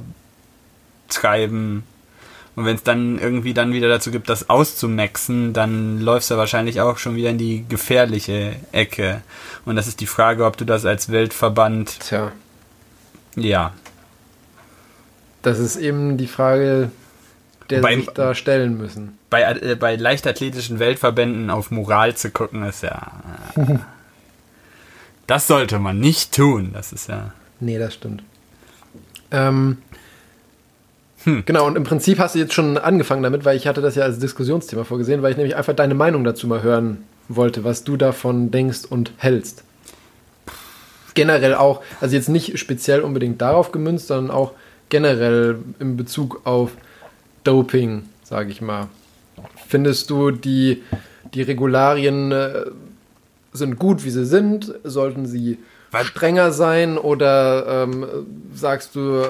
[1.10, 1.84] treiben.
[2.56, 6.80] Und wenn es dann irgendwie dann wieder dazu gibt, das auszumaxen, dann läufst du wahrscheinlich
[6.80, 9.22] auch schon wieder in die gefährliche Ecke.
[9.66, 12.32] Und das ist die Frage, ob du das als Weltverband, Tja,
[13.36, 13.74] ja,
[15.42, 16.92] das ist eben die Frage,
[17.70, 19.18] der Beim- sich da stellen müssen.
[19.30, 23.12] Bei, äh, bei leichtathletischen Weltverbänden auf Moral zu gucken, ist ja.
[23.56, 23.76] Äh,
[25.28, 26.72] das sollte man nicht tun.
[26.74, 27.32] Das ist ja.
[27.60, 28.24] Nee, das stimmt.
[29.32, 29.78] Ähm,
[31.24, 31.42] Hm.
[31.48, 34.04] Genau, und im Prinzip hast du jetzt schon angefangen damit, weil ich hatte das ja
[34.04, 37.98] als Diskussionsthema vorgesehen, weil ich nämlich einfach deine Meinung dazu mal hören wollte, was du
[37.98, 39.64] davon denkst und hältst.
[41.16, 44.52] Generell auch, also jetzt nicht speziell unbedingt darauf gemünzt, sondern auch
[44.90, 46.72] generell in Bezug auf
[47.46, 48.88] Doping, sage ich mal.
[49.68, 50.84] Findest du, die,
[51.34, 52.66] die Regularien äh,
[53.54, 54.74] sind gut, wie sie sind?
[54.84, 55.58] Sollten sie
[55.92, 58.06] Was- strenger sein oder ähm,
[58.54, 59.24] sagst du,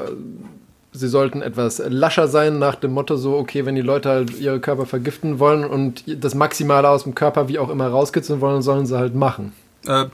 [0.91, 4.59] sie sollten etwas lascher sein nach dem Motto so, okay, wenn die Leute halt ihre
[4.59, 8.85] Körper vergiften wollen und das Maximale aus dem Körper wie auch immer rauskitzeln wollen, sollen
[8.85, 9.53] sie halt machen.
[9.87, 10.05] Äh,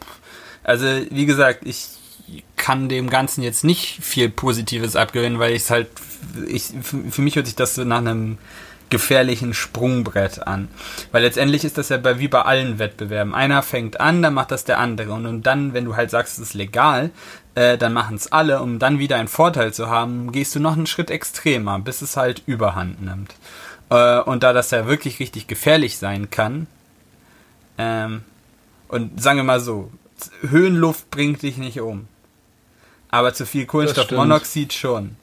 [0.63, 1.87] also, wie gesagt, ich
[2.55, 5.87] kann dem Ganzen jetzt nicht viel Positives abgewinnen, weil ich es halt.
[6.47, 8.37] Ich, für mich hört sich das so nach einem
[8.91, 10.67] gefährlichen Sprungbrett an.
[11.11, 13.33] Weil letztendlich ist das ja bei, wie bei allen Wettbewerben.
[13.33, 15.13] Einer fängt an, dann macht das der andere.
[15.13, 17.09] Und, und dann, wenn du halt sagst, es ist legal,
[17.55, 20.73] äh, dann machen es alle, um dann wieder einen Vorteil zu haben, gehst du noch
[20.73, 23.33] einen Schritt extremer, bis es halt überhand nimmt.
[23.89, 26.67] Äh, und da das ja wirklich richtig gefährlich sein kann,
[27.77, 28.23] ähm,
[28.89, 29.89] und sagen wir mal so,
[30.41, 32.07] Höhenluft bringt dich nicht um.
[33.11, 35.17] Aber zu viel Kohlenstoffmonoxid schon.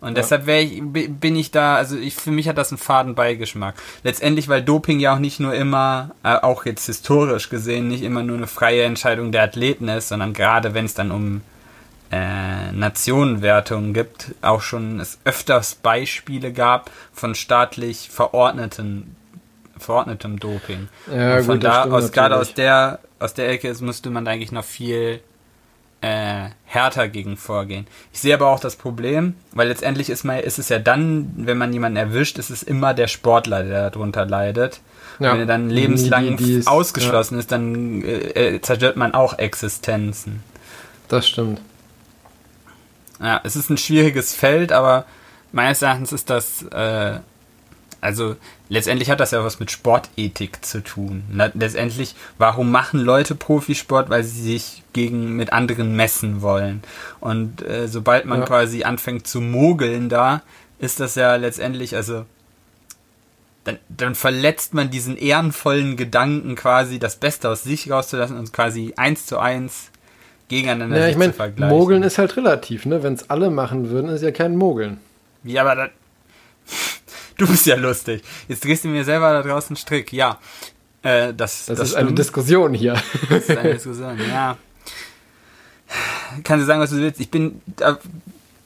[0.00, 0.14] Und Ja.
[0.14, 3.74] deshalb ich, bi- bin ich da, also ich, für mich hat das einen faden Beigeschmack.
[4.02, 8.22] Letztendlich, weil Doping ja auch nicht nur immer, äh, auch jetzt historisch gesehen, nicht immer
[8.22, 11.42] nur eine freie Entscheidung der Athleten ist, sondern gerade wenn es dann um
[12.10, 19.14] äh, Nationenwertungen gibt, auch schon es öfters Beispiele gab von staatlich verordneten
[19.78, 20.88] verordnetem Doping.
[21.10, 24.24] Ja, Und von gut, da aus, gerade aus der, aus der Ecke ist, müsste man
[24.26, 25.20] da eigentlich noch viel
[26.02, 27.86] äh, härter gegen vorgehen.
[28.12, 31.58] Ich sehe aber auch das Problem, weil letztendlich ist, man, ist es ja dann, wenn
[31.58, 34.80] man jemanden erwischt, ist es immer der Sportler, der darunter leidet.
[35.18, 35.32] Ja.
[35.34, 39.38] Wenn er dann lebenslang Die- die ist- ausgeschlossen ist, dann äh, äh, zerstört man auch
[39.38, 40.42] Existenzen.
[41.08, 41.60] Das stimmt.
[43.20, 45.04] Ja, es ist ein schwieriges Feld, aber
[45.52, 47.18] meines Erachtens ist das, äh,
[48.00, 48.36] also
[48.70, 51.24] letztendlich hat das ja was mit Sportethik zu tun.
[51.54, 54.08] Letztendlich, warum machen Leute Profisport?
[54.08, 56.82] Weil sie sich gegen mit anderen messen wollen.
[57.20, 58.46] Und äh, sobald man Ja.
[58.46, 60.42] quasi anfängt zu mogeln da,
[60.78, 62.24] ist das ja letztendlich, also
[63.64, 68.94] dann, dann verletzt man diesen ehrenvollen Gedanken quasi, das Beste aus sich rauszulassen und quasi
[68.96, 69.90] eins zu eins
[70.48, 71.76] gegeneinander Ja, ich meine, zu vergleichen.
[71.76, 73.02] Mogeln ist halt relativ, ne?
[73.02, 74.98] Wenn es alle machen würden, ist ja kein Mogeln.
[75.42, 75.88] Wie, aber da,
[77.40, 78.22] Du bist ja lustig.
[78.48, 80.12] Jetzt drehst du mir selber da draußen einen Strick.
[80.12, 80.38] Ja.
[81.02, 82.18] Äh, das, Das, das ist eine stimmt.
[82.18, 83.02] Diskussion hier.
[83.30, 84.56] Das ist eine Diskussion, ja.
[86.44, 87.18] Kannst du sagen, was du willst.
[87.18, 87.62] Ich bin,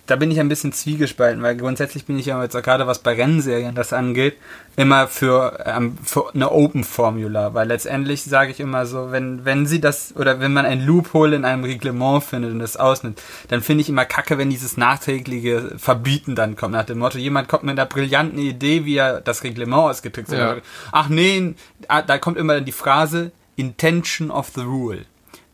[0.06, 3.01] da, bin ich ein bisschen zwiegespalten, weil grundsätzlich bin ich ja jetzt auch gerade, was
[3.01, 4.36] bei Rennserien das angeht,
[4.76, 9.66] immer für, ähm, für eine Open Formula, weil letztendlich sage ich immer so, wenn, wenn
[9.66, 13.62] sie das, oder wenn man ein Loophole in einem Reglement findet und das ausnimmt, dann
[13.62, 17.64] finde ich immer kacke, wenn dieses nachträgliche Verbieten dann kommt, nach dem Motto, jemand kommt
[17.64, 20.39] mit einer brillanten Idee, wie er das Reglement ausgedrückt hat.
[20.39, 20.56] Ja.
[20.93, 21.55] Ach nee,
[21.89, 25.06] ah, da kommt immer dann die Phrase, Intention of the Rule.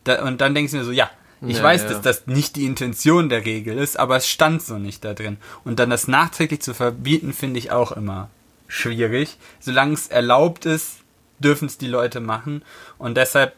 [0.05, 1.11] Da, und dann denkst du mir so, ja,
[1.47, 1.89] ich Ja, weiß, ja.
[1.89, 5.39] dass das nicht die Intention der Regel ist, aber es stand so nicht da drin.
[5.65, 8.29] Und dann das nachträglich zu verbieten, finde ich auch immer
[8.69, 9.39] schwierig.
[9.59, 10.97] Solange es erlaubt ist,
[11.39, 12.63] dürfen es die Leute machen.
[12.99, 13.55] Und deshalb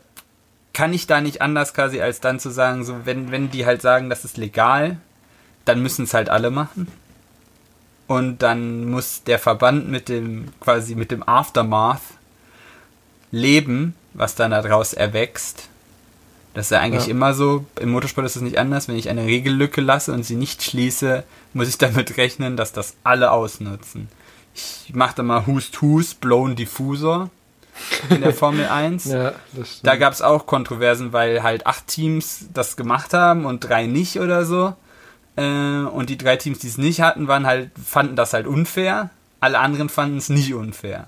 [0.73, 3.83] kann ich da nicht anders quasi, als dann zu sagen, so, wenn, wenn die halt
[3.83, 4.99] sagen, das ist legal,
[5.65, 6.89] dann müssen es halt alle machen.
[8.07, 12.03] Und dann muss der Verband mit dem, quasi mit dem Aftermath
[13.31, 15.69] leben, was dann daraus erwächst.
[16.55, 17.13] Das ist ja eigentlich Ja.
[17.13, 17.65] immer so.
[17.81, 18.89] Im Motorsport ist es nicht anders.
[18.89, 21.25] Wenn ich eine Regellücke lasse und sie nicht schließe,
[21.55, 24.09] muss ich damit rechnen, dass das alle ausnutzen.
[24.55, 27.31] Ich mache da mal Hust Hust, Blown Diffusor
[28.11, 29.07] in der Formel 1.
[29.07, 29.81] ja, das.
[29.83, 34.21] Da gab es auch Kontroversen, weil halt acht Teams das gemacht haben und drei nicht
[34.21, 34.75] oder so.
[35.37, 35.43] Äh,
[35.85, 39.09] und die drei Teams, die es nicht hatten, waren halt, fanden das halt unfair.
[39.41, 41.07] Alle anderen fanden es nicht unfair.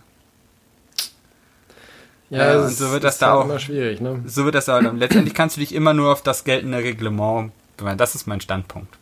[2.34, 4.22] Ja, äh, es und so wird das da halt auch- immer schwierig, ne?
[4.26, 4.98] So wird das dann.
[4.98, 7.52] Letztendlich kannst du dich immer nur auf das geltende Reglement.
[7.96, 8.94] Das ist mein Standpunkt.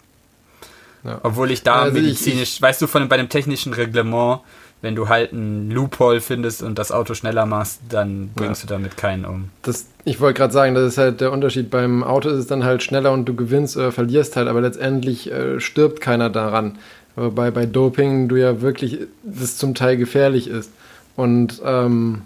[1.04, 1.18] Ja.
[1.22, 4.40] Obwohl ich da Also ich- medizinisch, weißt du, von bei dem technischen Reglement,
[4.82, 8.96] wenn du halt einen Loophole findest und das Auto schneller machst, dann bringst du damit
[8.96, 9.50] keinen um.
[9.62, 11.70] Das, ich wollte gerade sagen, das ist halt der Unterschied.
[11.70, 15.30] Beim Auto ist es dann halt schneller und du gewinnst oder verlierst halt, aber letztendlich
[15.30, 16.78] äh, stirbt keiner daran.
[17.14, 20.70] Aber bei, bei Doping du ja wirklich das zum Teil gefährlich ist.
[21.14, 22.22] Und ähm,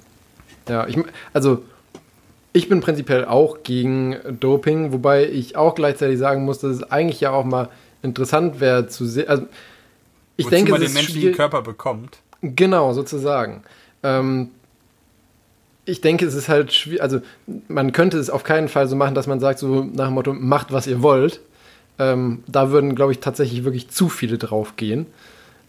[0.68, 0.98] ja, ich,
[1.32, 1.62] also
[2.52, 7.20] ich bin prinzipiell auch gegen Doping, wobei ich auch gleichzeitig sagen muss, dass es eigentlich
[7.20, 7.68] ja auch mal
[8.02, 9.28] interessant wäre zu sehen.
[9.28, 9.46] Also,
[10.36, 12.18] ich Wozu denke, man den menschlichen Körper bekommt.
[12.40, 13.62] Genau, sozusagen.
[14.02, 14.50] Ähm,
[15.84, 17.20] ich denke, es ist halt schwierig, also
[17.68, 20.32] man könnte es auf keinen Fall so machen, dass man sagt, so nach dem Motto,
[20.32, 21.40] macht, was ihr wollt.
[21.98, 25.06] Ähm, da würden, glaube ich, tatsächlich wirklich zu viele drauf gehen.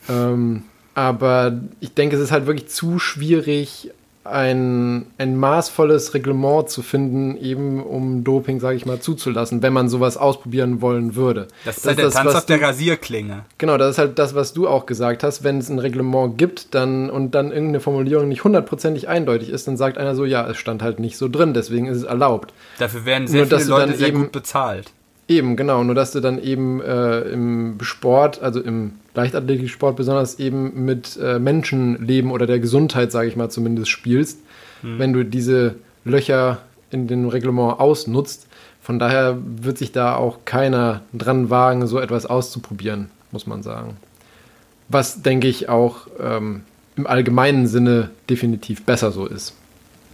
[0.10, 0.64] Ähm,
[0.95, 3.91] aber ich denke, es ist halt wirklich zu schwierig,
[4.30, 9.90] ein, ein maßvolles Reglement zu finden, eben um Doping, sage ich mal, zuzulassen, wenn man
[9.90, 11.48] sowas ausprobieren wollen würde.
[11.66, 13.45] Das ist halt der Tanz was auf der Rasierklinge.
[13.58, 15.44] Genau, das ist halt das, was du auch gesagt hast.
[15.44, 19.78] Wenn es ein Reglement gibt dann, und dann irgendeine Formulierung nicht hundertprozentig eindeutig ist, dann
[19.78, 22.54] sagt einer so, ja, es stand halt nicht so drin, deswegen ist es erlaubt.
[22.80, 24.91] Dafür werden sehr Nur, viele Leute sehr eben- gut bezahlt.
[25.30, 30.85] Eben, genau, nur dass du dann eben äh, im Sport, also im Leichtathletiksport besonders eben
[30.85, 34.39] mit äh, Menschenleben oder der Gesundheit, sage ich mal, zumindest spielst,
[34.84, 35.76] wenn du diese
[36.06, 36.60] Löcher
[36.91, 38.48] in dem Reglement ausnutzt.
[38.80, 43.98] Von daher wird sich da auch keiner dran wagen, so etwas auszuprobieren, muss man sagen.
[44.88, 46.61] Was, denke ich, auch ähm,
[46.95, 49.56] im allgemeinen Sinne definitiv besser so ist.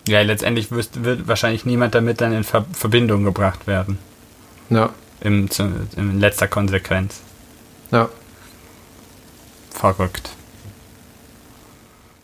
[0.07, 3.97] Ja, letztendlich wirst, wird wahrscheinlich niemand damit dann in Ver Verbindung gebracht werden.
[4.69, 4.89] Ja,
[5.21, 7.21] Im, zu, in letzter Konsequenz.
[7.91, 8.09] ja.
[9.84, 10.30] Verrückt.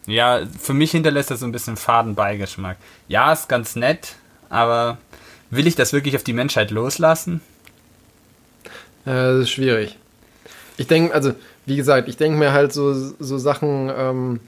[0.05, 2.77] Ja, für mich hinterlässt das so ein bisschen faden Beigeschmack.
[3.09, 4.15] Ja, ist ganz nett,
[4.47, 4.97] aber
[5.49, 7.41] will ich das wirklich auf die Menschheit loslassen?
[9.05, 9.97] Ja, das ist schwierig.
[10.77, 11.33] Ich denke, also,
[11.65, 14.39] wie gesagt, ich denke mir halt so, so Sachen, ähm,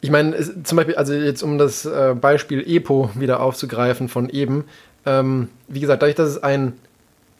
[0.00, 4.64] ich meine, zum Beispiel, also jetzt um das äh, Beispiel EPO wieder aufzugreifen von eben,
[5.04, 6.72] ähm, wie gesagt, dadurch, dass es ein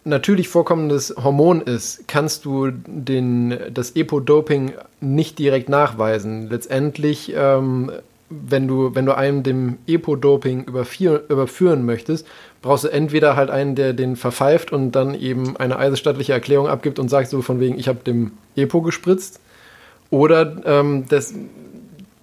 [0.04, 6.48] natürlich vorkommendes Hormon ist, kannst du den, das EPO-Doping nicht direkt nachweisen.
[6.48, 7.92] Letztendlich, ähm,
[8.28, 12.26] wenn, du, wenn du einem dem EPO-Doping überführ- überführen möchtest,
[12.62, 16.98] brauchst du entweder halt einen, der den verpfeift und dann eben eine eidesstattliche Erklärung abgibt
[16.98, 19.40] und sagst so von wegen, ich habe dem EPO gespritzt.
[20.10, 21.34] Oder ähm, das,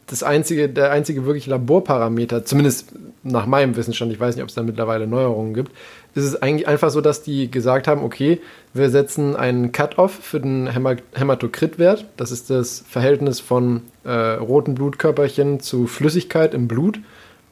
[0.07, 2.93] das einzige, der einzige wirklich Laborparameter, zumindest
[3.23, 5.71] nach meinem Wissensstand, ich weiß nicht, ob es da mittlerweile Neuerungen gibt,
[6.19, 8.41] ist es eigentlich einfach so, dass die gesagt haben, okay,
[8.73, 12.05] wir setzen einen Cut-off für den Häma Hämatokritwert.
[12.17, 16.99] Das ist das Verhältnis von äh, roten Blutkörperchen zu Flüssigkeit im Blut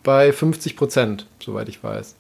[0.03, 2.15] bei 50 Prozent, soweit ich weiß.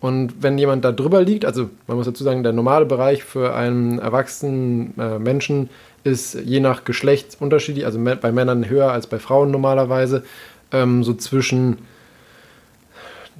[0.00, 3.54] Und wenn jemand da drüber liegt, also man muss dazu sagen, der normale Bereich für
[3.54, 5.70] einen erwachsenen äh, Menschen
[6.02, 10.24] ist je nach Geschlecht unterschiedlich, also bei Männern höher als bei Frauen normalerweise,
[10.72, 11.78] ähm, so zwischen,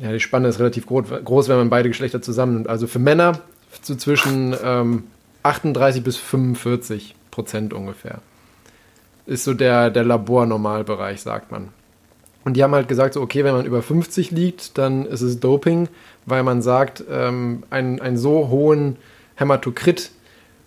[0.01, 2.69] ja, die Spanne ist relativ groß, wenn man beide Geschlechter zusammennimmt.
[2.69, 3.41] Also für Männer
[3.83, 5.05] so zwischen ähm,
[5.43, 8.19] 38 bis 45 Prozent ungefähr.
[9.27, 11.69] Ist so der, der Labornormalbereich, sagt man.
[12.45, 15.39] Und die haben halt gesagt, so, okay, wenn man über 50 liegt, dann ist es
[15.39, 15.89] Doping,
[16.27, 18.97] weil man sagt, ähm, einen, einen so hohen
[19.37, 20.11] Hämatokrit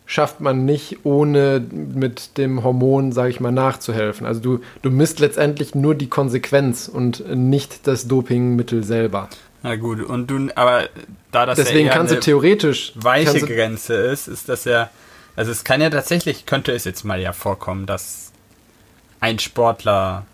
[0.06, 4.26] schafft man nicht, ohne mit dem Hormon, sage ich mal, nachzuhelfen.
[4.26, 9.30] Also du, du misst letztendlich nur die Konsequenz und nicht das Dopingmittel selber.
[9.64, 10.90] Na gut, und du, aber
[11.32, 14.91] da das Deswegen ja kannst du theoretisch weiche Grenze ist, ist das ja,
[15.36, 18.32] also es kann ja tatsächlich, könnte es jetzt mal ja vorkommen, dass
[19.19, 20.26] ein Sportler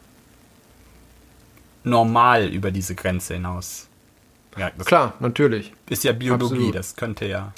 [1.86, 3.88] normal über diese Grenze hinaus.
[4.58, 5.72] Ja, Klar, natürlich.
[5.90, 6.76] ist ja Biologie, absolut.
[6.76, 7.54] das könnte ja.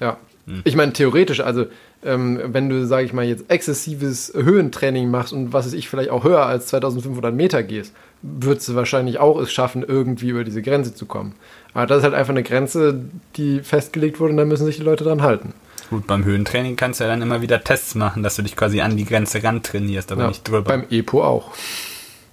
[0.00, 0.16] Ja.
[0.46, 0.60] Hm.
[0.64, 1.66] Ich meine, theoretisch, also
[2.04, 6.10] ähm, wenn du, sage ich mal, jetzt exzessives Höhentraining machst und was weiß ich, vielleicht
[6.10, 10.62] auch höher als 2500 Meter gehst, würdest du wahrscheinlich auch es schaffen, irgendwie über diese
[10.62, 11.34] Grenze zu kommen.
[11.72, 13.00] Aber das ist halt einfach eine Grenze,
[13.36, 15.54] die festgelegt wurde und da müssen sich die Leute dran halten.
[15.90, 18.80] Gut, beim Höhentraining kannst du ja dann immer wieder Tests machen, dass du dich quasi
[18.80, 20.62] an die Grenze ran trainierst, aber Ja, nicht drüber.
[20.62, 21.50] beim EPO auch.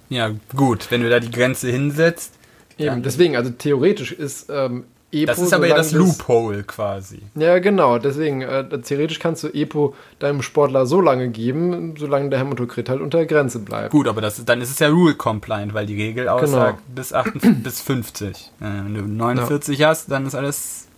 [0.08, 2.34] ja, gut, wenn du da die Grenze hinsetzt,
[2.78, 5.26] Eben, deswegen, also theoretisch ist ähm, EPO.
[5.26, 7.20] das ist aber ja das Loophole quasi.
[7.34, 7.98] Ja, genau.
[7.98, 13.00] Deswegen, äh, theoretisch kannst du EPO deinem Sportler so lange geben, solange der Hämatokrit halt
[13.02, 13.90] unter der Grenze bleibt.
[13.90, 16.36] Gut, aber das, dann ist es ja rule compliant, weil die Regel Genau.
[16.36, 18.28] aussagt bis, 48, bis 50.
[18.28, 20.88] Äh, wenn du 49 hast, dann ist alles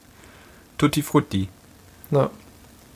[0.79, 1.49] tutti frutti.
[2.11, 2.31] Na,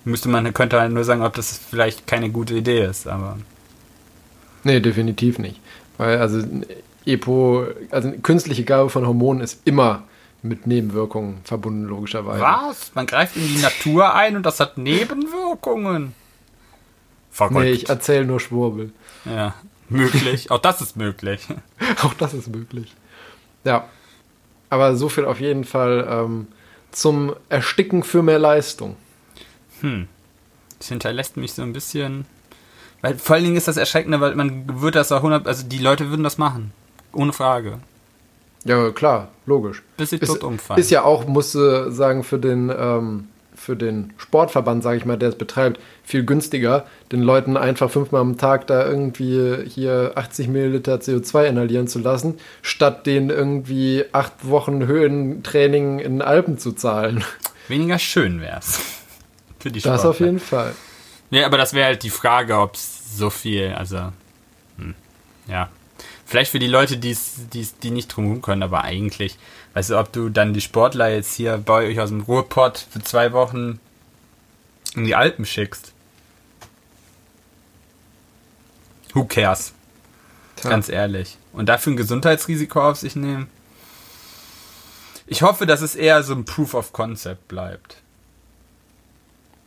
[0.04, 3.36] Müsste man, könnte halt nur sagen, ob das vielleicht keine gute Idee ist, aber
[4.64, 5.60] nee, definitiv nicht.
[5.98, 6.42] Weil, also,
[7.04, 10.04] EPO, also künstliche Gabe von Hormonen ist immer
[10.42, 12.40] mit Nebenwirkungen verbunden, logischerweise.
[12.40, 12.94] was?
[12.94, 16.14] Man greift in die Natur ein und das hat Nebenwirkungen.
[17.30, 17.60] Verrückt.
[17.60, 18.92] Nee, ich erzähle nur Schwurbel.
[19.24, 19.54] ja,
[19.88, 20.50] möglich.
[20.50, 21.40] Auch das ist möglich.
[22.02, 22.94] Auch das ist möglich.
[23.64, 23.88] Ja.
[24.70, 26.46] Aber so viel auf jeden Fall ähm,
[26.90, 28.96] zum Ersticken für mehr Leistung.
[30.78, 32.26] Das hinterlässt mich so ein bisschen.
[33.00, 35.78] Weil vor allen Dingen ist das erschreckende, weil man würde das auch 100, also die
[35.78, 36.72] Leute würden das machen.
[37.12, 37.78] Ohne Frage.
[38.64, 39.82] Ja, klar, logisch.
[39.96, 40.80] Bis sie Ist, tot umfallen.
[40.80, 45.16] ist ja auch, musst du sagen, für den, ähm, für den Sportverband, sage ich mal,
[45.18, 50.48] der es betreibt, viel günstiger, den Leuten einfach fünfmal am Tag da irgendwie hier 80
[50.48, 56.72] Milliliter CO2 inhalieren zu lassen, statt denen irgendwie acht Wochen Höhentraining in den Alpen zu
[56.72, 57.24] zahlen.
[57.68, 58.80] Weniger schön wär's.
[59.58, 60.10] Für die Das Sportler.
[60.10, 60.74] auf jeden Fall.
[61.30, 64.12] Ja, aber das wäre halt die Frage, ob es so viel, also,
[64.78, 64.94] hm,
[65.48, 65.68] ja.
[66.28, 69.38] Vielleicht für die Leute, die's, die's, die nicht drumherum können, aber eigentlich,
[69.72, 73.02] weißt du, ob du dann die Sportler jetzt hier bei euch aus dem Ruhrpott für
[73.02, 73.80] zwei Wochen
[74.94, 75.94] in die Alpen schickst.
[79.14, 79.72] Who cares?
[80.56, 80.68] Tja.
[80.68, 81.38] Ganz ehrlich.
[81.54, 83.48] Und dafür ein Gesundheitsrisiko auf sich nehmen?
[85.26, 88.02] Ich hoffe, dass es eher so ein Proof of Concept bleibt.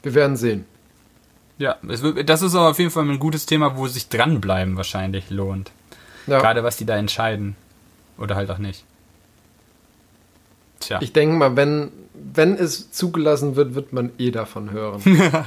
[0.03, 0.65] Wir werden sehen.
[1.57, 5.31] Ja, wird, das ist aber auf jeden Fall ein gutes Thema, wo sich dranbleiben wahrscheinlich
[5.31, 5.71] lohnt.
[6.31, 6.39] Ja.
[6.39, 7.55] Gerade was die da entscheiden.
[8.17, 8.85] Oder halt auch nicht.
[10.79, 10.99] Tja.
[11.01, 15.01] Ich denke mal, wenn, wenn es zugelassen wird, wird man eh davon hören.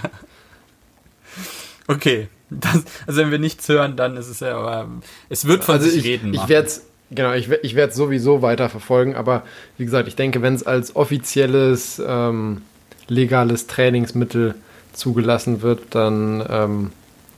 [1.88, 2.28] okay.
[2.50, 4.88] Das, also wenn wir nichts hören, dann ist es ja, aber
[5.30, 8.42] es wird von also sich ich, reden ich werde es genau, ich, ich werde sowieso
[8.42, 9.42] weiter verfolgen, aber
[9.78, 12.62] wie gesagt, ich denke, wenn es als offizielles ähm,
[13.08, 14.54] legales Trainingsmittel
[14.92, 16.92] zugelassen wird, dann ähm,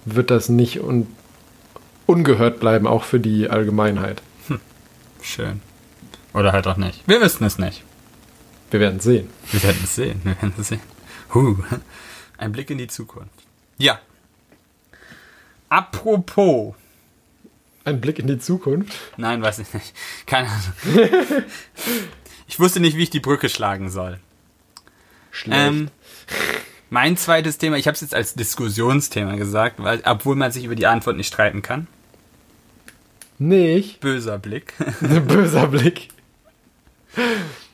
[0.04, 1.06] wird das nicht un
[2.06, 4.22] ungehört bleiben, auch für die Allgemeinheit.
[5.22, 5.60] Schön.
[6.32, 7.02] Oder halt auch nicht.
[7.06, 7.82] Wir wissen es nicht.
[8.70, 9.30] Wir werden sehen.
[9.52, 10.20] Wir werden es sehen.
[10.24, 10.80] Wir werden es sehen.
[11.34, 11.56] Huh.
[12.38, 13.30] Ein Blick in die Zukunft.
[13.78, 14.00] Ja.
[15.68, 16.74] Apropos.
[17.84, 18.92] Ein Blick in die Zukunft.
[19.16, 19.94] Nein, weiß ich nicht.
[20.26, 21.44] Keine Ahnung.
[22.48, 24.20] Ich wusste nicht, wie ich die Brücke schlagen soll.
[25.32, 25.60] Schlecht.
[25.60, 25.88] Ähm,
[26.90, 30.76] mein zweites Thema, ich habe es jetzt als Diskussionsthema gesagt, weil, obwohl man sich über
[30.76, 31.88] die Antwort nicht streiten kann.
[33.38, 34.00] Nicht.
[34.00, 34.74] Böser Blick.
[35.28, 36.08] Böser Blick.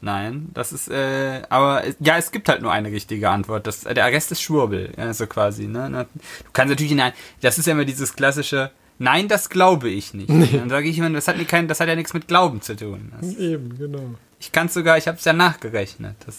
[0.01, 3.67] Nein, das ist, äh, aber ja, es gibt halt nur eine richtige Antwort.
[3.67, 5.67] Das, der Rest ist Schwurbel, ja, so quasi.
[5.67, 6.07] Ne?
[6.15, 10.29] Du kannst natürlich, nein, das ist ja immer dieses klassische, nein, das glaube ich nicht.
[10.31, 12.77] Dann sage ich immer, das hat, nie kein, das hat ja nichts mit Glauben zu
[12.77, 13.13] tun.
[13.21, 14.15] Das, Eben, genau.
[14.39, 16.15] ich kann es sogar, ich habe es ja nachgerechnet.
[16.27, 16.37] Das,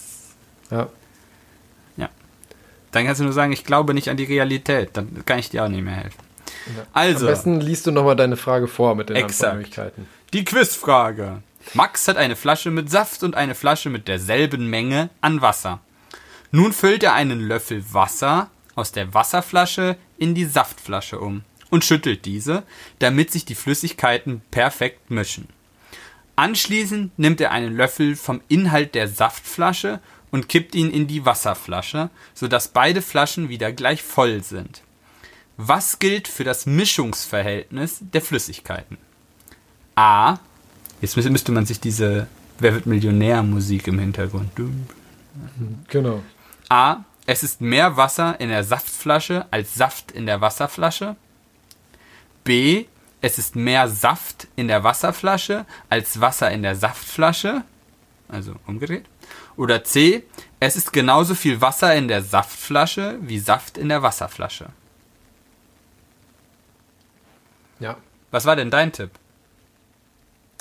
[0.70, 0.88] Ja.
[2.92, 4.90] dann kannst du nur sagen, ich glaube nicht an die Realität.
[4.94, 6.22] Dann kann ich dir auch nicht mehr helfen.
[6.66, 9.16] Am Also, besten liest du nochmal deine Frage vor mit den.
[9.16, 10.06] Antwortmöglichkeiten.
[10.32, 11.42] die Quizfrage.
[11.72, 15.80] Max hat eine Flasche mit Saft und eine Flasche mit derselben Menge an Wasser.
[16.50, 22.24] Nun füllt er einen Löffel Wasser aus der Wasserflasche in die Saftflasche um und schüttelt
[22.26, 22.62] diese,
[22.98, 25.48] damit sich die Flüssigkeiten perfekt mischen.
[26.36, 30.00] Anschließend nimmt er einen Löffel vom Inhalt der Saftflasche
[30.30, 34.82] und kippt ihn in die Wasserflasche, sodass beide Flaschen wieder gleich voll sind.
[35.56, 38.98] Was gilt für das Mischungsverhältnis der Flüssigkeiten?
[39.94, 40.38] A.
[41.00, 42.26] Jetzt müsste, man sich diese
[42.58, 44.50] Wer wird Millionär Musik im Hintergrund.
[45.88, 46.22] Genau.
[46.68, 47.04] A.
[47.26, 51.16] Es ist mehr Wasser in der Saftflasche als Saft in der Wasserflasche.
[52.44, 52.84] B.
[53.20, 57.64] Es ist mehr Saft in der Wasserflasche als Wasser in der Saftflasche.
[58.28, 59.06] Also umgedreht.
[59.56, 60.24] Oder C.
[60.60, 64.66] Es ist genauso viel Wasser in der Saftflasche wie Saft in der Wasserflasche.
[67.80, 67.96] Ja.
[68.34, 69.10] Was war denn dein Tipp?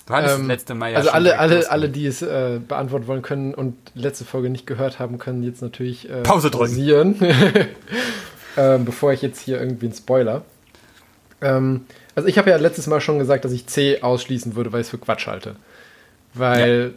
[0.05, 2.59] Du hattest Ähm, das letzte Mal ja also schon alle, alle, alle, die es äh,
[2.59, 6.67] beantworten wollen können und letzte Folge nicht gehört haben, können jetzt natürlich äh, Pause drücken.
[6.67, 7.15] pausieren,
[8.57, 10.43] ähm, bevor ich jetzt hier irgendwie einen Spoiler.
[11.41, 14.81] Ähm, also ich habe ja letztes Mal schon gesagt, dass ich C ausschließen würde, weil
[14.81, 15.55] ich es für Quatsch halte.
[16.35, 16.93] Weil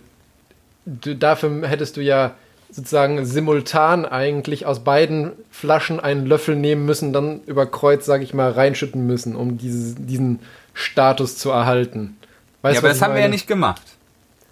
[0.85, 2.35] du, dafür hättest du ja
[2.71, 8.35] sozusagen simultan eigentlich aus beiden Flaschen einen Löffel nehmen müssen, dann über Kreuz, sage ich
[8.35, 10.41] mal, reinschütten müssen, um dieses, diesen
[10.77, 12.17] Status zu erhalten.
[12.63, 13.33] Weißt Ja, aber das haben wir ja meine?
[13.35, 13.83] nicht gemacht.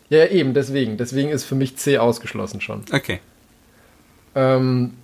[0.08, 0.96] Ja, eben, deswegen.
[0.96, 2.82] Deswegen ist für mich C ausgeschlossen schon.
[2.92, 3.20] Okay.
[4.34, 4.94] Ähm,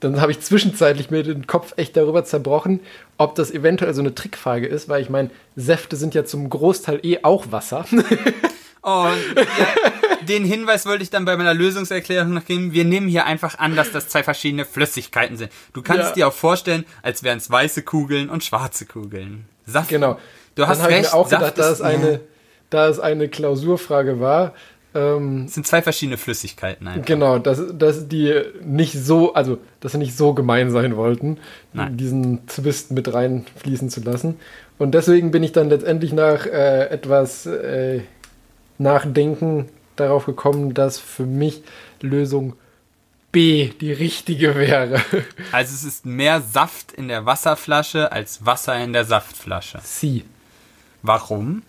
[0.00, 2.80] dann habe ich zwischenzeitlich mir den Kopf echt darüber zerbrochen,
[3.16, 7.00] ob das eventuell so eine Trickfrage ist, weil ich meine, Säfte sind ja zum Großteil
[7.04, 7.84] eh auch Wasser.
[7.90, 8.04] Und
[9.36, 9.66] ja,
[10.28, 12.72] den Hinweis wollte ich dann bei meiner Lösungserklärung noch geben.
[12.72, 15.50] Wir nehmen hier einfach an, dass das zwei verschiedene Flüssigkeiten sind.
[15.72, 16.12] Du kannst Ja.
[16.12, 19.46] dir auch vorstellen, als wären es weiße Kugeln und schwarze Kugeln.
[19.68, 19.88] Saft.
[19.88, 20.18] genau.
[20.54, 21.12] Du hast dann habe ich recht.
[21.12, 22.20] mir auch gedacht, da es eine,
[22.70, 24.54] da es eine Klausurfrage war,
[24.94, 27.04] ähm, Es sind zwei verschiedene Flüssigkeiten einfach.
[27.04, 31.38] Genau, dass, dass die nicht so, also dass sie nicht so gemein sein wollten,
[31.72, 31.96] Nein.
[31.96, 34.36] diesen Twist mit reinfließen zu lassen.
[34.78, 38.00] Und deswegen bin ich dann letztendlich nach äh, etwas äh,
[38.78, 41.62] Nachdenken darauf gekommen, dass für mich
[42.00, 42.54] Lösung
[43.32, 45.00] B die richtige wäre.
[45.52, 49.80] Also es ist mehr Saft in der Wasserflasche als Wasser in der Saftflasche.
[49.82, 50.24] C.
[51.02, 51.62] Warum?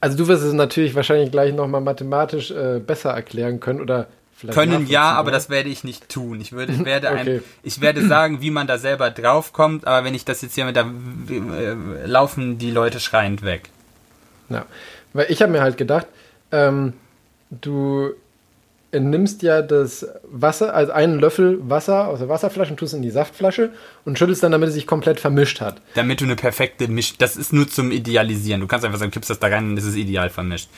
[0.00, 4.58] Also du wirst es natürlich wahrscheinlich gleich nochmal mathematisch äh, besser erklären können oder vielleicht
[4.58, 6.40] Können ja, aber das werde ich nicht tun.
[6.40, 7.36] Ich würde, werde Okay.
[7.38, 10.64] ein, ich werde sagen, wie man da selber draufkommt, aber wenn ich das jetzt hier
[10.66, 10.88] mit da
[11.28, 13.70] äh, laufen die Leute schreiend weg.
[14.48, 14.66] Ja,
[15.12, 16.06] weil ich habe mir halt gedacht,
[16.52, 16.92] ähm,
[17.50, 18.12] du
[19.00, 23.02] nimmst ja das Wasser, also einen Löffel Wasser aus der Wasserflasche und tust es in
[23.02, 23.70] die Saftflasche
[24.04, 25.80] und schüttelst dann, damit es sich komplett vermischt hat.
[25.94, 28.60] Damit du eine perfekte Misch, das ist nur zum Idealisieren.
[28.60, 30.68] Du kannst einfach sagen, kippst das da rein und es ist ideal vermischt.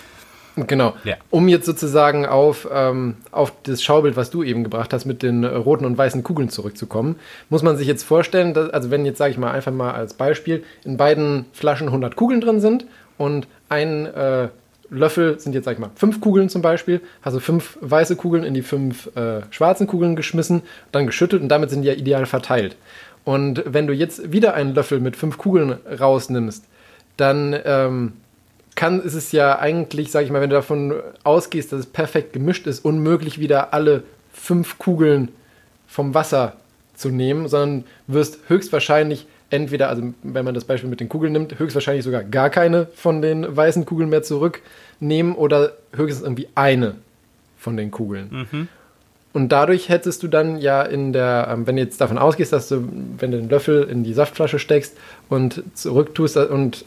[0.66, 0.94] Genau.
[1.04, 1.16] Ja.
[1.30, 5.44] Um jetzt sozusagen auf, ähm, auf das Schaubild, was du eben gebracht hast, mit den
[5.44, 7.16] roten und weißen Kugeln zurückzukommen,
[7.48, 10.14] muss man sich jetzt vorstellen, dass, also wenn jetzt, sage ich mal, einfach mal als
[10.14, 12.86] Beispiel, in beiden Flaschen 100 Kugeln drin sind
[13.16, 14.48] und ein äh,
[14.90, 18.54] Löffel sind jetzt, sag ich mal, fünf Kugeln zum Beispiel, also fünf weiße Kugeln in
[18.54, 20.62] die fünf äh, schwarzen Kugeln geschmissen,
[20.92, 22.76] dann geschüttelt und damit sind die ja ideal verteilt.
[23.24, 26.64] Und wenn du jetzt wieder einen Löffel mit fünf Kugeln rausnimmst,
[27.18, 28.12] dann ähm,
[28.74, 30.94] kann, ist es ja eigentlich, sag ich mal, wenn du davon
[31.24, 35.28] ausgehst, dass es perfekt gemischt ist, unmöglich wieder alle fünf Kugeln
[35.86, 36.56] vom Wasser
[36.94, 41.58] zu nehmen, sondern wirst höchstwahrscheinlich entweder, also wenn man das Beispiel mit den Kugeln nimmt,
[41.58, 46.96] höchstwahrscheinlich sogar gar keine von den weißen Kugeln mehr zurücknehmen oder höchstens irgendwie eine
[47.58, 48.68] von den Kugeln.
[49.32, 52.68] Und dadurch hättest du dann ja in der, ähm, wenn du jetzt davon ausgehst, dass
[52.68, 52.88] du,
[53.18, 54.96] wenn du den Löffel in die Saftflasche steckst
[55.28, 56.84] und zurücktust und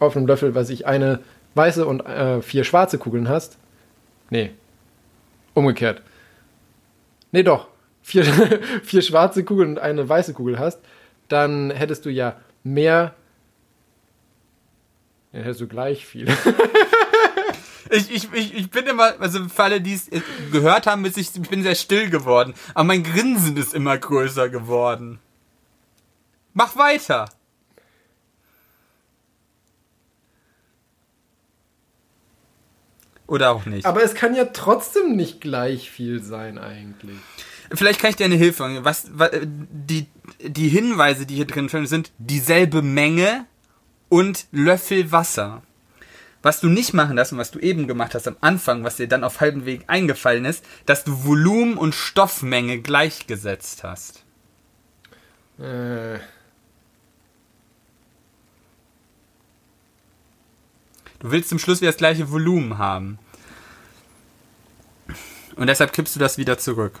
[0.00, 1.20] auf einem Löffel, weiß ich, eine
[1.54, 3.56] weiße und äh, vier schwarze Kugeln hast.
[4.28, 4.50] Nee.
[5.54, 6.02] Umgekehrt.
[7.30, 7.68] Nee, doch.
[8.02, 8.24] Vier,
[8.82, 10.80] vier schwarze Kugeln und eine weiße Kugel hast,
[11.28, 13.14] dann hättest du ja mehr.
[15.32, 16.26] Dann hättest du gleich viel.
[17.90, 20.20] Ich, ich, ich, ich bin immer, also für alle, die es äh,
[20.50, 22.54] gehört haben, ich, ich bin sehr still geworden.
[22.74, 25.20] Aber mein Grinsen ist immer größer geworden.
[26.54, 27.28] Mach weiter.
[33.26, 33.86] Oder auch nicht.
[33.86, 37.18] Aber es kann ja trotzdem nicht gleich viel sein, eigentlich.
[37.72, 38.84] Vielleicht kann ich dir eine Hilfe geben.
[38.84, 40.06] Was, was die,
[40.40, 43.46] die Hinweise, die hier drin stehen, sind dieselbe Menge
[44.08, 45.62] und Löffel Wasser.
[46.42, 49.08] Was du nicht machen darfst und was du eben gemacht hast am Anfang, was dir
[49.08, 54.24] dann auf halbem Weg eingefallen ist, dass du Volumen und Stoffmenge gleichgesetzt hast.
[55.58, 56.18] Äh,
[61.24, 63.18] Du willst zum Schluss wieder das gleiche Volumen haben.
[65.56, 67.00] Und deshalb kippst du das wieder zurück.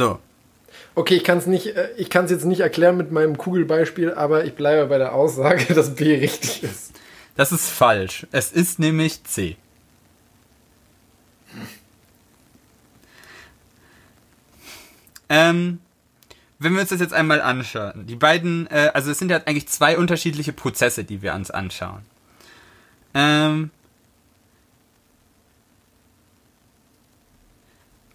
[0.00, 0.18] So,
[0.94, 4.14] okay, ich kann es nicht, äh, ich kann es jetzt nicht erklären mit meinem Kugelbeispiel,
[4.14, 6.92] aber ich bleibe bei der Aussage, dass B richtig ist.
[7.36, 8.26] Das ist falsch.
[8.32, 9.58] Es ist nämlich C.
[15.28, 15.80] Ähm,
[16.58, 19.68] wenn wir uns das jetzt einmal anschauen, die beiden, äh, also es sind ja eigentlich
[19.68, 22.00] zwei unterschiedliche Prozesse, die wir uns anschauen.
[23.12, 23.70] Ähm,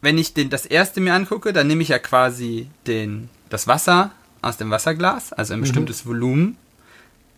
[0.05, 4.11] wenn ich den, das erste mir angucke, dann nehme ich ja quasi den, das Wasser
[4.43, 6.57] aus dem Wasserglas, also ein bestimmtes Volumen,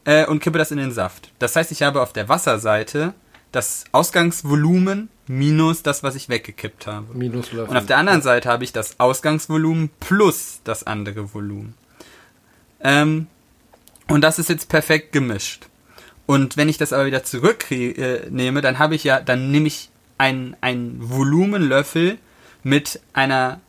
[0.03, 1.31] äh, und kippe das in den Saft.
[1.39, 3.13] Das heißt, ich habe auf der Wasserseite
[3.53, 7.07] das Ausgangsvolumen minus das, was ich weggekippt habe.
[7.13, 7.71] Minus Löffel.
[7.71, 11.73] Und auf der anderen Seite habe ich das Ausgangsvolumen plus das andere Volumen.
[12.81, 13.27] Ähm,
[14.09, 15.67] und das ist jetzt perfekt gemischt.
[16.25, 20.57] Und wenn ich das aber wieder zurücknehme, dann habe ich ja, dann nehme ich ein,
[20.59, 22.17] ein Volumenlöffel
[22.67, 23.61] mit einer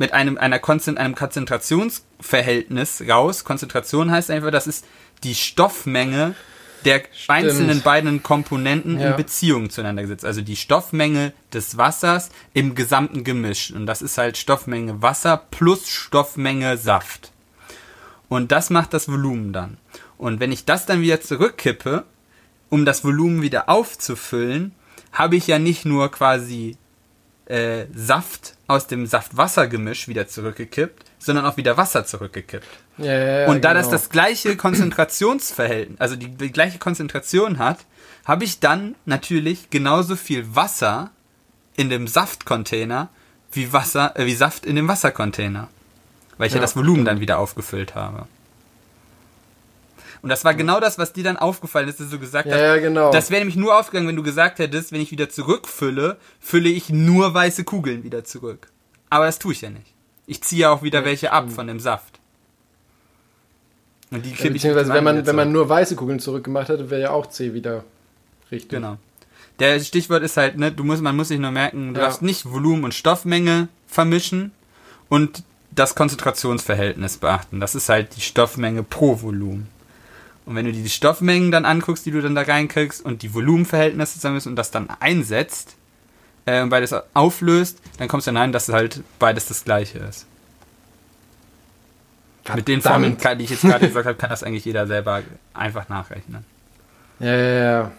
[0.00, 3.42] mit einem, einer Konzent einem Konzentrationsverhältnis raus.
[3.44, 4.84] Konzentration heißt einfach, das ist
[5.24, 6.36] die Stoffmenge
[6.84, 9.10] der einzelnen beiden Komponenten Ja.
[9.10, 10.24] in Beziehung zueinander gesetzt.
[10.24, 13.72] Also die Stoffmenge des Wassers im gesamten Gemisch.
[13.72, 17.32] Und das ist halt Stoffmenge Wasser plus Stoffmenge Saft.
[18.28, 19.78] Und das macht das Volumen dann.
[20.16, 22.04] Und wenn ich das dann wieder zurückkippe,
[22.68, 24.72] um das Volumen wieder aufzufüllen,
[25.10, 26.76] habe ich ja nicht nur quasi
[27.48, 32.66] äh, Saft aus dem Saft-Wasser-Gemisch wieder zurückgekippt, sondern auch wieder Wasser zurückgekippt.
[32.98, 33.92] ja, ja, ja, Und da das genau.
[33.92, 37.78] das gleiche Konzentrationsverhältnis, also die, die gleiche Konzentration hat,
[38.24, 41.10] habe ich dann natürlich genauso viel Wasser
[41.76, 43.08] in dem Saftcontainer
[43.52, 45.68] wie Wasser, äh, wie Saft in dem Wassercontainer.
[46.36, 48.26] Weil ich Ja, das Volumen dann wieder aufgefüllt habe.
[50.22, 52.60] Und das war genau das, was dir dann aufgefallen ist, dass du gesagt Ja, hast,
[52.60, 53.12] ja, genau.
[53.12, 56.90] das wäre nämlich nur aufgegangen, wenn du gesagt hättest, wenn ich wieder zurückfülle, fülle ich
[56.90, 58.68] nur weiße Kugeln wieder zurück.
[59.10, 59.94] Aber das tue ich ja nicht.
[60.26, 62.18] Ich ziehe ja auch wieder welche ab von dem Saft.
[64.10, 67.10] Und die Ja, beziehungsweise, wenn man, wenn man nur weiße Kugeln zurückgemacht hätte, wäre ja
[67.10, 67.84] auch C wieder
[68.50, 68.70] richtig.
[68.70, 68.96] Genau.
[69.58, 72.06] Der Stichwort ist halt, ne, du musst, man muss sich nur merken, du Ja.
[72.06, 74.52] darfst nicht Volumen und Stoffmenge vermischen
[75.08, 77.60] und das Konzentrationsverhältnis beachten.
[77.60, 79.68] Das ist halt die Stoffmenge pro Volumen.
[80.48, 84.14] Und wenn du die Stoffmengen dann anguckst, die du dann da reinkriegst und die Volumenverhältnisse
[84.14, 85.76] zusammen und das dann einsetzt,
[86.46, 90.26] äh, und beides auflöst, dann kommst du dann rein, dass halt beides das gleiche ist.
[92.54, 95.22] Mit den Formeln, die ich jetzt gerade gesagt habe, kann das eigentlich jeder selber
[95.52, 96.46] einfach nachrechnen.
[97.20, 97.92] Ja, ja, ja.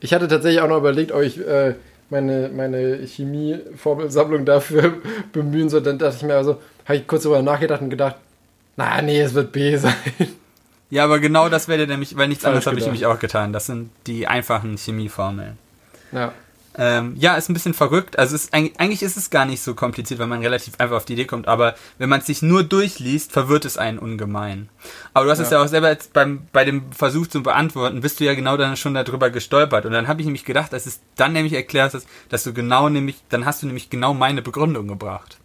[0.00, 1.76] Ich hatte tatsächlich auch noch überlegt, ob ich äh,
[2.10, 4.94] meine, meine Chemie-Formelsammlung dafür
[5.32, 5.82] bemühen soll.
[5.82, 8.16] Dann dachte ich mir also, habe ich kurz darüber nachgedacht und gedacht,
[8.76, 9.94] na, nee, es wird B sein.
[10.90, 13.54] Ja, aber genau das wäre nämlich, weil nichts anderes habe ich nämlich auch getan.
[13.54, 15.56] Das sind die einfachen Chemieformeln.
[16.12, 16.34] Ja.
[16.76, 18.18] Ähm, ja, ist ein bisschen verrückt.
[18.18, 21.14] Also ist, eigentlich ist es gar nicht so kompliziert, wenn man relativ einfach auf die
[21.14, 21.48] Idee kommt.
[21.48, 24.68] Aber wenn man es sich nur durchliest, verwirrt es einen ungemein.
[25.12, 25.44] Aber du hast ja.
[25.44, 28.56] es ja auch selber jetzt beim, bei dem Versuch zu beantworten, bist du ja genau
[28.58, 29.86] dann schon darüber gestolpert.
[29.86, 32.88] Und dann habe ich nämlich gedacht, dass es dann nämlich erklärt ist, dass du genau
[32.88, 35.38] nämlich, dann hast du nämlich genau meine Begründung gebracht.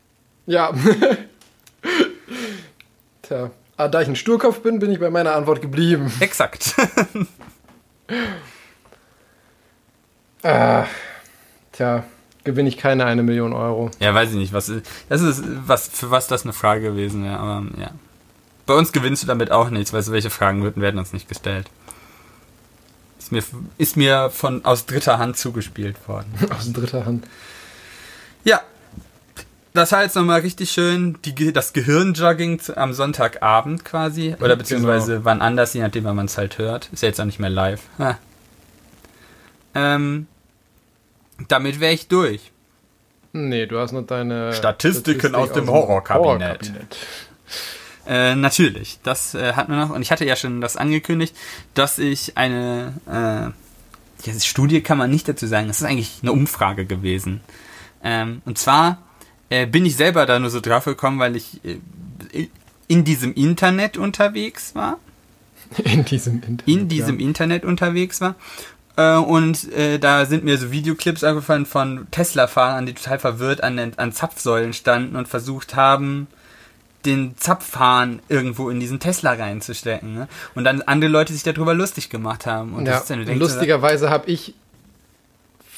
[0.46, 0.74] Ja.
[3.28, 3.52] Tja.
[3.76, 6.12] Ah, da ich ein Sturkopf bin, bin ich bei meiner Antwort geblieben.
[6.20, 6.76] Exakt.
[10.44, 10.86] ah.
[11.74, 12.04] Tja,
[12.44, 13.92] gewinne ich keine eine Million Euro.
[14.00, 14.54] Ja, weiß ich nicht.
[14.54, 14.72] Was,
[15.10, 17.38] das ist, was, für was das eine Frage gewesen wäre.
[17.38, 17.92] Aber ja.
[18.66, 21.70] Bei uns gewinnst du damit auch nichts, weißt du, welche Fragen werden uns nicht gestellt.
[23.20, 23.44] Ist mir,
[23.78, 26.34] ist mir von, aus dritter Hand zugespielt worden.
[26.58, 27.28] aus dritter Hand.
[28.44, 28.62] Ja.
[29.78, 34.36] Das heißt nochmal richtig schön, die, das Gehirnjogging am Sonntagabend quasi.
[34.42, 35.26] Oder beziehungsweise genau.
[35.26, 36.90] wann anders, je nachdem, wann man es halt hört.
[36.92, 37.82] Ist ja jetzt auch nicht mehr live.
[39.76, 40.26] Ähm,
[41.48, 42.52] damit wäre ich durch.
[43.34, 46.64] Nee, du hast noch deine Statistiken Statistik aus dem Horrorkabinett.
[46.64, 46.98] Horrorkabinett.
[48.08, 49.92] Äh, natürlich, das äh, hat man noch.
[49.92, 51.36] Und ich hatte ja schon das angekündigt,
[51.76, 55.68] dass ich eine äh, ja, Studie kann man nicht dazu sagen.
[55.68, 57.42] Das ist eigentlich eine Umfrage gewesen.
[58.04, 58.98] Ähm, und zwar
[59.50, 62.48] äh, bin ich selber da nur so drauf gekommen, weil ich äh,
[62.88, 65.00] in diesem Internet unterwegs war.
[65.84, 66.64] In diesem Internet.
[66.66, 67.28] In diesem ja.
[67.28, 68.36] Internet unterwegs war
[68.98, 73.78] äh, und äh, da sind mir so Videoclips angefallen von Tesla-Fahrern, die total verwirrt an,
[73.78, 76.28] den, an Zapfsäulen standen und versucht haben,
[77.06, 80.14] den Zapfhahn irgendwo in diesen Tesla reinzustecken.
[80.14, 80.28] Ne?
[80.56, 82.74] Und dann andere Leute sich darüber lustig gemacht haben.
[82.74, 83.02] Und ja,
[83.34, 84.56] lustigerweise habe ich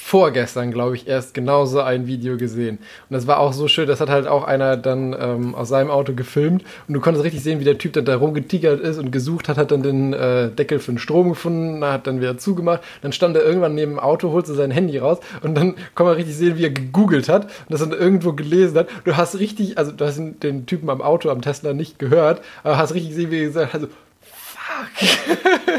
[0.10, 2.80] vorgestern, glaube ich, erst genauso ein Video gesehen.
[2.80, 5.92] Und das war auch so schön, das hat halt auch einer dann ähm, aus seinem
[5.92, 9.12] Auto gefilmt und du konntest richtig sehen, wie der Typ dann da rumgetigert ist und
[9.12, 12.82] gesucht hat, hat dann den äh, Deckel für den Strom gefunden, hat dann wieder zugemacht,
[13.04, 16.16] dann stand er irgendwann neben dem Auto, holte sein Handy raus und dann kann man
[16.16, 18.88] richtig sehen, wie er gegoogelt hat und das dann irgendwo gelesen hat.
[19.04, 22.80] Du hast richtig, also du hast den Typen am Auto, am Tesla nicht gehört, aber
[22.80, 25.70] hast richtig gesehen, wie er gesagt hat, also, fuck.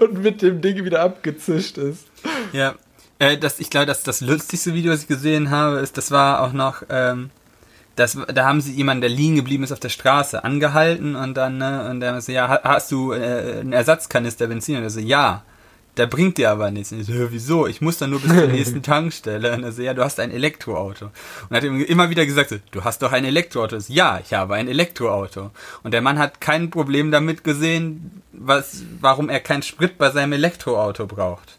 [0.02, 2.06] und mit dem Ding wieder abgezischt ist.
[2.52, 2.76] Ja,
[3.18, 6.42] äh, das, ich glaube, das, das lustigste Video, was ich gesehen habe, ist, das war
[6.42, 7.30] auch noch, ähm,
[7.96, 11.58] das, da haben sie jemanden, der liegen geblieben ist auf der Straße, angehalten und dann,
[11.58, 14.76] ne, und der so, ja, hast du äh, einen Ersatzkanister Benzin?
[14.76, 15.42] Und er so, ja.
[15.96, 16.92] Der bringt dir aber nichts.
[16.92, 17.66] Und ich so, wieso?
[17.66, 19.52] Ich muss dann nur bis zur nächsten Tankstelle.
[19.52, 21.06] Und er so, ja, du hast ein Elektroauto.
[21.50, 23.80] Und hat ihm immer wieder gesagt, du hast doch ein Elektroauto.
[23.80, 25.50] So, ja, ich habe ein Elektroauto.
[25.82, 30.34] Und der Mann hat kein Problem damit gesehen, was, warum er keinen Sprit bei seinem
[30.34, 31.57] Elektroauto braucht.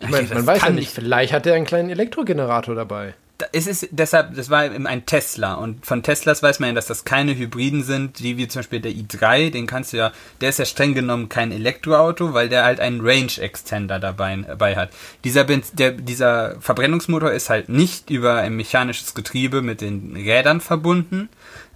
[0.00, 3.14] Ich meine, man weiß ja nicht, vielleicht hat er einen kleinen Elektrogenerator dabei.
[3.52, 7.04] Es ist deshalb, das war ein Tesla und von Teslas weiß man ja, dass das
[7.04, 10.10] keine Hybriden sind, die wie zum Beispiel der i3, den kannst du ja,
[10.40, 14.74] der ist ja streng genommen kein Elektroauto, weil der halt einen Range Extender dabei, dabei
[14.74, 14.90] hat.
[15.22, 21.28] Dieser, der, dieser Verbrennungsmotor ist halt nicht über ein mechanisches Getriebe mit den Rädern verbunden,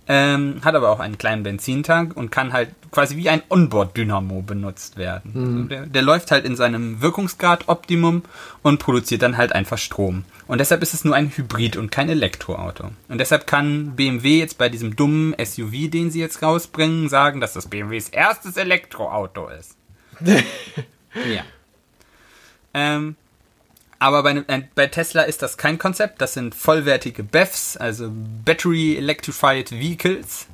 [0.09, 4.97] ähm, hat aber auch einen kleinen Benzintank und kann halt quasi wie ein Onboard-Dynamo benutzt
[4.97, 5.33] werden.
[5.35, 5.57] Mhm.
[5.57, 8.23] Also der, der, läuft halt in seinem Wirkungsgrad Optimum
[8.63, 10.25] und produziert dann halt einfach Strom.
[10.47, 12.91] Und deshalb ist es nur ein Hybrid und kein Elektroauto.
[13.09, 17.55] Und deshalb kann BMW jetzt bei diesem dummen SUV, den sie jetzt rausbringen, sagen, dass
[17.55, 19.77] das BMWs erstes Elektroauto ist.
[20.25, 21.43] ja.
[22.75, 23.17] Ähm,
[23.99, 26.21] aber bei, äh, bei, Tesla ist das kein Konzept.
[26.21, 28.11] Das sind vollwertige BEVs, also
[28.45, 30.47] Battery Electrified Vehicles.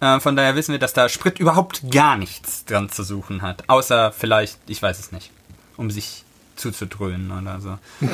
[0.00, 3.64] Äh, von daher wissen wir, dass da Sprit überhaupt gar nichts dran zu suchen hat.
[3.68, 5.30] Außer vielleicht, ich weiß es nicht,
[5.76, 6.24] um sich
[6.56, 7.78] zuzudröhnen oder so.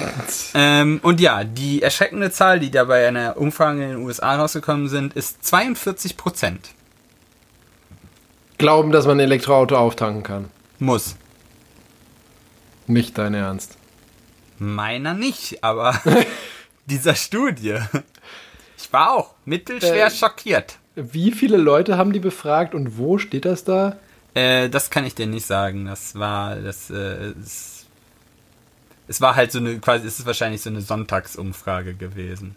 [0.54, 4.88] ähm, und ja, die erschreckende Zahl, die da bei einer Umfrage in den USA rausgekommen
[4.88, 6.70] sind, ist 42 Prozent.
[8.58, 10.50] Glauben, dass man ein Elektroauto auftanken kann.
[10.78, 11.16] Muss.
[12.86, 13.76] Nicht dein Ernst.
[14.58, 16.00] Meiner nicht, aber
[16.86, 17.78] dieser Studie.
[18.78, 20.78] Ich war auch mittelschwer äh, schockiert.
[20.96, 23.96] Wie viele Leute haben die befragt und wo steht das da?
[24.34, 25.86] Äh, das kann ich dir nicht sagen.
[25.86, 27.86] Das war, das, äh, es,
[29.08, 32.56] es, war halt so eine, quasi, es ist wahrscheinlich so eine Sonntagsumfrage gewesen.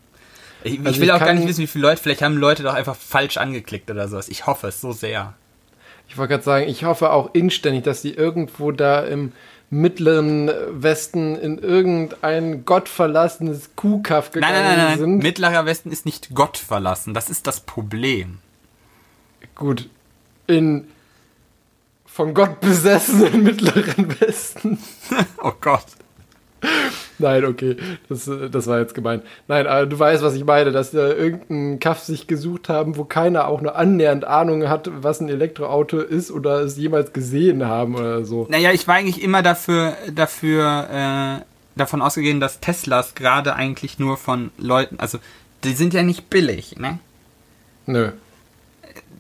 [0.64, 2.64] Ich, also ich will ich auch gar nicht wissen, wie viele Leute, vielleicht haben Leute
[2.64, 4.28] doch einfach falsch angeklickt oder sowas.
[4.28, 5.34] Ich hoffe es so sehr.
[6.10, 9.34] Ich wollte gerade sagen, ich hoffe auch inständig, dass die irgendwo da im
[9.70, 10.50] mittleren
[10.82, 15.00] Westen in irgendein gottverlassenes Kuhkaff gegangen Nein, nein, nein, nein.
[15.00, 15.18] sind.
[15.18, 17.14] Mittlerer Westen ist nicht Gott verlassen.
[17.14, 18.40] Das ist das Problem.
[19.56, 19.90] Gut,
[20.48, 20.88] in
[22.06, 24.80] von Gott besessenen mittleren Westen.
[25.44, 25.86] Oh Gott.
[27.20, 27.78] Nein, okay,
[28.10, 29.22] das, äh, das war jetzt gemein.
[29.48, 33.06] Nein, aber du weißt, was ich meine, dass da irgendein Kaff sich gesucht haben, wo
[33.06, 37.96] keiner auch nur annähernd Ahnung hat, was ein Elektroauto ist oder es jemals gesehen haben
[37.96, 38.48] oder so.
[38.50, 44.18] Naja, ich war eigentlich immer dafür, dafür äh, davon ausgegangen, dass Teslas gerade eigentlich nur
[44.18, 45.20] von Leuten, also
[45.64, 47.00] die sind ja nicht billig, ne?
[47.86, 48.12] Nö.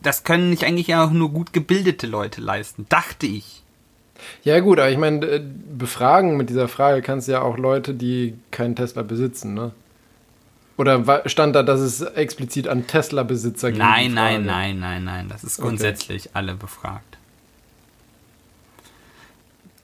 [0.04, 3.64] Das können nicht eigentlich auch nur gut gebildete Leute leisten, dachte ich.
[4.44, 8.36] Ja gut, aber ich meine, befragen mit dieser Frage kannst du ja auch Leute, die
[8.52, 9.72] keinen Tesla besitzen, ne?
[10.78, 13.80] Oder stand da, dass es explizit an Tesla-Besitzer ging?
[13.80, 15.28] Nein, nein, nein, nein, nein.
[15.28, 15.70] Das ist Okay.
[15.70, 17.18] grundsätzlich alle befragt.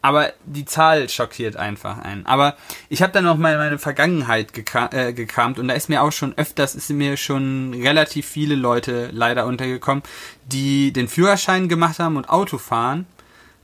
[0.04, 2.26] Aber die Zahl schockiert einfach einen.
[2.26, 2.58] Aber
[2.90, 4.50] ich habe dann noch mal meine Vergangenheit
[4.92, 9.10] äh, gekramt und da ist mir auch schon öfters, ist mir schon relativ viele Leute
[9.14, 10.04] leider untergekommen,
[10.46, 13.08] die den Führerschein gemacht haben und Auto fahren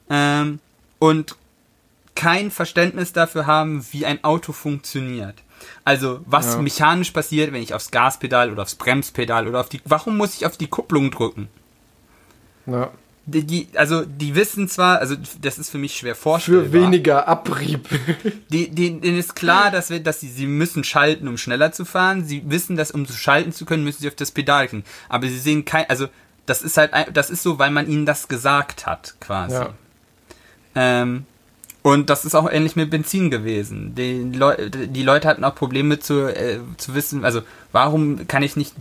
[0.10, 0.60] ähm,
[1.00, 1.36] und
[2.16, 5.36] kein Verständnis dafür haben, wie ein Auto funktioniert.
[5.86, 6.62] Also, was Ja.
[6.62, 9.82] mechanisch passiert, wenn ich aufs Gaspedal oder aufs Bremspedal oder auf die.
[9.86, 11.48] Warum muss ich auf die Kupplung drücken?
[12.66, 12.92] Ja.
[13.26, 16.66] Die, die, also, die wissen zwar, also, das ist für mich schwer vorstellbar.
[16.66, 17.88] Für weniger Abrieb.
[18.50, 21.86] Die, die, denen ist klar, dass, wir, dass sie, sie müssen schalten, um schneller zu
[21.86, 22.26] fahren.
[22.26, 24.84] Sie wissen, dass um zu schalten zu können, müssen sie auf das Pedal klicken.
[25.10, 26.08] Aber sie sehen kein, also,
[26.48, 29.54] das ist halt, das ist so, weil man ihnen das gesagt hat, quasi.
[29.56, 29.74] Ja.
[30.76, 31.26] Ähm,
[31.82, 33.96] und das ist auch ähnlich mit Benzin gewesen.
[33.96, 37.42] Die, Leu die Leute hatten auch Probleme zu, äh, zu wissen, also
[37.72, 38.74] warum kann ich nicht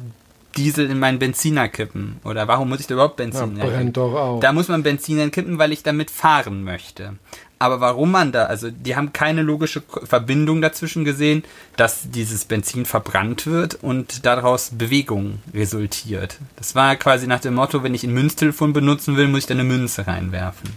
[0.57, 2.17] Diesel in meinen Benziner kippen?
[2.25, 3.71] Oder warum muss ich da überhaupt Ja, Benzin reinkippen?
[3.71, 4.41] brennt doch auch.
[4.41, 7.15] Da muss man Benzin entkippen, weil ich damit fahren möchte.
[7.61, 11.45] Aber warum man da, also die haben keine logische Verbindung dazwischen gesehen,
[11.77, 16.39] dass dieses Benzin verbrannt wird und daraus Bewegung resultiert.
[16.57, 19.55] Das war quasi nach dem Motto, wenn ich ein Münztelefon benutzen will, muss ich da
[19.55, 20.71] eine Münze reinwerfen.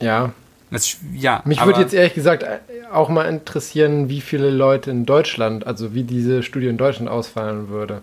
[0.00, 0.32] Ja.
[0.70, 2.60] Das, ja, Mich würde jetzt ehrlich gesagt äh,
[2.92, 7.68] auch mal interessieren, wie viele Leute in Deutschland, also wie diese Studie in Deutschland ausfallen
[7.68, 8.02] würde.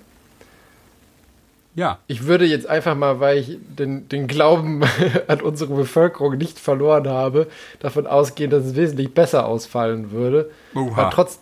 [1.76, 4.82] Ja, Ich würde jetzt einfach mal, weil ich den, den Glauben
[5.28, 7.48] an unsere Bevölkerung nicht verloren habe,
[7.80, 10.50] davon ausgehen, dass es wesentlich besser ausfallen würde.
[10.74, 11.02] Oha.
[11.02, 11.40] Aber trotz,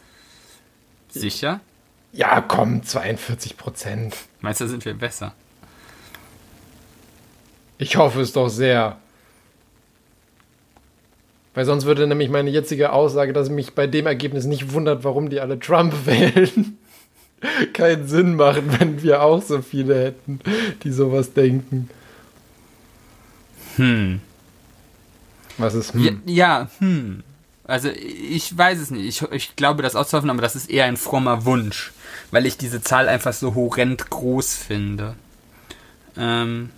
[1.10, 1.62] sicher?
[2.12, 4.16] ja, komm, 42 Prozent.
[4.42, 5.34] Meinst du, sind wir besser?
[7.78, 8.98] Ich hoffe es doch sehr.
[11.56, 15.30] Weil sonst würde nämlich meine jetzige Aussage, dass mich bei dem Ergebnis nicht wundert, warum
[15.30, 16.78] die alle Trump wählen,
[17.74, 20.40] keinen Sinn machen, wenn wir auch so viele hätten,
[20.84, 21.90] die sowas denken.
[23.78, 24.22] Hm.
[25.58, 26.22] Was ist Ja, hm?
[26.26, 27.24] ja, hm.
[27.68, 29.06] Also ich weiß es nicht.
[29.08, 31.94] Ich, ich glaube, das auszuhoffen, aber das ist eher ein frommer Wunsch,
[32.32, 35.16] weil ich diese Zahl einfach so horrend groß finde.
[36.16, 36.70] Ähm,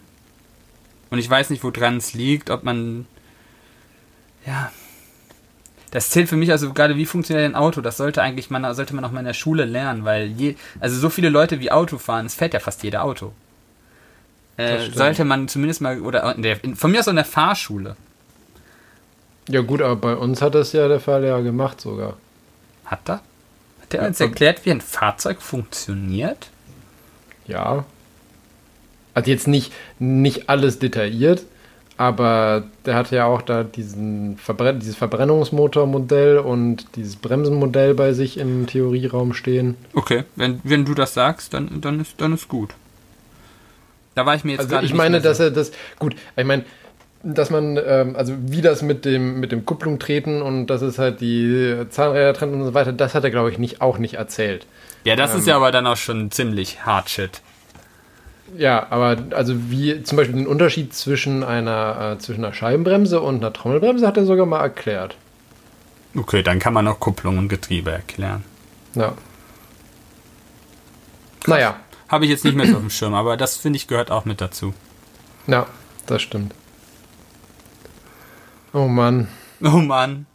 [1.09, 3.05] und ich weiß nicht, woran es liegt, ob man.
[4.47, 4.71] Ja.
[5.91, 7.81] Das zählt für mich also gerade, wie funktioniert ein Auto?
[7.81, 10.97] Das sollte eigentlich man, sollte man auch mal in der Schule lernen, weil je, also
[10.97, 13.33] so viele Leute wie Auto fahren, es fährt ja fast jeder Auto.
[14.57, 17.95] Äh, sollte man zumindest mal, oder in der, in, von mir aus in der Fahrschule.
[19.49, 22.17] Ja gut, aber bei uns hat das ja der ja gemacht sogar.
[22.85, 23.21] Hat er?
[23.81, 26.49] Hat er Ja, uns erklärt, wie ein Fahrzeug funktioniert?
[27.45, 27.85] Ja.
[29.13, 31.43] Also jetzt nicht, nicht alles detailliert,
[31.97, 38.37] aber der hatte ja auch da diesen Verbrenn dieses Verbrennungsmotormodell und dieses Bremsenmodell bei sich
[38.37, 39.75] im Theorieraum stehen.
[39.93, 42.75] Okay, wenn, wenn du das sagst, dann, dann, ist, dann ist gut.
[44.13, 46.65] Da war ich mir jetzt Also gerade ich meine, dass er das, gut, ich meine,
[47.23, 50.99] dass man, ähm, also wie das mit dem, mit dem Kupplung treten und dass es
[50.99, 54.15] halt die Zahnräder trennt und so weiter, das hat er, glaube ich, nicht, auch nicht
[54.15, 54.67] erzählt.
[55.03, 57.41] Ja, das ähm, ist ja aber dann auch schon ziemlich hard shit.
[58.55, 63.37] Ja, aber also wie zum Beispiel den Unterschied zwischen einer, äh, zwischen einer Scheibenbremse und
[63.37, 65.17] einer Trommelbremse hat er sogar mal erklärt.
[66.15, 68.43] Okay, dann kann man auch Kupplung und Getriebe erklären.
[68.95, 69.13] Ja.
[71.45, 71.75] Naja,
[72.09, 74.25] Habe ich jetzt nicht mehr so auf dem Schirm, aber das finde ich gehört auch
[74.25, 74.73] mit dazu.
[75.47, 75.67] ja,
[76.05, 76.53] das stimmt.
[78.73, 79.27] Oh Mann.
[79.61, 80.25] Oh Mann.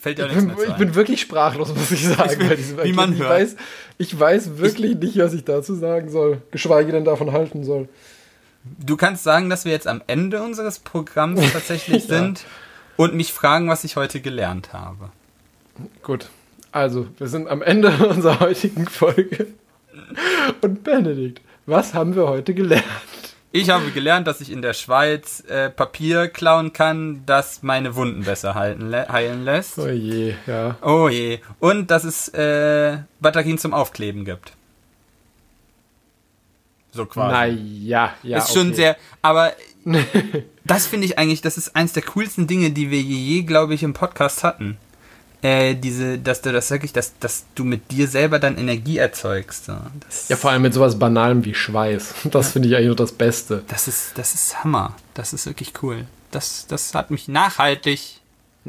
[0.00, 0.78] Fällt Ich nichts bin, mehr zu ich ein.
[0.78, 2.40] bin wirklich sprachlos, muss ich sagen.
[2.40, 3.20] Ich- bei diesem wie man hört.
[3.20, 3.56] Ich weiß,
[3.98, 6.40] ich weiß wirklich nicht, was ich dazu sagen soll.
[6.50, 7.88] Geschweige denn davon halten soll.
[8.64, 12.16] Du kannst sagen, dass wir jetzt am Ende unseres Programms tatsächlich Ja.
[12.18, 12.44] sind
[12.96, 15.10] und mich fragen, was ich heute gelernt habe.
[16.02, 16.28] Gut.
[16.72, 19.48] Also, wir sind am Ende unserer heutigen Folge.
[20.62, 22.84] Und Benedikt, Was haben wir heute gelernt?
[23.52, 28.22] Ich habe gelernt, dass ich in der Schweiz äh, Papier klauen kann, das meine Wunden
[28.22, 29.76] besser halten, heilen lässt.
[29.78, 30.76] Oh je, ja.
[30.82, 31.40] Oh je.
[31.58, 34.52] Und dass es äh, Batterien zum Aufkleben gibt.
[36.92, 37.32] So quasi.
[37.32, 38.38] Naja, ja.
[38.38, 38.76] ist schon okay.
[38.76, 39.52] sehr, aber
[40.64, 43.82] das finde ich eigentlich, das ist eins der coolsten Dinge, die wir je, glaube ich,
[43.82, 44.78] im Podcast hatten.
[45.42, 49.66] Äh, diese, dass du das wirklich, dass, dass du mit dir selber dann Energie erzeugst.
[49.66, 49.76] So.
[50.28, 52.14] Ja, vor allem mit sowas Banalem wie Schweiß.
[52.30, 53.62] Das finde ich eigentlich noch das Beste.
[53.68, 54.96] das ist, das ist Hammer.
[55.14, 56.06] Das ist wirklich cool.
[56.30, 58.20] Das, das hat mich nachhaltig.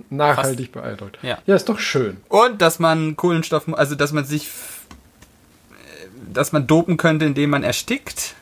[0.10, 1.19] Nachhaltig beeindruckt.
[1.22, 1.39] Ja.
[1.45, 2.18] ja, ist doch schön.
[2.30, 7.64] Und dass man Kohlenstoff, also dass man sich, äh, dass man dopen könnte, indem man
[7.64, 8.35] erstickt.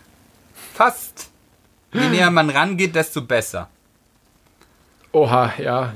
[0.75, 1.29] Fast.
[1.91, 3.67] Je näher man rangeht, desto besser.
[5.11, 5.93] Oha, ja.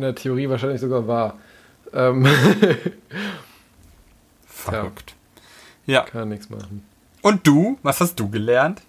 [0.00, 1.36] In der Theorie wahrscheinlich sogar wahr.
[1.92, 2.26] Ähm,
[4.46, 5.14] Verrückt.
[5.84, 6.04] Ja.
[6.04, 6.86] kann nichts machen.
[7.20, 7.78] Und du?
[7.82, 8.80] Was hast du gelernt?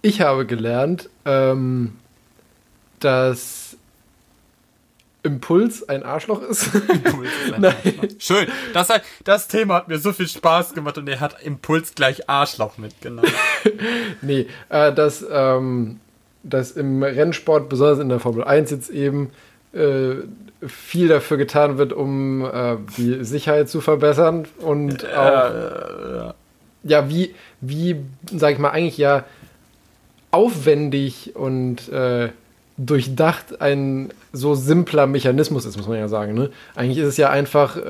[0.00, 1.96] Ich habe gelernt, ähm,
[3.00, 3.76] dass
[5.24, 6.70] Impuls ein Arschloch ist.
[7.58, 7.74] Nein.
[8.20, 8.46] Schön.
[8.74, 8.92] Das,
[9.24, 13.32] das Thema hat mir so viel Spaß gemacht und er hat Impuls gleich Arschloch mitgenommen.
[14.22, 15.98] nee, äh, dass, ähm,
[16.44, 19.32] dass im Rennsport, besonders in der Formel 1 jetzt eben,
[19.72, 26.34] viel dafür getan wird, um äh, die Sicherheit zu verbessern und auch
[26.84, 27.96] ja, wie, wie,
[28.32, 29.24] sag ich mal, eigentlich ja
[30.30, 32.30] aufwendig und äh,
[32.76, 36.34] durchdacht ein so simpler Mechanismus ist, muss man ja sagen.
[36.34, 36.50] Ne?
[36.76, 37.80] Eigentlich ist es ja einfach äh,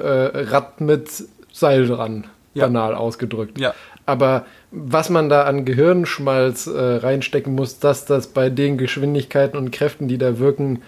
[0.44, 1.08] Rad mit
[1.52, 2.24] Seil dran,
[2.54, 2.66] Ja.
[2.66, 3.58] banal ausgedrückt.
[3.58, 3.74] Ja.
[4.06, 9.70] Aber was man da an Gehirnschmalz äh, reinstecken muss, dass das bei den Geschwindigkeiten und
[9.70, 10.80] Kräften, die da wirken,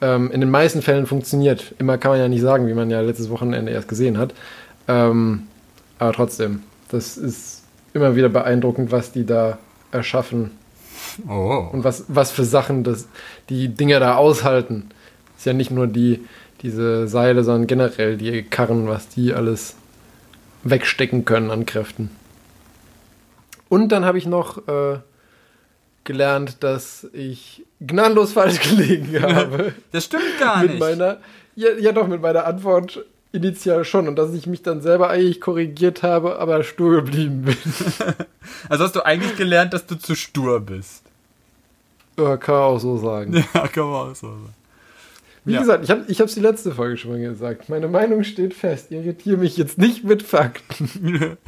[0.00, 1.74] ähm, in den meisten Fällen funktioniert.
[1.78, 4.34] Immer kann man ja nicht sagen, wie man ja letztes Wochenende erst gesehen hat.
[4.88, 5.44] Ähm,
[5.98, 7.64] aber trotzdem, das ist
[7.94, 9.58] immer wieder beeindruckend, was die da
[9.90, 10.50] erschaffen
[11.28, 11.68] Oh.
[11.72, 13.08] und was, was für Sachen das,
[13.48, 14.90] die Dinger da aushalten.
[15.36, 16.24] Ist ja nicht nur die,
[16.62, 19.76] diese Seile, sondern generell die Karren, was die alles
[20.62, 22.10] wegstecken können an Kräften.
[23.68, 24.98] Und dann habe ich noch äh,
[26.06, 29.74] gelernt, dass ich gnadenlos falsch gelegen habe.
[29.92, 30.80] Das stimmt gar mit nicht.
[30.80, 31.18] meiner,
[31.54, 34.08] ja, ja doch, mit meiner Antwort initial schon.
[34.08, 37.56] Und dass ich mich dann selber eigentlich korrigiert habe, aber stur geblieben bin.
[38.68, 41.02] Also hast du eigentlich gelernt, dass du zu stur bist.
[42.16, 43.34] Ja, kann man auch so sagen.
[43.54, 44.54] Ja, kann man auch so sagen.
[45.44, 45.60] Wie Ja.
[45.60, 47.68] gesagt, ich habe ich hab's die letzte Folge schon mal gesagt.
[47.68, 48.90] Meine Meinung steht fest.
[48.90, 51.36] Irritiere mich jetzt nicht mit Fakten.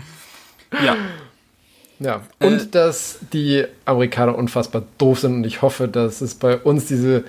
[0.84, 0.96] Ja.
[2.00, 2.22] Ja.
[2.40, 2.66] Und Äh.
[2.70, 7.24] dass die Amerikaner unfassbar doof sind und ich hoffe, dass es bei uns diese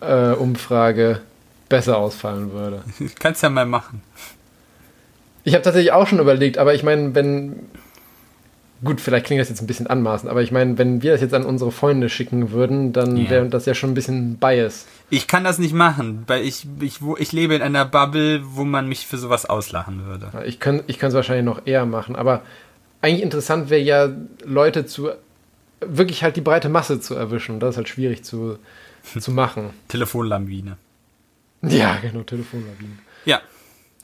[0.00, 1.20] äh, Umfrage
[1.68, 2.82] besser ausfallen würde.
[3.18, 4.02] Kannst ja mal machen.
[5.44, 7.56] Ich habe tatsächlich auch schon überlegt, aber ich meine, wenn.
[8.84, 11.34] Gut, vielleicht klingt das jetzt ein bisschen anmaßend, aber ich meine, wenn wir das jetzt
[11.34, 13.28] an unsere Freunde schicken würden, dann Ja.
[13.30, 14.86] wäre das ja schon ein bisschen Bias.
[15.10, 18.62] Ich kann das nicht machen, weil ich, ich, wo, ich lebe in einer Bubble, wo
[18.62, 20.30] man mich für sowas auslachen würde.
[20.46, 22.42] Ich kann ich es wahrscheinlich noch eher machen, aber
[23.02, 24.08] eigentlich interessant wäre ja,
[24.44, 25.10] Leute zu
[25.80, 27.52] wirklich halt die breite Masse zu erwischen.
[27.54, 28.58] Und das ist halt schwierig zu,
[29.18, 29.70] zu machen.
[29.88, 30.76] Telefonlawine.
[31.62, 32.98] Ja, genau, Telefonlawinen.
[33.24, 33.40] Ja.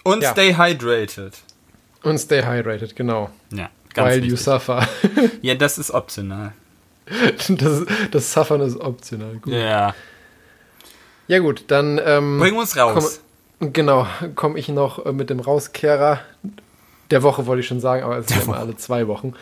[0.04, 0.32] Und Ja.
[0.32, 1.34] stay hydrated.
[2.02, 3.30] Und stay hydrated, genau.
[3.50, 4.40] Ja, ganz While you wichtig.
[4.40, 4.86] suffer.
[5.42, 6.52] Ja, das ist optional.
[7.48, 9.36] das, das Suffern ist optional.
[9.36, 9.52] Gut.
[9.52, 9.94] Ja.
[11.26, 13.20] Ja gut, dann ähm, Bring uns raus.
[13.58, 16.20] komm, genau, komme ich noch äh, mit dem Rauskehrer
[17.10, 19.34] der Woche, wollte ich schon sagen, aber es ist ja immer alle zwei Wochen.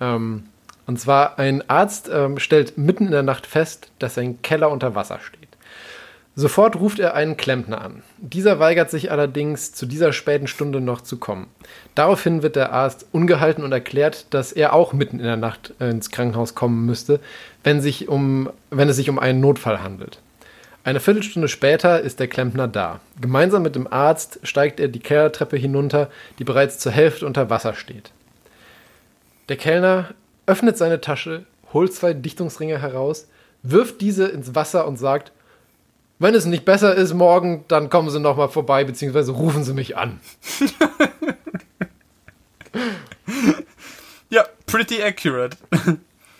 [0.00, 0.44] Ähm,
[0.86, 4.94] und zwar ein Arzt ähm, stellt mitten in der Nacht fest, dass sein Keller unter
[4.94, 5.46] Wasser steht.
[6.38, 8.02] Sofort ruft er einen Klempner an.
[8.18, 11.46] Dieser weigert sich allerdings, zu dieser späten Stunde noch zu kommen.
[11.94, 15.88] Daraufhin wird der Arzt ungehalten und erklärt, dass er auch mitten in der Nacht äh,
[15.88, 17.20] ins Krankenhaus kommen müsste,
[17.64, 20.20] wenn, sich um, wenn es sich um einen Notfall handelt.
[20.86, 23.00] Eine Viertelstunde später ist der Klempner da.
[23.20, 26.08] Gemeinsam mit dem Arzt steigt er die Kellertreppe hinunter,
[26.38, 28.12] die bereits zur Hälfte unter Wasser steht.
[29.48, 30.14] Der Kellner
[30.46, 33.26] öffnet seine Tasche, holt zwei Dichtungsringe heraus,
[33.64, 35.32] wirft diese ins Wasser und sagt,
[36.20, 39.74] wenn es nicht besser ist morgen, dann kommen Sie noch mal vorbei, beziehungsweise rufen Sie
[39.74, 40.20] mich an.
[44.28, 45.56] Ja, pretty accurate.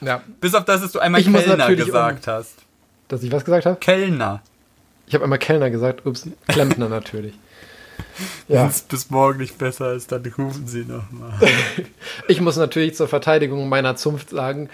[0.00, 2.65] Ja, Bis auf das, dass du einmal Ich Kellner gesagt hast.
[3.08, 3.76] Dass ich was gesagt habe?
[3.76, 4.42] Kellner.
[5.06, 7.34] Ich habe einmal Kellner gesagt, ups, Klempner natürlich.
[8.48, 8.66] Wenn Ja.
[8.66, 11.32] es bis morgen nicht besser ist, dann rufen sie nochmal.
[12.28, 14.68] Ich muss natürlich zur Verteidigung meiner Zunft sagen,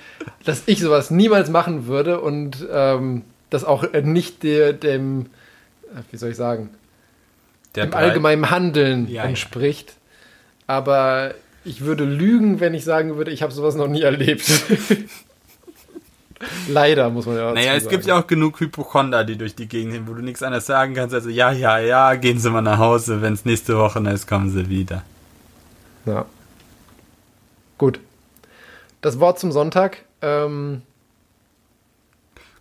[0.44, 5.26] dass ich sowas niemals machen würde und ähm, das auch nicht der, dem,
[5.94, 6.70] äh, wie soll ich sagen,
[7.74, 9.28] Der dem allgemeinen Handeln Ja, ja.
[9.28, 9.94] entspricht.
[10.66, 11.34] Aber
[11.64, 14.44] Ich würde lügen, wenn ich sagen würde, ich habe sowas noch nie erlebt.
[16.68, 19.68] Leider, muss man ja dazu Naja, es gibt ja auch genug Hypochonder, die durch die
[19.68, 21.14] Gegend hin, wo du nichts anderes sagen kannst.
[21.14, 23.22] Also ja, ja, ja, gehen Sie mal nach Hause.
[23.22, 25.02] Wenn es nächste Woche ist, kommen Sie wieder.
[26.06, 26.26] Ja.
[27.78, 28.00] Gut.
[29.00, 30.04] Das Wort zum Sonntag.
[30.20, 30.82] Ähm,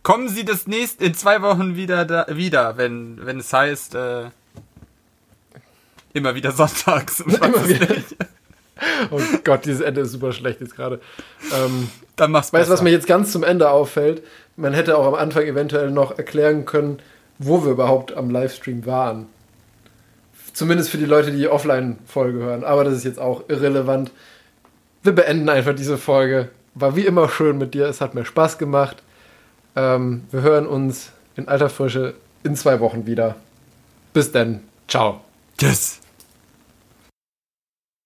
[0.04, 4.30] Kommen Sie das nächste in zwei Wochen wieder da, wieder, wenn wenn es heißt äh,
[6.14, 7.20] immer wieder sonntags.
[7.20, 7.88] Immer wieder.
[9.12, 11.00] oh Gott, dieses Ende ist super schlecht jetzt gerade.
[11.54, 11.90] Ähm,
[12.22, 14.22] Dann mach's weißt du, was mir jetzt ganz zum Ende auffällt?
[14.56, 17.00] Man hätte auch am Anfang eventuell noch erklären können,
[17.40, 19.26] wo wir überhaupt am Livestream waren.
[20.54, 22.64] Zumindest für die Leute, die die Offline-Folge hören.
[22.64, 24.12] Aber das ist jetzt auch irrelevant.
[25.02, 26.50] Wir beenden einfach diese Folge.
[26.76, 27.88] War wie immer schön mit dir.
[27.88, 29.02] Es hat mir Spaß gemacht.
[29.76, 33.36] Ähm, wir hören uns in alter Frische in zwei Wochen wieder.
[34.14, 34.60] Bis dann.
[34.88, 35.22] Ciao.
[35.58, 36.01] Tschüss.